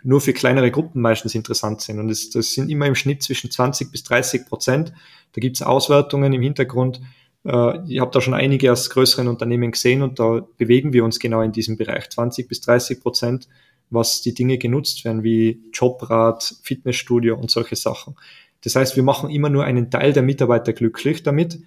nur 0.02 0.20
für 0.20 0.32
kleinere 0.32 0.70
Gruppen 0.70 1.02
meistens 1.02 1.34
interessant 1.34 1.80
sind. 1.80 1.98
Und 1.98 2.08
das, 2.08 2.30
das 2.30 2.52
sind 2.52 2.70
immer 2.70 2.86
im 2.86 2.94
Schnitt 2.94 3.22
zwischen 3.22 3.50
20 3.50 3.90
bis 3.90 4.02
30 4.04 4.46
Prozent. 4.46 4.92
Da 5.32 5.40
gibt 5.40 5.56
es 5.56 5.62
Auswertungen 5.62 6.32
im 6.32 6.42
Hintergrund. 6.42 7.00
Äh, 7.44 7.86
ich 7.88 8.00
habe 8.00 8.10
da 8.10 8.20
schon 8.20 8.34
einige 8.34 8.72
aus 8.72 8.90
größeren 8.90 9.28
Unternehmen 9.28 9.72
gesehen 9.72 10.02
und 10.02 10.18
da 10.18 10.46
bewegen 10.56 10.92
wir 10.92 11.04
uns 11.04 11.18
genau 11.18 11.42
in 11.42 11.52
diesem 11.52 11.76
Bereich. 11.76 12.08
20 12.08 12.48
bis 12.48 12.60
30 12.62 13.00
Prozent, 13.00 13.48
was 13.90 14.22
die 14.22 14.34
Dinge 14.34 14.58
genutzt 14.58 15.04
werden, 15.04 15.22
wie 15.22 15.60
Jobrat, 15.72 16.56
Fitnessstudio 16.62 17.36
und 17.36 17.50
solche 17.50 17.76
Sachen. 17.76 18.16
Das 18.62 18.76
heißt, 18.76 18.96
wir 18.96 19.02
machen 19.02 19.30
immer 19.30 19.48
nur 19.48 19.64
einen 19.64 19.90
Teil 19.90 20.12
der 20.12 20.22
Mitarbeiter 20.22 20.72
glücklich 20.72 21.22
damit. 21.22 21.60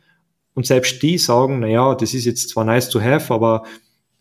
Und 0.53 0.67
selbst 0.67 1.01
die 1.01 1.17
sagen, 1.17 1.59
na 1.59 1.67
ja, 1.67 1.95
das 1.95 2.13
ist 2.13 2.25
jetzt 2.25 2.49
zwar 2.49 2.63
nice 2.63 2.89
to 2.89 3.01
have, 3.01 3.33
aber 3.33 3.63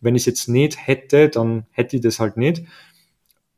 wenn 0.02 0.14
ich 0.14 0.22
es 0.22 0.26
jetzt 0.26 0.48
nicht 0.48 0.86
hätte, 0.86 1.28
dann 1.28 1.64
hätte 1.70 1.96
ich 1.96 2.02
das 2.02 2.20
halt 2.20 2.36
nicht. 2.36 2.62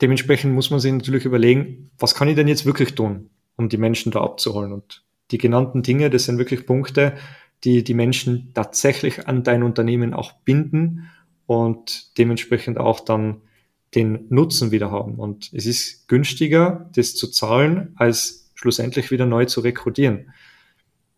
Dementsprechend 0.01 0.55
muss 0.55 0.71
man 0.71 0.81
sich 0.81 0.93
natürlich 0.93 1.25
überlegen, 1.25 1.91
was 1.99 2.15
kann 2.15 2.29
ich 2.29 2.37
denn 2.37 2.49
jetzt 2.49 2.67
wirklich 2.67 2.95
tun, 2.95 3.31
um 3.57 3.69
die 3.69 3.79
Menschen 3.79 4.13
da 4.13 4.21
abzuholen? 4.21 4.73
Und 4.73 5.05
die 5.31 5.39
genannten 5.39 5.83
Dinge, 5.83 6.11
das 6.11 6.25
sind 6.25 6.39
wirklich 6.39 6.67
Punkte, 6.67 7.15
die 7.65 7.83
die 7.83 7.95
Menschen 7.95 8.53
tatsächlich 8.55 9.27
an 9.27 9.43
dein 9.43 9.63
Unternehmen 9.63 10.13
auch 10.13 10.33
binden 10.33 11.09
und 11.47 12.17
dementsprechend 12.19 12.79
auch 12.79 13.01
dann 13.01 13.41
den 13.95 14.27
Nutzen 14.29 14.71
wieder 14.71 14.91
haben. 14.91 15.15
Und 15.15 15.51
es 15.53 15.67
ist 15.67 16.09
günstiger, 16.09 16.91
das 16.95 17.15
zu 17.15 17.29
zahlen, 17.29 17.95
als 17.97 18.51
schlussendlich 18.55 19.11
wieder 19.11 19.27
neu 19.27 19.47
zu 19.47 19.61
rekrutieren. 19.61 20.33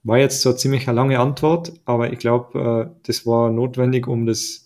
War 0.02 0.18
jetzt 0.18 0.42
so 0.42 0.52
ziemlich 0.52 0.86
eine 0.86 0.94
lange 0.94 1.18
Antwort, 1.18 1.72
aber 1.84 2.12
ich 2.12 2.18
glaube, 2.18 2.92
äh, 2.94 3.00
das 3.06 3.26
war 3.26 3.50
notwendig, 3.50 4.06
um 4.06 4.26
das 4.26 4.65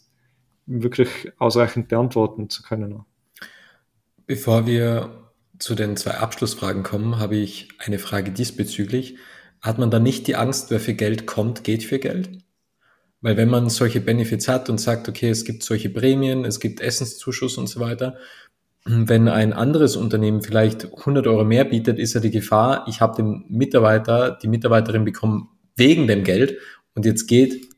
wirklich 0.70 1.32
ausreichend 1.38 1.88
beantworten 1.88 2.48
zu 2.48 2.62
können. 2.62 3.04
Bevor 4.26 4.66
wir 4.66 5.30
zu 5.58 5.74
den 5.74 5.96
zwei 5.96 6.12
Abschlussfragen 6.12 6.82
kommen, 6.82 7.18
habe 7.18 7.36
ich 7.36 7.68
eine 7.78 7.98
Frage 7.98 8.30
diesbezüglich. 8.30 9.16
hat 9.60 9.78
man 9.78 9.90
dann 9.90 10.02
nicht 10.02 10.26
die 10.26 10.36
Angst, 10.36 10.70
wer 10.70 10.80
für 10.80 10.94
Geld 10.94 11.26
kommt, 11.26 11.64
geht 11.64 11.84
für 11.84 11.98
Geld? 11.98 12.30
Weil 13.20 13.36
wenn 13.36 13.50
man 13.50 13.68
solche 13.68 14.00
Benefits 14.00 14.48
hat 14.48 14.70
und 14.70 14.78
sagt, 14.78 15.06
okay, 15.06 15.28
es 15.28 15.44
gibt 15.44 15.62
solche 15.62 15.90
Prämien, 15.90 16.46
es 16.46 16.60
gibt 16.60 16.80
Essenszuschuss 16.80 17.58
und 17.58 17.66
so 17.66 17.78
weiter, 17.78 18.16
wenn 18.86 19.28
ein 19.28 19.52
anderes 19.52 19.96
Unternehmen 19.96 20.40
vielleicht 20.40 20.86
100 20.86 21.26
Euro 21.26 21.44
mehr 21.44 21.66
bietet, 21.66 21.98
ist 21.98 22.14
ja 22.14 22.20
die 22.20 22.30
Gefahr, 22.30 22.86
ich 22.88 23.02
habe 23.02 23.16
den 23.16 23.44
Mitarbeiter, 23.50 24.38
die 24.42 24.48
Mitarbeiterin 24.48 25.04
bekommen 25.04 25.50
wegen 25.76 26.06
dem 26.06 26.24
Geld 26.24 26.56
und 26.94 27.04
jetzt 27.04 27.26
geht 27.26 27.68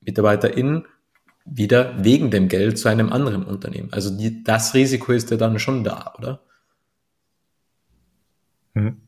Mitarbeiterin 0.00 0.84
wieder 1.50 2.02
wegen 2.04 2.30
dem 2.30 2.48
Geld 2.48 2.78
zu 2.78 2.88
einem 2.88 3.12
anderen 3.12 3.44
Unternehmen. 3.44 3.92
Also 3.92 4.16
die, 4.16 4.42
das 4.44 4.74
Risiko 4.74 5.12
ist 5.12 5.30
ja 5.30 5.36
dann 5.36 5.58
schon 5.58 5.84
da, 5.84 6.14
oder? 6.18 6.40
Mhm. 8.74 9.02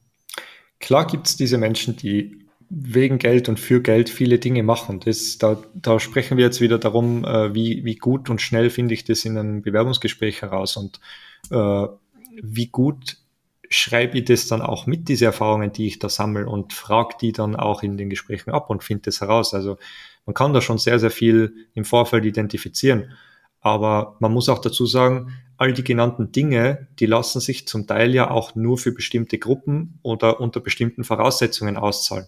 Klar 0.79 1.07
gibt 1.07 1.27
es 1.27 1.37
diese 1.37 1.59
Menschen, 1.59 1.97
die 1.97 2.47
wegen 2.71 3.19
Geld 3.19 3.49
und 3.49 3.59
für 3.59 3.83
Geld 3.83 4.09
viele 4.09 4.39
Dinge 4.39 4.63
machen. 4.63 5.01
Das, 5.01 5.39
da, 5.39 5.61
da 5.75 5.99
sprechen 5.99 6.39
wir 6.39 6.45
jetzt 6.45 6.61
wieder 6.61 6.79
darum, 6.79 7.25
äh, 7.25 7.53
wie, 7.55 7.85
wie 7.85 7.97
gut 7.97 8.31
und 8.31 8.41
schnell 8.41 8.71
finde 8.71 8.95
ich 8.95 9.05
das 9.05 9.25
in 9.25 9.37
einem 9.37 9.63
Bewerbungsgespräch 9.63 10.41
heraus 10.43 10.77
und 10.77 11.01
äh, 11.51 11.87
wie 12.43 12.69
gut 12.69 13.17
schreibe 13.69 14.19
ich 14.19 14.25
das 14.25 14.47
dann 14.47 14.63
auch 14.63 14.87
mit, 14.87 15.09
diese 15.09 15.27
Erfahrungen, 15.27 15.73
die 15.73 15.87
ich 15.87 15.99
da 15.99 16.09
sammle 16.09 16.49
und 16.49 16.73
frage 16.73 17.17
die 17.21 17.33
dann 17.33 17.55
auch 17.55 17.83
in 17.83 17.97
den 17.97 18.11
Gesprächen 18.11 18.51
ab 18.51 18.71
und 18.71 18.83
finde 18.83 19.03
das 19.05 19.21
heraus. 19.21 19.53
Also 19.53 19.79
man 20.31 20.35
kann 20.35 20.55
da 20.55 20.61
schon 20.61 20.79
sehr, 20.79 21.01
sehr 21.01 21.11
viel 21.11 21.67
im 21.75 21.85
Vorfeld 21.85 22.25
identifizieren. 22.25 23.11
Aber 23.61 24.17
man 24.21 24.33
muss 24.33 24.49
auch 24.49 24.61
dazu 24.61 24.87
sagen, 24.87 25.33
all 25.57 25.73
die 25.73 25.83
genannten 25.83 26.31
Dinge, 26.31 26.87
die 27.01 27.07
lassen 27.07 27.41
sich 27.41 27.67
zum 27.67 27.89
Teil 27.89 28.15
ja 28.15 28.31
auch 28.31 28.55
nur 28.55 28.79
für 28.79 28.93
bestimmte 28.93 29.39
Gruppen 29.39 29.99
oder 30.03 30.39
unter 30.39 30.61
bestimmten 30.61 31.03
Voraussetzungen 31.03 31.77
auszahlen. 31.77 32.27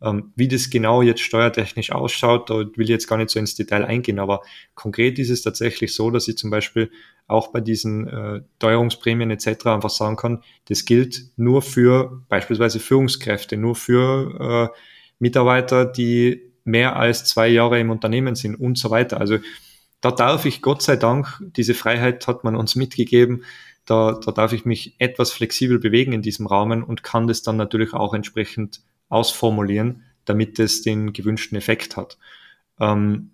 Ähm, 0.00 0.32
wie 0.36 0.46
das 0.46 0.70
genau 0.70 1.02
jetzt 1.02 1.22
steuertechnisch 1.22 1.90
ausschaut, 1.90 2.48
da 2.48 2.54
will 2.54 2.84
ich 2.84 2.88
jetzt 2.90 3.08
gar 3.08 3.16
nicht 3.16 3.30
so 3.30 3.40
ins 3.40 3.56
Detail 3.56 3.84
eingehen, 3.84 4.20
aber 4.20 4.42
konkret 4.76 5.18
ist 5.18 5.30
es 5.30 5.42
tatsächlich 5.42 5.96
so, 5.96 6.12
dass 6.12 6.28
ich 6.28 6.38
zum 6.38 6.50
Beispiel 6.50 6.92
auch 7.26 7.48
bei 7.48 7.60
diesen 7.60 8.06
äh, 8.06 8.42
Teuerungsprämien 8.60 9.32
etc. 9.32 9.66
einfach 9.66 9.90
sagen 9.90 10.14
kann, 10.14 10.44
das 10.66 10.84
gilt 10.84 11.24
nur 11.36 11.60
für 11.60 12.22
beispielsweise 12.28 12.78
Führungskräfte, 12.78 13.56
nur 13.56 13.74
für 13.74 14.70
äh, 14.72 14.78
Mitarbeiter, 15.18 15.84
die 15.84 16.51
mehr 16.64 16.96
als 16.96 17.24
zwei 17.24 17.48
Jahre 17.48 17.80
im 17.80 17.90
Unternehmen 17.90 18.34
sind 18.34 18.56
und 18.56 18.78
so 18.78 18.90
weiter. 18.90 19.20
Also 19.20 19.38
da 20.00 20.10
darf 20.10 20.44
ich, 20.44 20.62
Gott 20.62 20.82
sei 20.82 20.96
Dank, 20.96 21.40
diese 21.56 21.74
Freiheit 21.74 22.26
hat 22.26 22.44
man 22.44 22.56
uns 22.56 22.74
mitgegeben, 22.74 23.44
da, 23.84 24.12
da 24.12 24.32
darf 24.32 24.52
ich 24.52 24.64
mich 24.64 24.94
etwas 24.98 25.32
flexibel 25.32 25.78
bewegen 25.78 26.12
in 26.12 26.22
diesem 26.22 26.46
Rahmen 26.46 26.82
und 26.82 27.02
kann 27.02 27.26
das 27.26 27.42
dann 27.42 27.56
natürlich 27.56 27.94
auch 27.94 28.14
entsprechend 28.14 28.80
ausformulieren, 29.08 30.04
damit 30.24 30.58
es 30.58 30.82
den 30.82 31.12
gewünschten 31.12 31.58
Effekt 31.58 31.96
hat. 31.96 32.18
Ähm, 32.80 33.30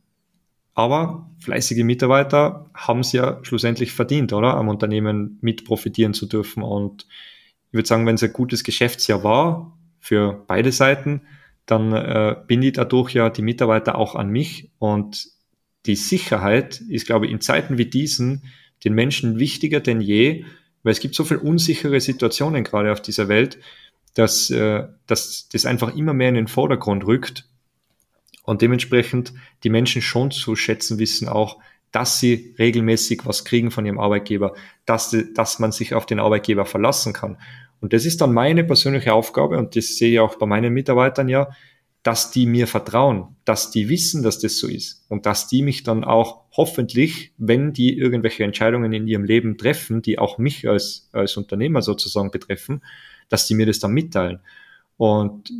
aber 0.74 1.28
fleißige 1.40 1.82
Mitarbeiter 1.82 2.70
haben 2.72 3.00
es 3.00 3.12
ja 3.12 3.40
schlussendlich 3.42 3.92
verdient, 3.92 4.32
oder? 4.32 4.54
Am 4.54 4.68
Unternehmen 4.68 5.38
mit 5.40 5.64
profitieren 5.64 6.14
zu 6.14 6.26
dürfen. 6.26 6.62
Und 6.62 7.06
ich 7.68 7.74
würde 7.74 7.88
sagen, 7.88 8.06
wenn 8.06 8.14
es 8.14 8.22
ein 8.22 8.32
gutes 8.32 8.62
Geschäftsjahr 8.62 9.24
war 9.24 9.76
für 9.98 10.44
beide 10.46 10.70
Seiten, 10.70 11.22
dann 11.68 11.92
äh, 11.92 12.34
bindet 12.46 12.78
dadurch 12.78 13.14
ja 13.14 13.30
die 13.30 13.42
Mitarbeiter 13.42 13.96
auch 13.96 14.16
an 14.16 14.28
mich. 14.28 14.70
Und 14.80 15.28
die 15.86 15.94
Sicherheit 15.94 16.80
ist, 16.88 17.06
glaube 17.06 17.26
ich, 17.26 17.32
in 17.32 17.40
Zeiten 17.40 17.78
wie 17.78 17.86
diesen 17.86 18.42
den 18.84 18.94
Menschen 18.94 19.38
wichtiger 19.38 19.80
denn 19.80 20.00
je, 20.00 20.44
weil 20.82 20.92
es 20.92 21.00
gibt 21.00 21.14
so 21.14 21.24
viele 21.24 21.40
unsichere 21.40 22.00
Situationen 22.00 22.64
gerade 22.64 22.92
auf 22.92 23.02
dieser 23.02 23.28
Welt 23.28 23.58
dass, 24.18 24.50
äh, 24.50 24.88
dass 25.06 25.48
das 25.48 25.64
einfach 25.64 25.94
immer 25.94 26.12
mehr 26.12 26.30
in 26.30 26.34
den 26.34 26.48
Vordergrund 26.48 27.06
rückt 27.06 27.48
und 28.42 28.62
dementsprechend 28.62 29.32
die 29.62 29.70
Menschen 29.70 30.02
schon 30.02 30.32
zu 30.32 30.56
schätzen 30.56 30.98
wissen 30.98 31.28
auch, 31.28 31.58
dass 31.92 32.18
sie 32.18 32.54
regelmäßig 32.58 33.22
was 33.24 33.44
kriegen 33.44 33.70
von 33.70 33.86
ihrem 33.86 34.00
Arbeitgeber, 34.00 34.54
dass, 34.86 35.16
dass 35.34 35.60
man 35.60 35.70
sich 35.70 35.94
auf 35.94 36.04
den 36.04 36.18
Arbeitgeber 36.18 36.66
verlassen 36.66 37.12
kann. 37.12 37.38
Und 37.80 37.92
das 37.92 38.04
ist 38.04 38.20
dann 38.20 38.32
meine 38.32 38.64
persönliche 38.64 39.12
Aufgabe 39.12 39.58
und 39.58 39.76
das 39.76 39.96
sehe 39.96 40.12
ich 40.12 40.20
auch 40.20 40.36
bei 40.36 40.46
meinen 40.46 40.72
Mitarbeitern 40.72 41.28
ja, 41.28 41.48
dass 42.02 42.30
die 42.30 42.46
mir 42.46 42.66
vertrauen, 42.66 43.36
dass 43.44 43.70
die 43.70 43.88
wissen, 43.88 44.22
dass 44.22 44.38
das 44.38 44.56
so 44.56 44.66
ist 44.66 45.04
und 45.08 45.26
dass 45.26 45.48
die 45.48 45.62
mich 45.62 45.82
dann 45.82 46.04
auch 46.04 46.44
hoffentlich, 46.52 47.32
wenn 47.38 47.72
die 47.72 47.96
irgendwelche 47.96 48.44
Entscheidungen 48.44 48.92
in 48.92 49.06
ihrem 49.06 49.24
Leben 49.24 49.58
treffen, 49.58 50.00
die 50.00 50.18
auch 50.18 50.38
mich 50.38 50.68
als, 50.68 51.08
als 51.12 51.36
Unternehmer 51.36 51.82
sozusagen 51.82 52.30
betreffen, 52.30 52.82
dass 53.28 53.46
die 53.46 53.54
mir 53.54 53.66
das 53.66 53.78
dann 53.78 53.92
mitteilen. 53.92 54.40
Und 54.96 55.52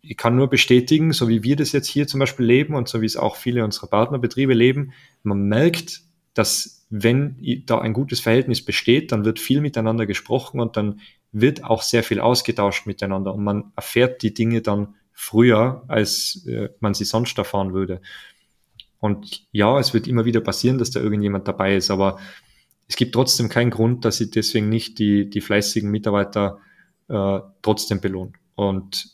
ich 0.00 0.16
kann 0.16 0.34
nur 0.34 0.50
bestätigen, 0.50 1.12
so 1.12 1.28
wie 1.28 1.44
wir 1.44 1.56
das 1.56 1.72
jetzt 1.72 1.86
hier 1.86 2.06
zum 2.06 2.20
Beispiel 2.20 2.46
leben 2.46 2.74
und 2.74 2.88
so 2.88 3.00
wie 3.00 3.06
es 3.06 3.16
auch 3.16 3.36
viele 3.36 3.64
unserer 3.64 3.86
Partnerbetriebe 3.86 4.54
leben, 4.54 4.92
man 5.22 5.42
merkt, 5.48 6.02
dass 6.34 6.86
wenn 6.90 7.62
da 7.66 7.78
ein 7.78 7.92
gutes 7.92 8.20
Verhältnis 8.20 8.64
besteht, 8.64 9.12
dann 9.12 9.24
wird 9.24 9.38
viel 9.38 9.60
miteinander 9.60 10.06
gesprochen 10.06 10.60
und 10.60 10.76
dann 10.76 11.00
wird 11.32 11.64
auch 11.64 11.82
sehr 11.82 12.02
viel 12.02 12.20
ausgetauscht 12.20 12.86
miteinander 12.86 13.34
und 13.34 13.42
man 13.42 13.72
erfährt 13.74 14.22
die 14.22 14.34
Dinge 14.34 14.60
dann 14.60 14.94
früher, 15.12 15.84
als 15.88 16.46
äh, 16.46 16.68
man 16.80 16.94
sie 16.94 17.04
sonst 17.04 17.36
erfahren 17.38 17.72
würde. 17.72 18.00
Und 19.00 19.46
ja, 19.50 19.78
es 19.78 19.94
wird 19.94 20.06
immer 20.06 20.24
wieder 20.24 20.40
passieren, 20.40 20.78
dass 20.78 20.90
da 20.90 21.00
irgendjemand 21.00 21.48
dabei 21.48 21.74
ist, 21.74 21.90
aber 21.90 22.18
es 22.86 22.96
gibt 22.96 23.14
trotzdem 23.14 23.48
keinen 23.48 23.70
Grund, 23.70 24.04
dass 24.04 24.18
sie 24.18 24.30
deswegen 24.30 24.68
nicht 24.68 24.98
die, 24.98 25.28
die 25.28 25.40
fleißigen 25.40 25.90
Mitarbeiter 25.90 26.58
äh, 27.08 27.40
trotzdem 27.62 28.00
belohnt. 28.00 28.36
Und 28.54 29.08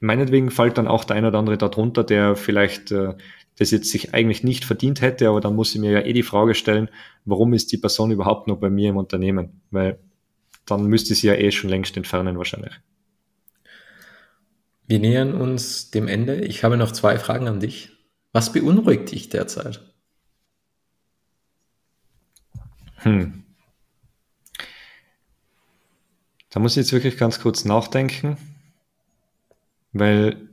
meinetwegen 0.00 0.50
fällt 0.50 0.78
dann 0.78 0.88
auch 0.88 1.04
der 1.04 1.16
eine 1.16 1.28
oder 1.28 1.38
andere 1.38 1.58
darunter, 1.58 2.04
der 2.04 2.36
vielleicht 2.36 2.90
äh, 2.90 3.14
das 3.58 3.70
jetzt 3.70 3.90
sich 3.90 4.14
eigentlich 4.14 4.44
nicht 4.44 4.64
verdient 4.64 5.00
hätte, 5.00 5.28
aber 5.28 5.40
dann 5.40 5.54
muss 5.54 5.74
ich 5.74 5.80
mir 5.80 5.90
ja 5.90 6.00
eh 6.00 6.12
die 6.12 6.22
Frage 6.22 6.54
stellen, 6.54 6.88
warum 7.24 7.54
ist 7.54 7.72
die 7.72 7.78
Person 7.78 8.10
überhaupt 8.10 8.48
noch 8.48 8.58
bei 8.58 8.70
mir 8.70 8.90
im 8.90 8.96
Unternehmen? 8.96 9.62
Weil 9.70 9.98
dann 10.66 10.86
müsste 10.86 11.14
sie 11.14 11.28
ja 11.28 11.34
eh 11.34 11.50
schon 11.50 11.70
längst 11.70 11.96
entfernen 11.96 12.36
wahrscheinlich. 12.36 12.74
Wir 14.86 14.98
nähern 14.98 15.34
uns 15.34 15.90
dem 15.90 16.06
Ende. 16.06 16.44
Ich 16.44 16.62
habe 16.62 16.76
noch 16.76 16.92
zwei 16.92 17.18
Fragen 17.18 17.48
an 17.48 17.60
dich. 17.60 17.90
Was 18.32 18.52
beunruhigt 18.52 19.10
dich 19.10 19.28
derzeit? 19.28 19.80
Hm. 22.96 23.44
Da 26.50 26.60
muss 26.60 26.72
ich 26.72 26.78
jetzt 26.78 26.92
wirklich 26.92 27.18
ganz 27.18 27.40
kurz 27.40 27.64
nachdenken, 27.64 28.36
weil 29.92 30.48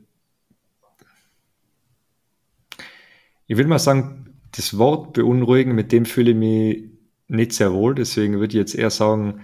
ich 3.46 3.56
will 3.56 3.66
mal 3.66 3.78
sagen, 3.78 4.38
das 4.52 4.78
Wort 4.78 5.14
beunruhigen, 5.14 5.74
mit 5.74 5.92
dem 5.92 6.04
fühle 6.04 6.32
ich 6.32 6.36
mich 6.36 6.90
nicht 7.28 7.52
sehr 7.52 7.72
wohl. 7.72 7.94
Deswegen 7.94 8.34
würde 8.34 8.48
ich 8.48 8.54
jetzt 8.54 8.74
eher 8.74 8.90
sagen, 8.90 9.40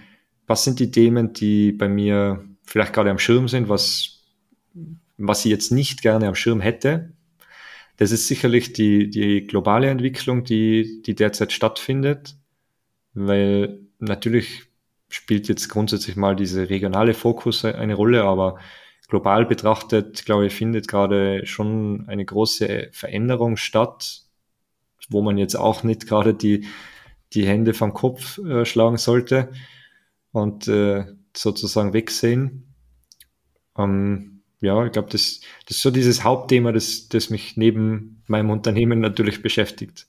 was 0.50 0.64
sind 0.64 0.80
die 0.80 0.90
Themen, 0.90 1.32
die 1.32 1.70
bei 1.70 1.88
mir 1.88 2.44
vielleicht 2.64 2.92
gerade 2.92 3.12
am 3.12 3.20
Schirm 3.20 3.46
sind, 3.46 3.68
was, 3.68 4.24
was 5.16 5.44
ich 5.44 5.50
jetzt 5.52 5.70
nicht 5.70 6.02
gerne 6.02 6.26
am 6.26 6.34
Schirm 6.34 6.60
hätte. 6.60 7.12
Das 7.98 8.10
ist 8.10 8.26
sicherlich 8.26 8.72
die, 8.72 9.10
die 9.10 9.46
globale 9.46 9.88
Entwicklung, 9.88 10.42
die, 10.42 11.02
die 11.06 11.14
derzeit 11.14 11.52
stattfindet, 11.52 12.34
weil 13.14 13.78
natürlich 14.00 14.64
spielt 15.08 15.46
jetzt 15.46 15.68
grundsätzlich 15.68 16.16
mal 16.16 16.34
diese 16.34 16.68
regionale 16.68 17.14
Fokus 17.14 17.64
eine 17.64 17.94
Rolle, 17.94 18.24
aber 18.24 18.58
global 19.06 19.46
betrachtet, 19.46 20.24
glaube 20.24 20.46
ich, 20.46 20.52
findet 20.52 20.88
gerade 20.88 21.46
schon 21.46 22.06
eine 22.08 22.24
große 22.24 22.88
Veränderung 22.90 23.56
statt, 23.56 24.22
wo 25.10 25.22
man 25.22 25.38
jetzt 25.38 25.54
auch 25.54 25.84
nicht 25.84 26.08
gerade 26.08 26.34
die, 26.34 26.66
die 27.34 27.46
Hände 27.46 27.72
vom 27.72 27.94
Kopf 27.94 28.38
äh, 28.38 28.64
schlagen 28.64 28.96
sollte 28.96 29.50
und 30.32 30.68
äh, 30.68 31.06
sozusagen 31.36 31.92
wegsehen. 31.92 32.74
Ähm, 33.76 34.42
ja, 34.60 34.84
ich 34.84 34.92
glaube, 34.92 35.08
das, 35.10 35.40
das 35.66 35.78
ist 35.78 35.82
so 35.82 35.90
dieses 35.90 36.22
Hauptthema, 36.24 36.72
das, 36.72 37.08
das 37.08 37.30
mich 37.30 37.56
neben 37.56 38.22
meinem 38.26 38.50
Unternehmen 38.50 39.00
natürlich 39.00 39.42
beschäftigt. 39.42 40.06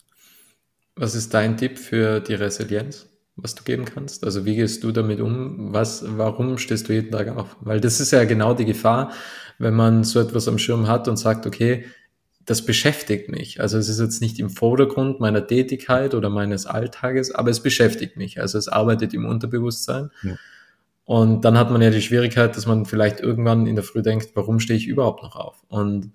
Was 0.96 1.16
ist 1.16 1.34
dein 1.34 1.58
Tipp 1.58 1.80
für 1.80 2.20
die 2.20 2.34
Resilienz? 2.34 3.08
was 3.36 3.56
du 3.56 3.64
geben 3.64 3.86
kannst? 3.86 4.24
Also 4.24 4.46
wie 4.46 4.56
gehst 4.56 4.84
du 4.84 4.92
damit 4.92 5.20
um? 5.20 5.74
Was, 5.74 6.04
warum 6.06 6.58
stehst 6.58 6.90
du 6.90 6.94
jeden 6.94 7.12
Tag 7.12 7.30
auf? 7.30 7.56
Weil 7.62 7.80
das 7.80 8.00
ist 8.00 8.12
ja 8.12 8.24
genau 8.26 8.54
die 8.54 8.66
Gefahr, 8.66 9.12
wenn 9.58 9.74
man 9.74 10.04
so 10.04 10.20
etwas 10.20 10.48
am 10.48 10.58
Schirm 10.58 10.88
hat 10.88 11.08
und 11.08 11.18
sagt, 11.18 11.46
okay, 11.46 11.86
das 12.46 12.66
beschäftigt 12.66 13.30
mich. 13.30 13.62
Also 13.62 13.78
es 13.78 13.90
ist 13.90 14.00
jetzt 14.00 14.22
nicht 14.22 14.40
im 14.40 14.50
Vordergrund 14.50 15.20
meiner 15.20 15.46
Tätigkeit 15.46 16.14
oder 16.16 16.30
meines 16.30 16.66
Alltages, 16.66 17.32
aber 17.34 17.52
es 17.52 17.62
beschäftigt 17.62 18.18
mich. 18.18 18.42
Also 18.42 18.58
es 18.58 18.68
arbeitet 18.68 19.14
im 19.14 19.26
Unterbewusstsein. 19.26 20.10
Ja. 20.24 20.36
Und 21.06 21.46
dann 21.46 21.58
hat 21.58 21.72
man 21.72 21.82
ja 21.82 21.90
die 21.90 22.02
Schwierigkeit, 22.02 22.56
dass 22.56 22.66
man 22.66 22.86
vielleicht 22.86 23.20
irgendwann 23.20 23.68
in 23.68 23.76
der 23.76 23.84
Früh 23.84 24.02
denkt, 24.02 24.30
warum 24.36 24.60
stehe 24.60 24.78
ich 24.78 24.88
überhaupt 24.88 25.24
noch 25.24 25.36
auf? 25.36 25.64
Und 25.68 26.12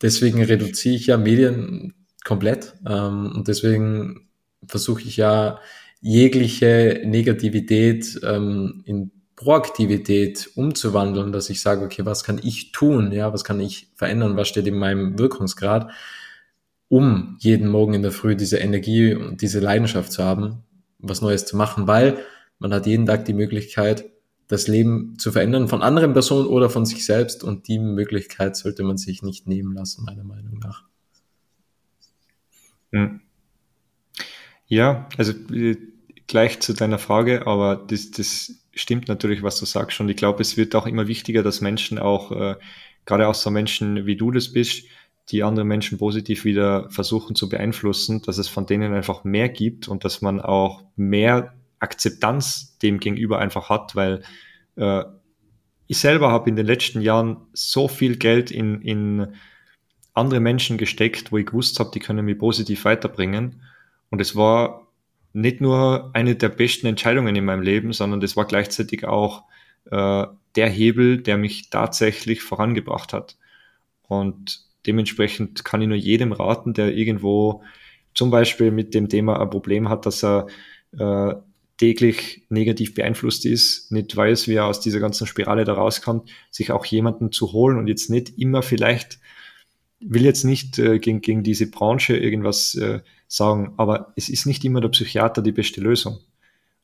deswegen 0.00 0.42
reduziere 0.42 0.96
ich 0.96 1.06
ja 1.06 1.16
Medien 1.16 1.94
komplett. 2.24 2.74
Ähm, 2.86 3.32
und 3.34 3.48
deswegen 3.48 4.28
versuche 4.66 5.02
ich 5.02 5.16
ja 5.16 5.58
jegliche 6.00 7.02
Negativität 7.04 8.20
ähm, 8.24 8.82
in 8.84 9.12
Proaktivität 9.42 10.50
umzuwandeln, 10.54 11.32
dass 11.32 11.50
ich 11.50 11.60
sage, 11.60 11.84
okay, 11.84 12.04
was 12.04 12.22
kann 12.22 12.38
ich 12.42 12.70
tun? 12.70 13.10
Ja, 13.12 13.32
was 13.32 13.42
kann 13.42 13.60
ich 13.60 13.88
verändern? 13.96 14.36
Was 14.36 14.48
steht 14.48 14.66
in 14.66 14.78
meinem 14.78 15.18
Wirkungsgrad? 15.18 15.90
Um 16.88 17.36
jeden 17.40 17.68
Morgen 17.68 17.94
in 17.94 18.02
der 18.02 18.12
Früh 18.12 18.36
diese 18.36 18.58
Energie 18.58 19.14
und 19.14 19.42
diese 19.42 19.60
Leidenschaft 19.60 20.12
zu 20.12 20.22
haben, 20.22 20.62
was 20.98 21.22
Neues 21.22 21.44
zu 21.44 21.56
machen, 21.56 21.86
weil 21.86 22.18
man 22.58 22.72
hat 22.72 22.86
jeden 22.86 23.06
Tag 23.06 23.24
die 23.24 23.32
Möglichkeit, 23.32 24.04
das 24.46 24.68
Leben 24.68 25.18
zu 25.18 25.32
verändern 25.32 25.66
von 25.66 25.82
anderen 25.82 26.12
Personen 26.12 26.46
oder 26.46 26.70
von 26.70 26.86
sich 26.86 27.04
selbst 27.04 27.42
und 27.42 27.66
die 27.66 27.78
Möglichkeit 27.78 28.54
sollte 28.54 28.84
man 28.84 28.98
sich 28.98 29.22
nicht 29.22 29.48
nehmen 29.48 29.72
lassen, 29.74 30.04
meiner 30.04 30.24
Meinung 30.24 30.58
nach. 30.58 30.84
Hm. 32.92 33.20
Ja, 34.66 35.08
also 35.16 35.32
äh, 35.52 35.76
gleich 36.26 36.60
zu 36.60 36.74
deiner 36.74 36.98
Frage, 36.98 37.46
aber 37.46 37.76
das, 37.76 38.10
das 38.10 38.61
stimmt 38.74 39.08
natürlich, 39.08 39.42
was 39.42 39.58
du 39.58 39.66
sagst. 39.66 40.00
Und 40.00 40.08
ich 40.08 40.16
glaube, 40.16 40.42
es 40.42 40.56
wird 40.56 40.74
auch 40.74 40.86
immer 40.86 41.06
wichtiger, 41.08 41.42
dass 41.42 41.60
Menschen 41.60 41.98
auch, 41.98 42.32
äh, 42.32 42.56
gerade 43.04 43.28
auch 43.28 43.34
so 43.34 43.50
Menschen 43.50 44.06
wie 44.06 44.16
du 44.16 44.30
das 44.30 44.52
bist, 44.52 44.84
die 45.30 45.42
andere 45.42 45.64
Menschen 45.64 45.98
positiv 45.98 46.44
wieder 46.44 46.90
versuchen 46.90 47.36
zu 47.36 47.48
beeinflussen, 47.48 48.22
dass 48.22 48.38
es 48.38 48.48
von 48.48 48.66
denen 48.66 48.92
einfach 48.92 49.24
mehr 49.24 49.48
gibt 49.48 49.88
und 49.88 50.04
dass 50.04 50.20
man 50.20 50.40
auch 50.40 50.82
mehr 50.96 51.54
Akzeptanz 51.78 52.78
dem 52.78 52.98
gegenüber 52.98 53.38
einfach 53.38 53.68
hat, 53.68 53.94
weil 53.94 54.22
äh, 54.76 55.04
ich 55.86 55.98
selber 55.98 56.30
habe 56.30 56.48
in 56.48 56.56
den 56.56 56.66
letzten 56.66 57.00
Jahren 57.00 57.36
so 57.52 57.88
viel 57.88 58.16
Geld 58.16 58.50
in, 58.50 58.80
in 58.82 59.34
andere 60.14 60.40
Menschen 60.40 60.78
gesteckt, 60.78 61.32
wo 61.32 61.38
ich 61.38 61.46
gewusst 61.46 61.78
habe, 61.80 61.90
die 61.92 62.00
können 62.00 62.24
mich 62.24 62.38
positiv 62.38 62.84
weiterbringen. 62.84 63.62
Und 64.10 64.20
es 64.20 64.36
war 64.36 64.81
nicht 65.32 65.60
nur 65.60 66.10
eine 66.14 66.34
der 66.36 66.48
besten 66.48 66.86
Entscheidungen 66.86 67.34
in 67.36 67.44
meinem 67.44 67.62
Leben, 67.62 67.92
sondern 67.92 68.20
das 68.20 68.36
war 68.36 68.46
gleichzeitig 68.46 69.04
auch 69.04 69.44
äh, 69.90 70.26
der 70.56 70.68
Hebel, 70.68 71.22
der 71.22 71.38
mich 71.38 71.70
tatsächlich 71.70 72.42
vorangebracht 72.42 73.12
hat. 73.12 73.36
Und 74.02 74.66
dementsprechend 74.86 75.64
kann 75.64 75.80
ich 75.80 75.88
nur 75.88 75.96
jedem 75.96 76.32
raten, 76.32 76.74
der 76.74 76.94
irgendwo 76.94 77.62
zum 78.14 78.30
Beispiel 78.30 78.70
mit 78.70 78.94
dem 78.94 79.08
Thema 79.08 79.40
ein 79.40 79.50
Problem 79.50 79.88
hat, 79.88 80.04
dass 80.04 80.22
er 80.22 80.46
äh, 80.98 81.34
täglich 81.78 82.44
negativ 82.48 82.94
beeinflusst 82.94 83.46
ist, 83.46 83.90
nicht 83.90 84.14
weiß, 84.14 84.46
wie 84.48 84.54
er 84.54 84.66
aus 84.66 84.80
dieser 84.80 85.00
ganzen 85.00 85.26
Spirale 85.26 85.64
da 85.64 85.72
rauskommt, 85.72 86.30
sich 86.50 86.70
auch 86.70 86.84
jemanden 86.84 87.32
zu 87.32 87.52
holen 87.52 87.78
und 87.78 87.88
jetzt 87.88 88.10
nicht 88.10 88.38
immer 88.38 88.62
vielleicht, 88.62 89.18
will 89.98 90.24
jetzt 90.24 90.44
nicht 90.44 90.78
äh, 90.78 90.98
gegen, 90.98 91.20
gegen 91.22 91.42
diese 91.42 91.70
Branche 91.70 92.16
irgendwas 92.16 92.74
äh, 92.74 93.00
sagen, 93.32 93.72
aber 93.78 94.12
es 94.14 94.28
ist 94.28 94.44
nicht 94.44 94.64
immer 94.64 94.80
der 94.80 94.90
Psychiater 94.90 95.40
die 95.40 95.52
beste 95.52 95.80
Lösung. 95.80 96.18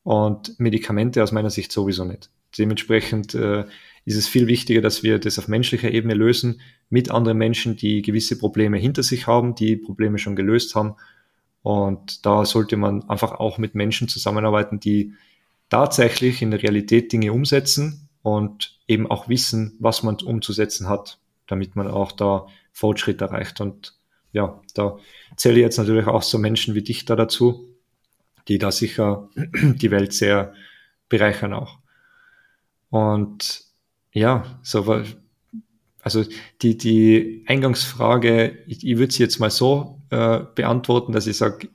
Und 0.02 0.58
Medikamente 0.58 1.22
aus 1.22 1.32
meiner 1.32 1.50
Sicht 1.50 1.70
sowieso 1.70 2.04
nicht. 2.04 2.30
Dementsprechend 2.56 3.34
äh, 3.34 3.64
ist 4.06 4.16
es 4.16 4.26
viel 4.26 4.46
wichtiger, 4.46 4.80
dass 4.80 5.02
wir 5.02 5.18
das 5.18 5.38
auf 5.38 5.48
menschlicher 5.48 5.90
Ebene 5.90 6.14
lösen 6.14 6.62
mit 6.88 7.10
anderen 7.10 7.36
Menschen, 7.36 7.76
die 7.76 8.00
gewisse 8.00 8.38
Probleme 8.38 8.78
hinter 8.78 9.02
sich 9.02 9.26
haben, 9.26 9.54
die 9.54 9.76
Probleme 9.76 10.18
schon 10.18 10.36
gelöst 10.36 10.74
haben. 10.74 10.94
Und 11.60 12.24
da 12.24 12.46
sollte 12.46 12.78
man 12.78 13.06
einfach 13.10 13.32
auch 13.32 13.58
mit 13.58 13.74
Menschen 13.74 14.08
zusammenarbeiten, 14.08 14.80
die 14.80 15.12
tatsächlich 15.68 16.40
in 16.40 16.50
der 16.50 16.62
Realität 16.62 17.12
Dinge 17.12 17.34
umsetzen 17.34 18.08
und 18.22 18.78
eben 18.86 19.06
auch 19.10 19.28
wissen, 19.28 19.76
was 19.80 20.02
man 20.02 20.16
umzusetzen 20.16 20.88
hat, 20.88 21.18
damit 21.46 21.76
man 21.76 21.88
auch 21.88 22.12
da 22.12 22.46
Fortschritt 22.72 23.20
erreicht. 23.20 23.60
Und 23.60 23.97
ja, 24.32 24.60
da 24.74 24.98
zähle 25.36 25.56
ich 25.56 25.62
jetzt 25.62 25.78
natürlich 25.78 26.06
auch 26.06 26.22
so 26.22 26.38
Menschen 26.38 26.74
wie 26.74 26.82
dich 26.82 27.04
da 27.04 27.16
dazu, 27.16 27.68
die 28.48 28.58
da 28.58 28.70
sicher 28.70 29.28
die 29.62 29.90
Welt 29.90 30.12
sehr 30.12 30.52
bereichern 31.08 31.52
auch. 31.52 31.78
Und 32.90 33.62
ja, 34.12 34.58
so 34.62 35.02
also 36.00 36.24
die, 36.62 36.76
die 36.76 37.44
Eingangsfrage, 37.46 38.58
ich, 38.66 38.86
ich 38.86 38.98
würde 38.98 39.12
sie 39.12 39.22
jetzt 39.22 39.40
mal 39.40 39.50
so 39.50 40.00
äh, 40.10 40.40
beantworten, 40.54 41.12
dass 41.12 41.26
ich 41.26 41.36
sage, 41.36 41.68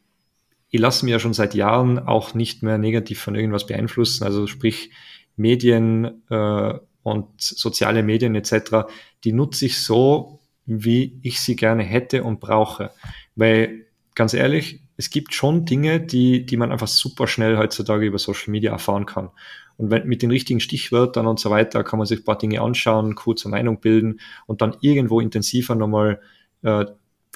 ich 0.69 0.79
lasse 0.79 1.05
mich 1.05 1.11
ja 1.11 1.19
schon 1.19 1.33
seit 1.33 1.53
Jahren 1.53 1.99
auch 1.99 2.33
nicht 2.33 2.63
mehr 2.63 2.79
negativ 2.79 3.19
von 3.19 3.35
irgendwas 3.35 3.67
beeinflussen. 3.67 4.23
Also 4.23 4.47
sprich 4.47 4.89
Medien 5.35 6.23
äh, 6.29 6.73
und 7.03 7.27
soziale 7.39 8.01
Medien 8.01 8.33
etc., 8.33 8.87
die 9.23 9.33
nutze 9.33 9.67
ich 9.67 9.77
so, 9.77 10.39
wie 10.65 11.19
ich 11.21 11.39
sie 11.39 11.55
gerne 11.55 11.83
hätte 11.83 12.23
und 12.23 12.39
brauche. 12.39 12.91
Weil 13.35 13.85
ganz 14.15 14.33
ehrlich, 14.33 14.81
es 14.97 15.09
gibt 15.09 15.33
schon 15.33 15.65
Dinge, 15.65 15.99
die, 15.99 16.45
die 16.45 16.57
man 16.57 16.71
einfach 16.71 16.87
super 16.87 17.27
schnell 17.27 17.57
heutzutage 17.57 18.05
über 18.05 18.19
Social 18.19 18.51
Media 18.51 18.71
erfahren 18.71 19.05
kann. 19.05 19.29
Und 19.77 19.89
wenn, 19.89 20.07
mit 20.07 20.21
den 20.21 20.31
richtigen 20.31 20.59
Stichwörtern 20.59 21.25
und 21.25 21.39
so 21.39 21.49
weiter 21.49 21.83
kann 21.83 21.97
man 21.97 22.05
sich 22.05 22.19
ein 22.19 22.25
paar 22.25 22.37
Dinge 22.37 22.61
anschauen, 22.61 23.15
kurze 23.15 23.49
Meinung 23.49 23.79
bilden 23.79 24.19
und 24.45 24.61
dann 24.61 24.77
irgendwo 24.81 25.19
intensiver 25.19 25.75
nochmal 25.75 26.21
äh, 26.61 26.85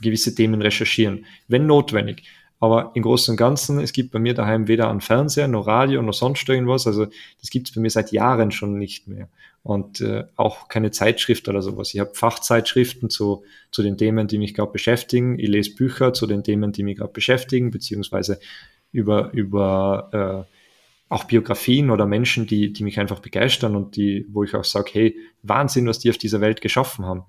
gewisse 0.02 0.36
Themen 0.36 0.62
recherchieren, 0.62 1.26
wenn 1.48 1.66
notwendig. 1.66 2.24
Aber 2.60 2.92
im 2.96 3.04
Großen 3.04 3.34
und 3.34 3.38
Ganzen, 3.38 3.80
es 3.80 3.94
gibt 3.94 4.12
bei 4.12 4.20
mir 4.20 4.34
daheim 4.34 4.68
weder 4.68 4.90
einen 4.90 5.02
Fernseher, 5.02 5.48
noch 5.48 5.68
Radio, 5.68 6.02
noch 6.02 6.14
sonst 6.14 6.50
irgendwas. 6.50 6.88
Also 6.88 7.06
das 7.40 7.50
gibt 7.52 7.70
es 7.70 7.76
bei 7.76 7.82
mir 7.82 7.92
seit 7.92 8.12
Jahren 8.12 8.52
schon 8.52 8.78
nicht 8.78 9.08
mehr. 9.08 9.30
Und 9.62 10.02
äh, 10.02 10.24
auch 10.38 10.68
keine 10.68 10.92
Zeitschrift 10.92 11.48
oder 11.50 11.62
sowas. 11.62 11.94
Ich 11.94 12.00
habe 12.00 12.16
Fachzeitschriften 12.16 13.10
zu, 13.10 13.44
zu 13.70 13.84
den 13.84 13.98
Themen, 13.98 14.28
die 14.28 14.40
mich 14.40 14.54
gerade 14.54 14.72
beschäftigen. 14.72 15.38
Ich 15.38 15.50
lese 15.50 15.76
Bücher 15.76 16.14
zu 16.14 16.26
den 16.26 16.44
Themen, 16.44 16.72
die 16.72 16.84
mich 16.84 16.98
gerade 16.98 17.14
beschäftigen, 17.14 17.70
beziehungsweise 17.70 18.40
über, 18.92 19.32
über 19.34 20.46
äh, 20.48 20.54
auch 21.10 21.26
Biografien 21.26 21.92
oder 21.92 22.06
Menschen, 22.06 22.48
die, 22.48 22.74
die 22.74 22.84
mich 22.84 23.00
einfach 23.00 23.20
begeistern 23.20 23.76
und 23.76 23.96
die, 23.96 24.26
wo 24.30 24.44
ich 24.44 24.56
auch 24.56 24.64
sage, 24.64 24.90
hey, 24.94 25.18
Wahnsinn, 25.44 25.88
was 25.88 26.00
die 26.00 26.10
auf 26.10 26.18
dieser 26.18 26.42
Welt 26.42 26.62
geschaffen 26.62 27.06
haben. 27.06 27.24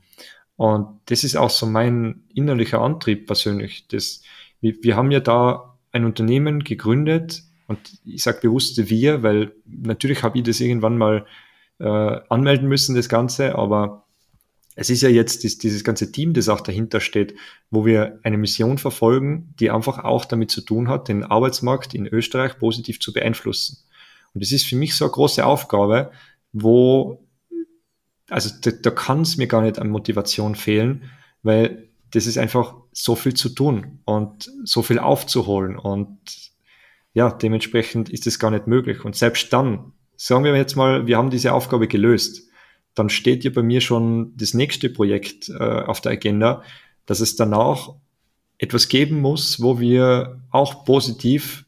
Und 0.57 1.01
das 1.07 1.23
ist 1.23 1.37
auch 1.37 1.51
so 1.51 1.67
mein 1.67 2.25
innerlicher 2.35 2.81
Antrieb 2.81 3.27
persönlich. 3.27 3.87
Das, 3.89 4.23
wir, 4.61 4.75
wir 4.83 4.97
haben 4.97 5.11
ja 5.11 5.21
da 5.21 5.79
ein 5.93 6.05
Unternehmen 6.05 6.65
gegründet 6.65 7.43
und 7.67 7.79
ich 8.05 8.23
sage 8.23 8.41
bewusst 8.43 8.91
wir, 8.91 9.23
weil 9.23 9.53
natürlich 9.67 10.23
habe 10.23 10.39
ich 10.39 10.45
das 10.45 10.61
irgendwann 10.61 10.99
mal 10.99 11.27
äh, 11.79 12.21
anmelden 12.29 12.69
müssen, 12.69 12.95
das 12.95 13.09
Ganze, 13.09 13.55
aber 13.55 14.07
es 14.75 14.91
ist 14.91 15.03
ja 15.03 15.09
jetzt 15.09 15.45
das, 15.45 15.59
dieses 15.59 15.83
ganze 15.83 16.13
Team, 16.13 16.35
das 16.35 16.49
auch 16.49 16.61
dahinter 16.61 17.01
steht, 17.01 17.35
wo 17.69 17.85
wir 17.85 18.21
eine 18.23 18.39
Mission 18.39 18.79
verfolgen, 18.79 19.53
die 19.59 19.71
einfach 19.71 20.05
auch 20.05 20.25
damit 20.25 20.53
zu 20.53 20.61
tun 20.61 20.89
hat, 20.89 21.09
den 21.09 21.25
Arbeitsmarkt 21.25 21.95
in 21.95 22.07
Österreich 22.07 22.59
positiv 22.59 23.01
zu 23.01 23.13
beeinflussen. 23.13 23.79
Und 24.35 24.45
das 24.45 24.53
ist 24.53 24.67
für 24.67 24.77
mich 24.77 24.95
so 24.95 25.05
eine 25.05 25.13
große 25.13 25.45
Aufgabe, 25.45 26.13
wo, 26.53 27.27
also 28.31 28.51
da, 28.61 28.71
da 28.71 28.91
kann 28.91 29.23
es 29.23 29.37
mir 29.37 29.49
gar 29.49 29.63
nicht 29.63 29.81
an 29.81 29.91
Motivation 29.91 30.55
fehlen, 30.55 31.11
weil 31.43 31.88
das 32.11 32.27
ist 32.27 32.39
einfach 32.39 32.75
so 32.93 33.15
viel 33.15 33.35
zu 33.35 33.51
tun 33.51 34.01
und 34.05 34.51
so 34.65 34.83
viel 34.83 34.99
aufzuholen 34.99 35.79
und 35.79 36.19
ja, 37.15 37.31
dementsprechend 37.31 38.11
ist 38.11 38.27
es 38.27 38.39
gar 38.39 38.51
nicht 38.51 38.67
möglich. 38.67 39.05
Und 39.05 39.17
selbst 39.17 39.53
dann, 39.53 39.93
sagen 40.17 40.45
wir 40.45 40.55
jetzt 40.55 40.77
mal, 40.77 41.07
wir 41.07 41.17
haben 41.17 41.31
diese 41.31 41.53
Aufgabe 41.53 41.89
gelöst 41.89 42.49
dann 42.99 43.11
steht 43.11 43.45
ja 43.45 43.51
bei 43.51 43.63
mir 43.63 43.81
schon 43.81 44.37
das 44.37 44.55
nächste 44.55 44.91
Projekt 44.91 45.49
äh, 45.49 45.55
auf 45.55 46.01
der 46.01 46.13
Agenda, 46.13 46.63
dass 47.07 47.21
es 47.21 47.37
danach 47.37 47.91
etwas 48.59 48.89
geben 48.89 49.21
muss, 49.21 49.63
wo 49.63 49.79
wir 49.79 50.43
auch 50.51 50.85
positiv, 50.85 51.65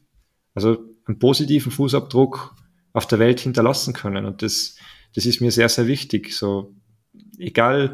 also 0.53 0.77
einen 1.05 1.19
positiven 1.19 1.71
Fußabdruck 1.71 2.53
auf 2.91 3.07
der 3.07 3.19
Welt 3.19 3.39
hinterlassen 3.39 3.93
können. 3.93 4.25
Und 4.25 4.41
das, 4.41 4.75
das 5.15 5.25
ist 5.25 5.39
mir 5.39 5.51
sehr, 5.51 5.69
sehr 5.69 5.87
wichtig. 5.87 6.33
So, 6.33 6.75
egal, 7.37 7.93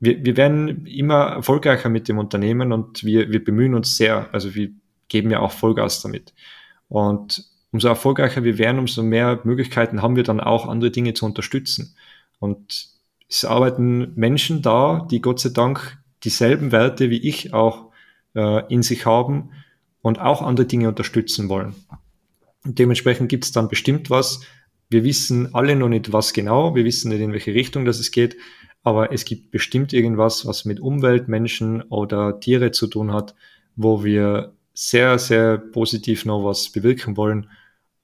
wir, 0.00 0.24
wir 0.24 0.36
werden 0.36 0.86
immer 0.86 1.24
erfolgreicher 1.26 1.88
mit 1.88 2.08
dem 2.08 2.18
Unternehmen 2.18 2.72
und 2.72 3.04
wir, 3.04 3.30
wir 3.30 3.42
bemühen 3.42 3.74
uns 3.74 3.96
sehr. 3.96 4.28
Also 4.32 4.54
wir 4.54 4.70
geben 5.08 5.30
ja 5.30 5.40
auch 5.40 5.52
Vollgas 5.52 6.02
damit. 6.02 6.34
Und 6.88 7.44
umso 7.72 7.88
erfolgreicher 7.88 8.44
wir 8.44 8.58
werden, 8.58 8.78
umso 8.78 9.02
mehr 9.02 9.40
Möglichkeiten 9.44 10.02
haben 10.02 10.16
wir 10.16 10.22
dann 10.22 10.40
auch, 10.40 10.68
andere 10.68 10.90
Dinge 10.90 11.14
zu 11.14 11.24
unterstützen. 11.24 11.94
Und 12.38 12.88
es 13.28 13.44
arbeiten 13.44 14.12
Menschen 14.14 14.62
da, 14.62 15.06
die 15.10 15.20
Gott 15.20 15.40
sei 15.40 15.50
Dank 15.50 15.98
dieselben 16.24 16.72
Werte 16.72 17.10
wie 17.10 17.28
ich 17.28 17.52
auch 17.52 17.90
äh, 18.34 18.72
in 18.72 18.82
sich 18.82 19.06
haben 19.06 19.50
und 20.02 20.20
auch 20.20 20.42
andere 20.42 20.66
Dinge 20.66 20.88
unterstützen 20.88 21.48
wollen. 21.48 21.74
Und 22.64 22.78
dementsprechend 22.78 23.28
gibt 23.28 23.44
es 23.44 23.52
dann 23.52 23.68
bestimmt 23.68 24.10
was. 24.10 24.40
Wir 24.88 25.04
wissen 25.04 25.54
alle 25.54 25.74
noch 25.74 25.88
nicht, 25.88 26.12
was 26.12 26.32
genau, 26.32 26.74
wir 26.74 26.84
wissen 26.84 27.10
nicht, 27.10 27.20
in 27.20 27.32
welche 27.32 27.54
Richtung 27.54 27.84
das 27.84 27.98
es 27.98 28.10
geht, 28.10 28.36
aber 28.86 29.12
es 29.12 29.24
gibt 29.24 29.50
bestimmt 29.50 29.92
irgendwas, 29.92 30.46
was 30.46 30.64
mit 30.64 30.78
Umwelt, 30.78 31.26
Menschen 31.26 31.82
oder 31.82 32.38
Tiere 32.38 32.70
zu 32.70 32.86
tun 32.86 33.12
hat, 33.12 33.34
wo 33.74 34.04
wir 34.04 34.52
sehr, 34.74 35.18
sehr 35.18 35.58
positiv 35.58 36.24
noch 36.24 36.44
was 36.44 36.70
bewirken 36.70 37.16
wollen. 37.16 37.50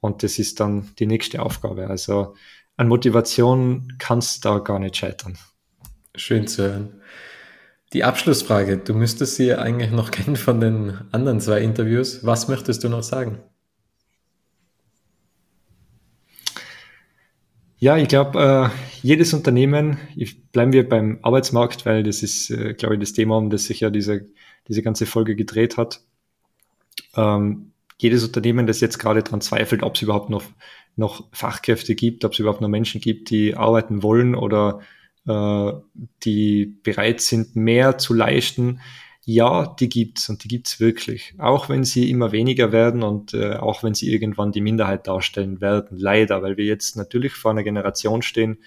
Und 0.00 0.24
das 0.24 0.40
ist 0.40 0.58
dann 0.58 0.88
die 0.98 1.06
nächste 1.06 1.40
Aufgabe. 1.40 1.86
Also 1.86 2.34
an 2.76 2.88
Motivation 2.88 3.94
kannst 4.00 4.44
da 4.44 4.58
gar 4.58 4.80
nicht 4.80 4.96
scheitern. 4.96 5.38
Schön 6.16 6.48
zu 6.48 6.64
hören. 6.64 7.00
Die 7.92 8.02
Abschlussfrage, 8.02 8.78
du 8.78 8.92
müsstest 8.94 9.36
sie 9.36 9.54
eigentlich 9.54 9.92
noch 9.92 10.10
kennen 10.10 10.34
von 10.34 10.60
den 10.60 10.98
anderen 11.12 11.40
zwei 11.40 11.60
Interviews. 11.60 12.26
Was 12.26 12.48
möchtest 12.48 12.82
du 12.82 12.88
noch 12.88 13.04
sagen? 13.04 13.38
Ja, 17.82 17.96
ich 17.96 18.06
glaube, 18.06 18.70
äh, 18.72 19.04
jedes 19.04 19.34
Unternehmen, 19.34 19.98
bleiben 20.52 20.72
wir 20.72 20.88
beim 20.88 21.18
Arbeitsmarkt, 21.22 21.84
weil 21.84 22.04
das 22.04 22.22
ist, 22.22 22.48
äh, 22.48 22.74
glaube 22.74 22.94
ich, 22.94 23.00
das 23.00 23.12
Thema, 23.12 23.36
um 23.36 23.50
das 23.50 23.64
sich 23.64 23.80
ja 23.80 23.90
diese, 23.90 24.28
diese 24.68 24.82
ganze 24.82 25.04
Folge 25.04 25.34
gedreht 25.34 25.78
hat. 25.78 26.00
Ähm, 27.16 27.72
jedes 27.98 28.22
Unternehmen, 28.22 28.68
das 28.68 28.80
jetzt 28.80 29.00
gerade 29.00 29.24
daran 29.24 29.40
zweifelt, 29.40 29.82
ob 29.82 29.96
es 29.96 30.02
überhaupt 30.02 30.30
noch, 30.30 30.44
noch 30.94 31.26
Fachkräfte 31.32 31.96
gibt, 31.96 32.24
ob 32.24 32.34
es 32.34 32.38
überhaupt 32.38 32.60
noch 32.60 32.68
Menschen 32.68 33.00
gibt, 33.00 33.30
die 33.30 33.56
arbeiten 33.56 34.04
wollen 34.04 34.36
oder 34.36 34.78
äh, 35.26 35.72
die 36.22 36.66
bereit 36.84 37.20
sind, 37.20 37.56
mehr 37.56 37.98
zu 37.98 38.14
leisten, 38.14 38.78
ja, 39.24 39.66
die 39.78 39.88
gibt's 39.88 40.28
und 40.28 40.42
die 40.42 40.48
gibt's 40.48 40.80
wirklich. 40.80 41.34
Auch 41.38 41.68
wenn 41.68 41.84
sie 41.84 42.10
immer 42.10 42.32
weniger 42.32 42.72
werden 42.72 43.02
und 43.02 43.34
äh, 43.34 43.54
auch 43.54 43.82
wenn 43.82 43.94
sie 43.94 44.12
irgendwann 44.12 44.50
die 44.50 44.60
Minderheit 44.60 45.06
darstellen 45.06 45.60
werden, 45.60 45.98
leider, 45.98 46.42
weil 46.42 46.56
wir 46.56 46.64
jetzt 46.64 46.96
natürlich 46.96 47.32
vor 47.34 47.52
einer 47.52 47.62
Generation 47.62 48.22
stehen, 48.22 48.58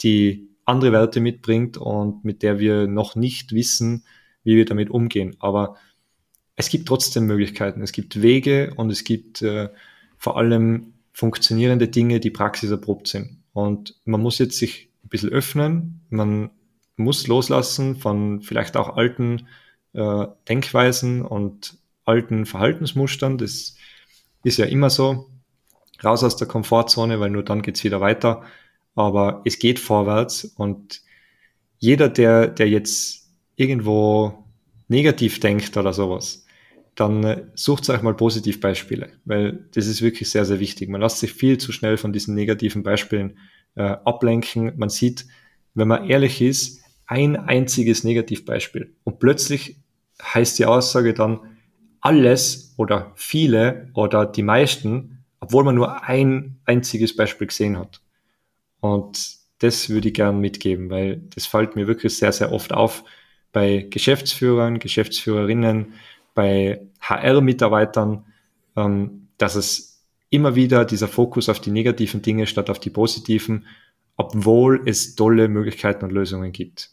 die 0.00 0.48
andere 0.64 0.92
Werte 0.92 1.20
mitbringt 1.20 1.76
und 1.76 2.24
mit 2.24 2.42
der 2.42 2.58
wir 2.60 2.86
noch 2.86 3.16
nicht 3.16 3.52
wissen, 3.52 4.04
wie 4.44 4.56
wir 4.56 4.64
damit 4.64 4.90
umgehen. 4.90 5.36
Aber 5.40 5.76
es 6.54 6.68
gibt 6.68 6.86
trotzdem 6.86 7.26
Möglichkeiten, 7.26 7.82
es 7.82 7.92
gibt 7.92 8.22
Wege 8.22 8.74
und 8.76 8.90
es 8.90 9.02
gibt 9.02 9.42
äh, 9.42 9.70
vor 10.16 10.36
allem 10.36 10.94
funktionierende 11.12 11.88
Dinge, 11.88 12.20
die 12.20 12.30
praxiserprobt 12.30 13.08
sind. 13.08 13.42
Und 13.52 13.96
man 14.04 14.20
muss 14.20 14.38
jetzt 14.38 14.58
sich 14.58 14.90
ein 15.04 15.08
bisschen 15.08 15.30
öffnen, 15.30 16.02
man 16.10 16.50
muss 16.96 17.26
loslassen 17.26 17.96
von 17.96 18.40
vielleicht 18.42 18.76
auch 18.76 18.96
alten 18.96 19.48
äh, 19.96 20.26
Denkweisen 20.48 21.22
und 21.22 21.78
alten 22.04 22.46
Verhaltensmustern. 22.46 23.38
Das 23.38 23.76
ist 24.44 24.58
ja 24.58 24.66
immer 24.66 24.90
so. 24.90 25.30
Raus 26.04 26.22
aus 26.22 26.36
der 26.36 26.46
Komfortzone, 26.46 27.20
weil 27.20 27.30
nur 27.30 27.42
dann 27.42 27.62
geht's 27.62 27.82
wieder 27.82 28.00
weiter. 28.00 28.42
Aber 28.94 29.42
es 29.44 29.58
geht 29.58 29.78
vorwärts 29.78 30.44
und 30.44 31.02
jeder, 31.78 32.08
der, 32.08 32.46
der 32.48 32.68
jetzt 32.68 33.28
irgendwo 33.56 34.44
negativ 34.88 35.40
denkt 35.40 35.76
oder 35.76 35.92
sowas, 35.92 36.46
dann 36.94 37.24
äh, 37.24 37.44
sucht 37.54 37.88
euch 37.90 38.02
mal 38.02 38.14
Positivbeispiele, 38.14 39.10
weil 39.24 39.68
das 39.74 39.86
ist 39.86 40.00
wirklich 40.00 40.30
sehr, 40.30 40.44
sehr 40.44 40.60
wichtig. 40.60 40.88
Man 40.88 41.00
lässt 41.00 41.18
sich 41.18 41.32
viel 41.32 41.58
zu 41.58 41.72
schnell 41.72 41.96
von 41.96 42.12
diesen 42.12 42.34
negativen 42.34 42.82
Beispielen 42.82 43.38
äh, 43.74 43.82
ablenken. 43.82 44.72
Man 44.76 44.88
sieht, 44.88 45.26
wenn 45.74 45.88
man 45.88 46.08
ehrlich 46.08 46.40
ist, 46.40 46.82
ein 47.06 47.36
einziges 47.36 48.04
Negativbeispiel 48.04 48.94
und 49.04 49.18
plötzlich 49.18 49.78
heißt 50.22 50.58
die 50.58 50.66
Aussage 50.66 51.14
dann, 51.14 51.40
alles 52.00 52.74
oder 52.76 53.12
viele 53.16 53.90
oder 53.94 54.26
die 54.26 54.42
meisten, 54.42 55.24
obwohl 55.40 55.64
man 55.64 55.74
nur 55.74 56.04
ein 56.04 56.58
einziges 56.64 57.16
Beispiel 57.16 57.48
gesehen 57.48 57.78
hat. 57.78 58.00
Und 58.80 59.36
das 59.58 59.88
würde 59.88 60.08
ich 60.08 60.14
gern 60.14 60.40
mitgeben, 60.40 60.90
weil 60.90 61.22
das 61.34 61.46
fällt 61.46 61.76
mir 61.76 61.86
wirklich 61.86 62.16
sehr, 62.16 62.32
sehr 62.32 62.52
oft 62.52 62.72
auf 62.72 63.04
bei 63.52 63.86
Geschäftsführern, 63.90 64.78
Geschäftsführerinnen, 64.78 65.94
bei 66.34 66.86
HR-Mitarbeitern, 67.00 68.26
ähm, 68.76 69.28
dass 69.38 69.54
es 69.54 70.04
immer 70.30 70.54
wieder 70.54 70.84
dieser 70.84 71.08
Fokus 71.08 71.48
auf 71.48 71.60
die 71.60 71.70
negativen 71.70 72.22
Dinge 72.22 72.46
statt 72.46 72.68
auf 72.68 72.78
die 72.78 72.90
positiven, 72.90 73.66
obwohl 74.16 74.82
es 74.86 75.14
tolle 75.14 75.48
Möglichkeiten 75.48 76.04
und 76.04 76.12
Lösungen 76.12 76.52
gibt. 76.52 76.90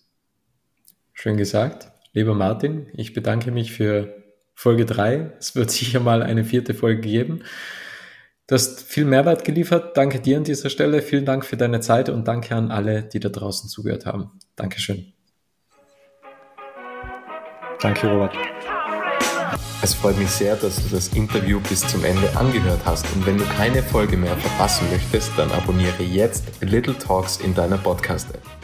Schön 1.14 1.38
gesagt. 1.38 1.93
Lieber 2.14 2.36
Martin, 2.36 2.88
ich 2.94 3.14
bedanke 3.14 3.50
mich 3.50 3.74
für 3.74 4.24
Folge 4.54 4.86
3. 4.86 5.34
Es 5.40 5.56
wird 5.56 5.72
sicher 5.72 6.00
mal 6.00 6.22
eine 6.22 6.44
vierte 6.44 6.76
Folge 6.76 7.02
geben. 7.02 7.44
Du 8.46 8.56
hast 8.56 8.84
viel 8.84 9.06
Mehrwert 9.06 9.46
geliefert. 9.46 9.98
Danke 9.98 10.20
dir 10.20 10.38
an 10.38 10.44
dieser 10.44 10.70
Stelle. 10.70 11.02
Vielen 11.02 11.26
Dank 11.26 11.44
für 11.44 11.58
deine 11.58 11.80
Zeit 11.80 12.10
und 12.10 12.28
danke 12.28 12.56
an 12.56 12.72
alle, 12.72 13.04
die 13.04 13.20
da 13.20 13.30
draußen 13.30 13.68
zugehört 13.68 14.06
haben. 14.06 14.32
Dankeschön. 14.56 15.14
Danke, 17.82 18.08
Robert. 18.08 18.36
Es 19.82 19.94
freut 19.96 20.18
mich 20.18 20.30
sehr, 20.30 20.56
dass 20.56 20.76
du 20.76 20.96
das 20.96 21.10
Interview 21.10 21.60
bis 21.68 21.82
zum 21.88 22.06
Ende 22.06 22.38
angehört 22.38 22.80
hast 22.86 23.06
und 23.16 23.26
wenn 23.26 23.38
du 23.38 23.44
keine 23.58 23.82
Folge 23.82 24.16
mehr 24.16 24.38
verpassen 24.38 24.88
möchtest, 24.92 25.32
dann 25.36 25.52
abonniere 25.52 26.04
jetzt 26.04 26.46
Little 26.62 26.98
Talks 26.98 27.38
in 27.38 27.54
deiner 27.54 27.78
Podcast-App. 27.78 28.63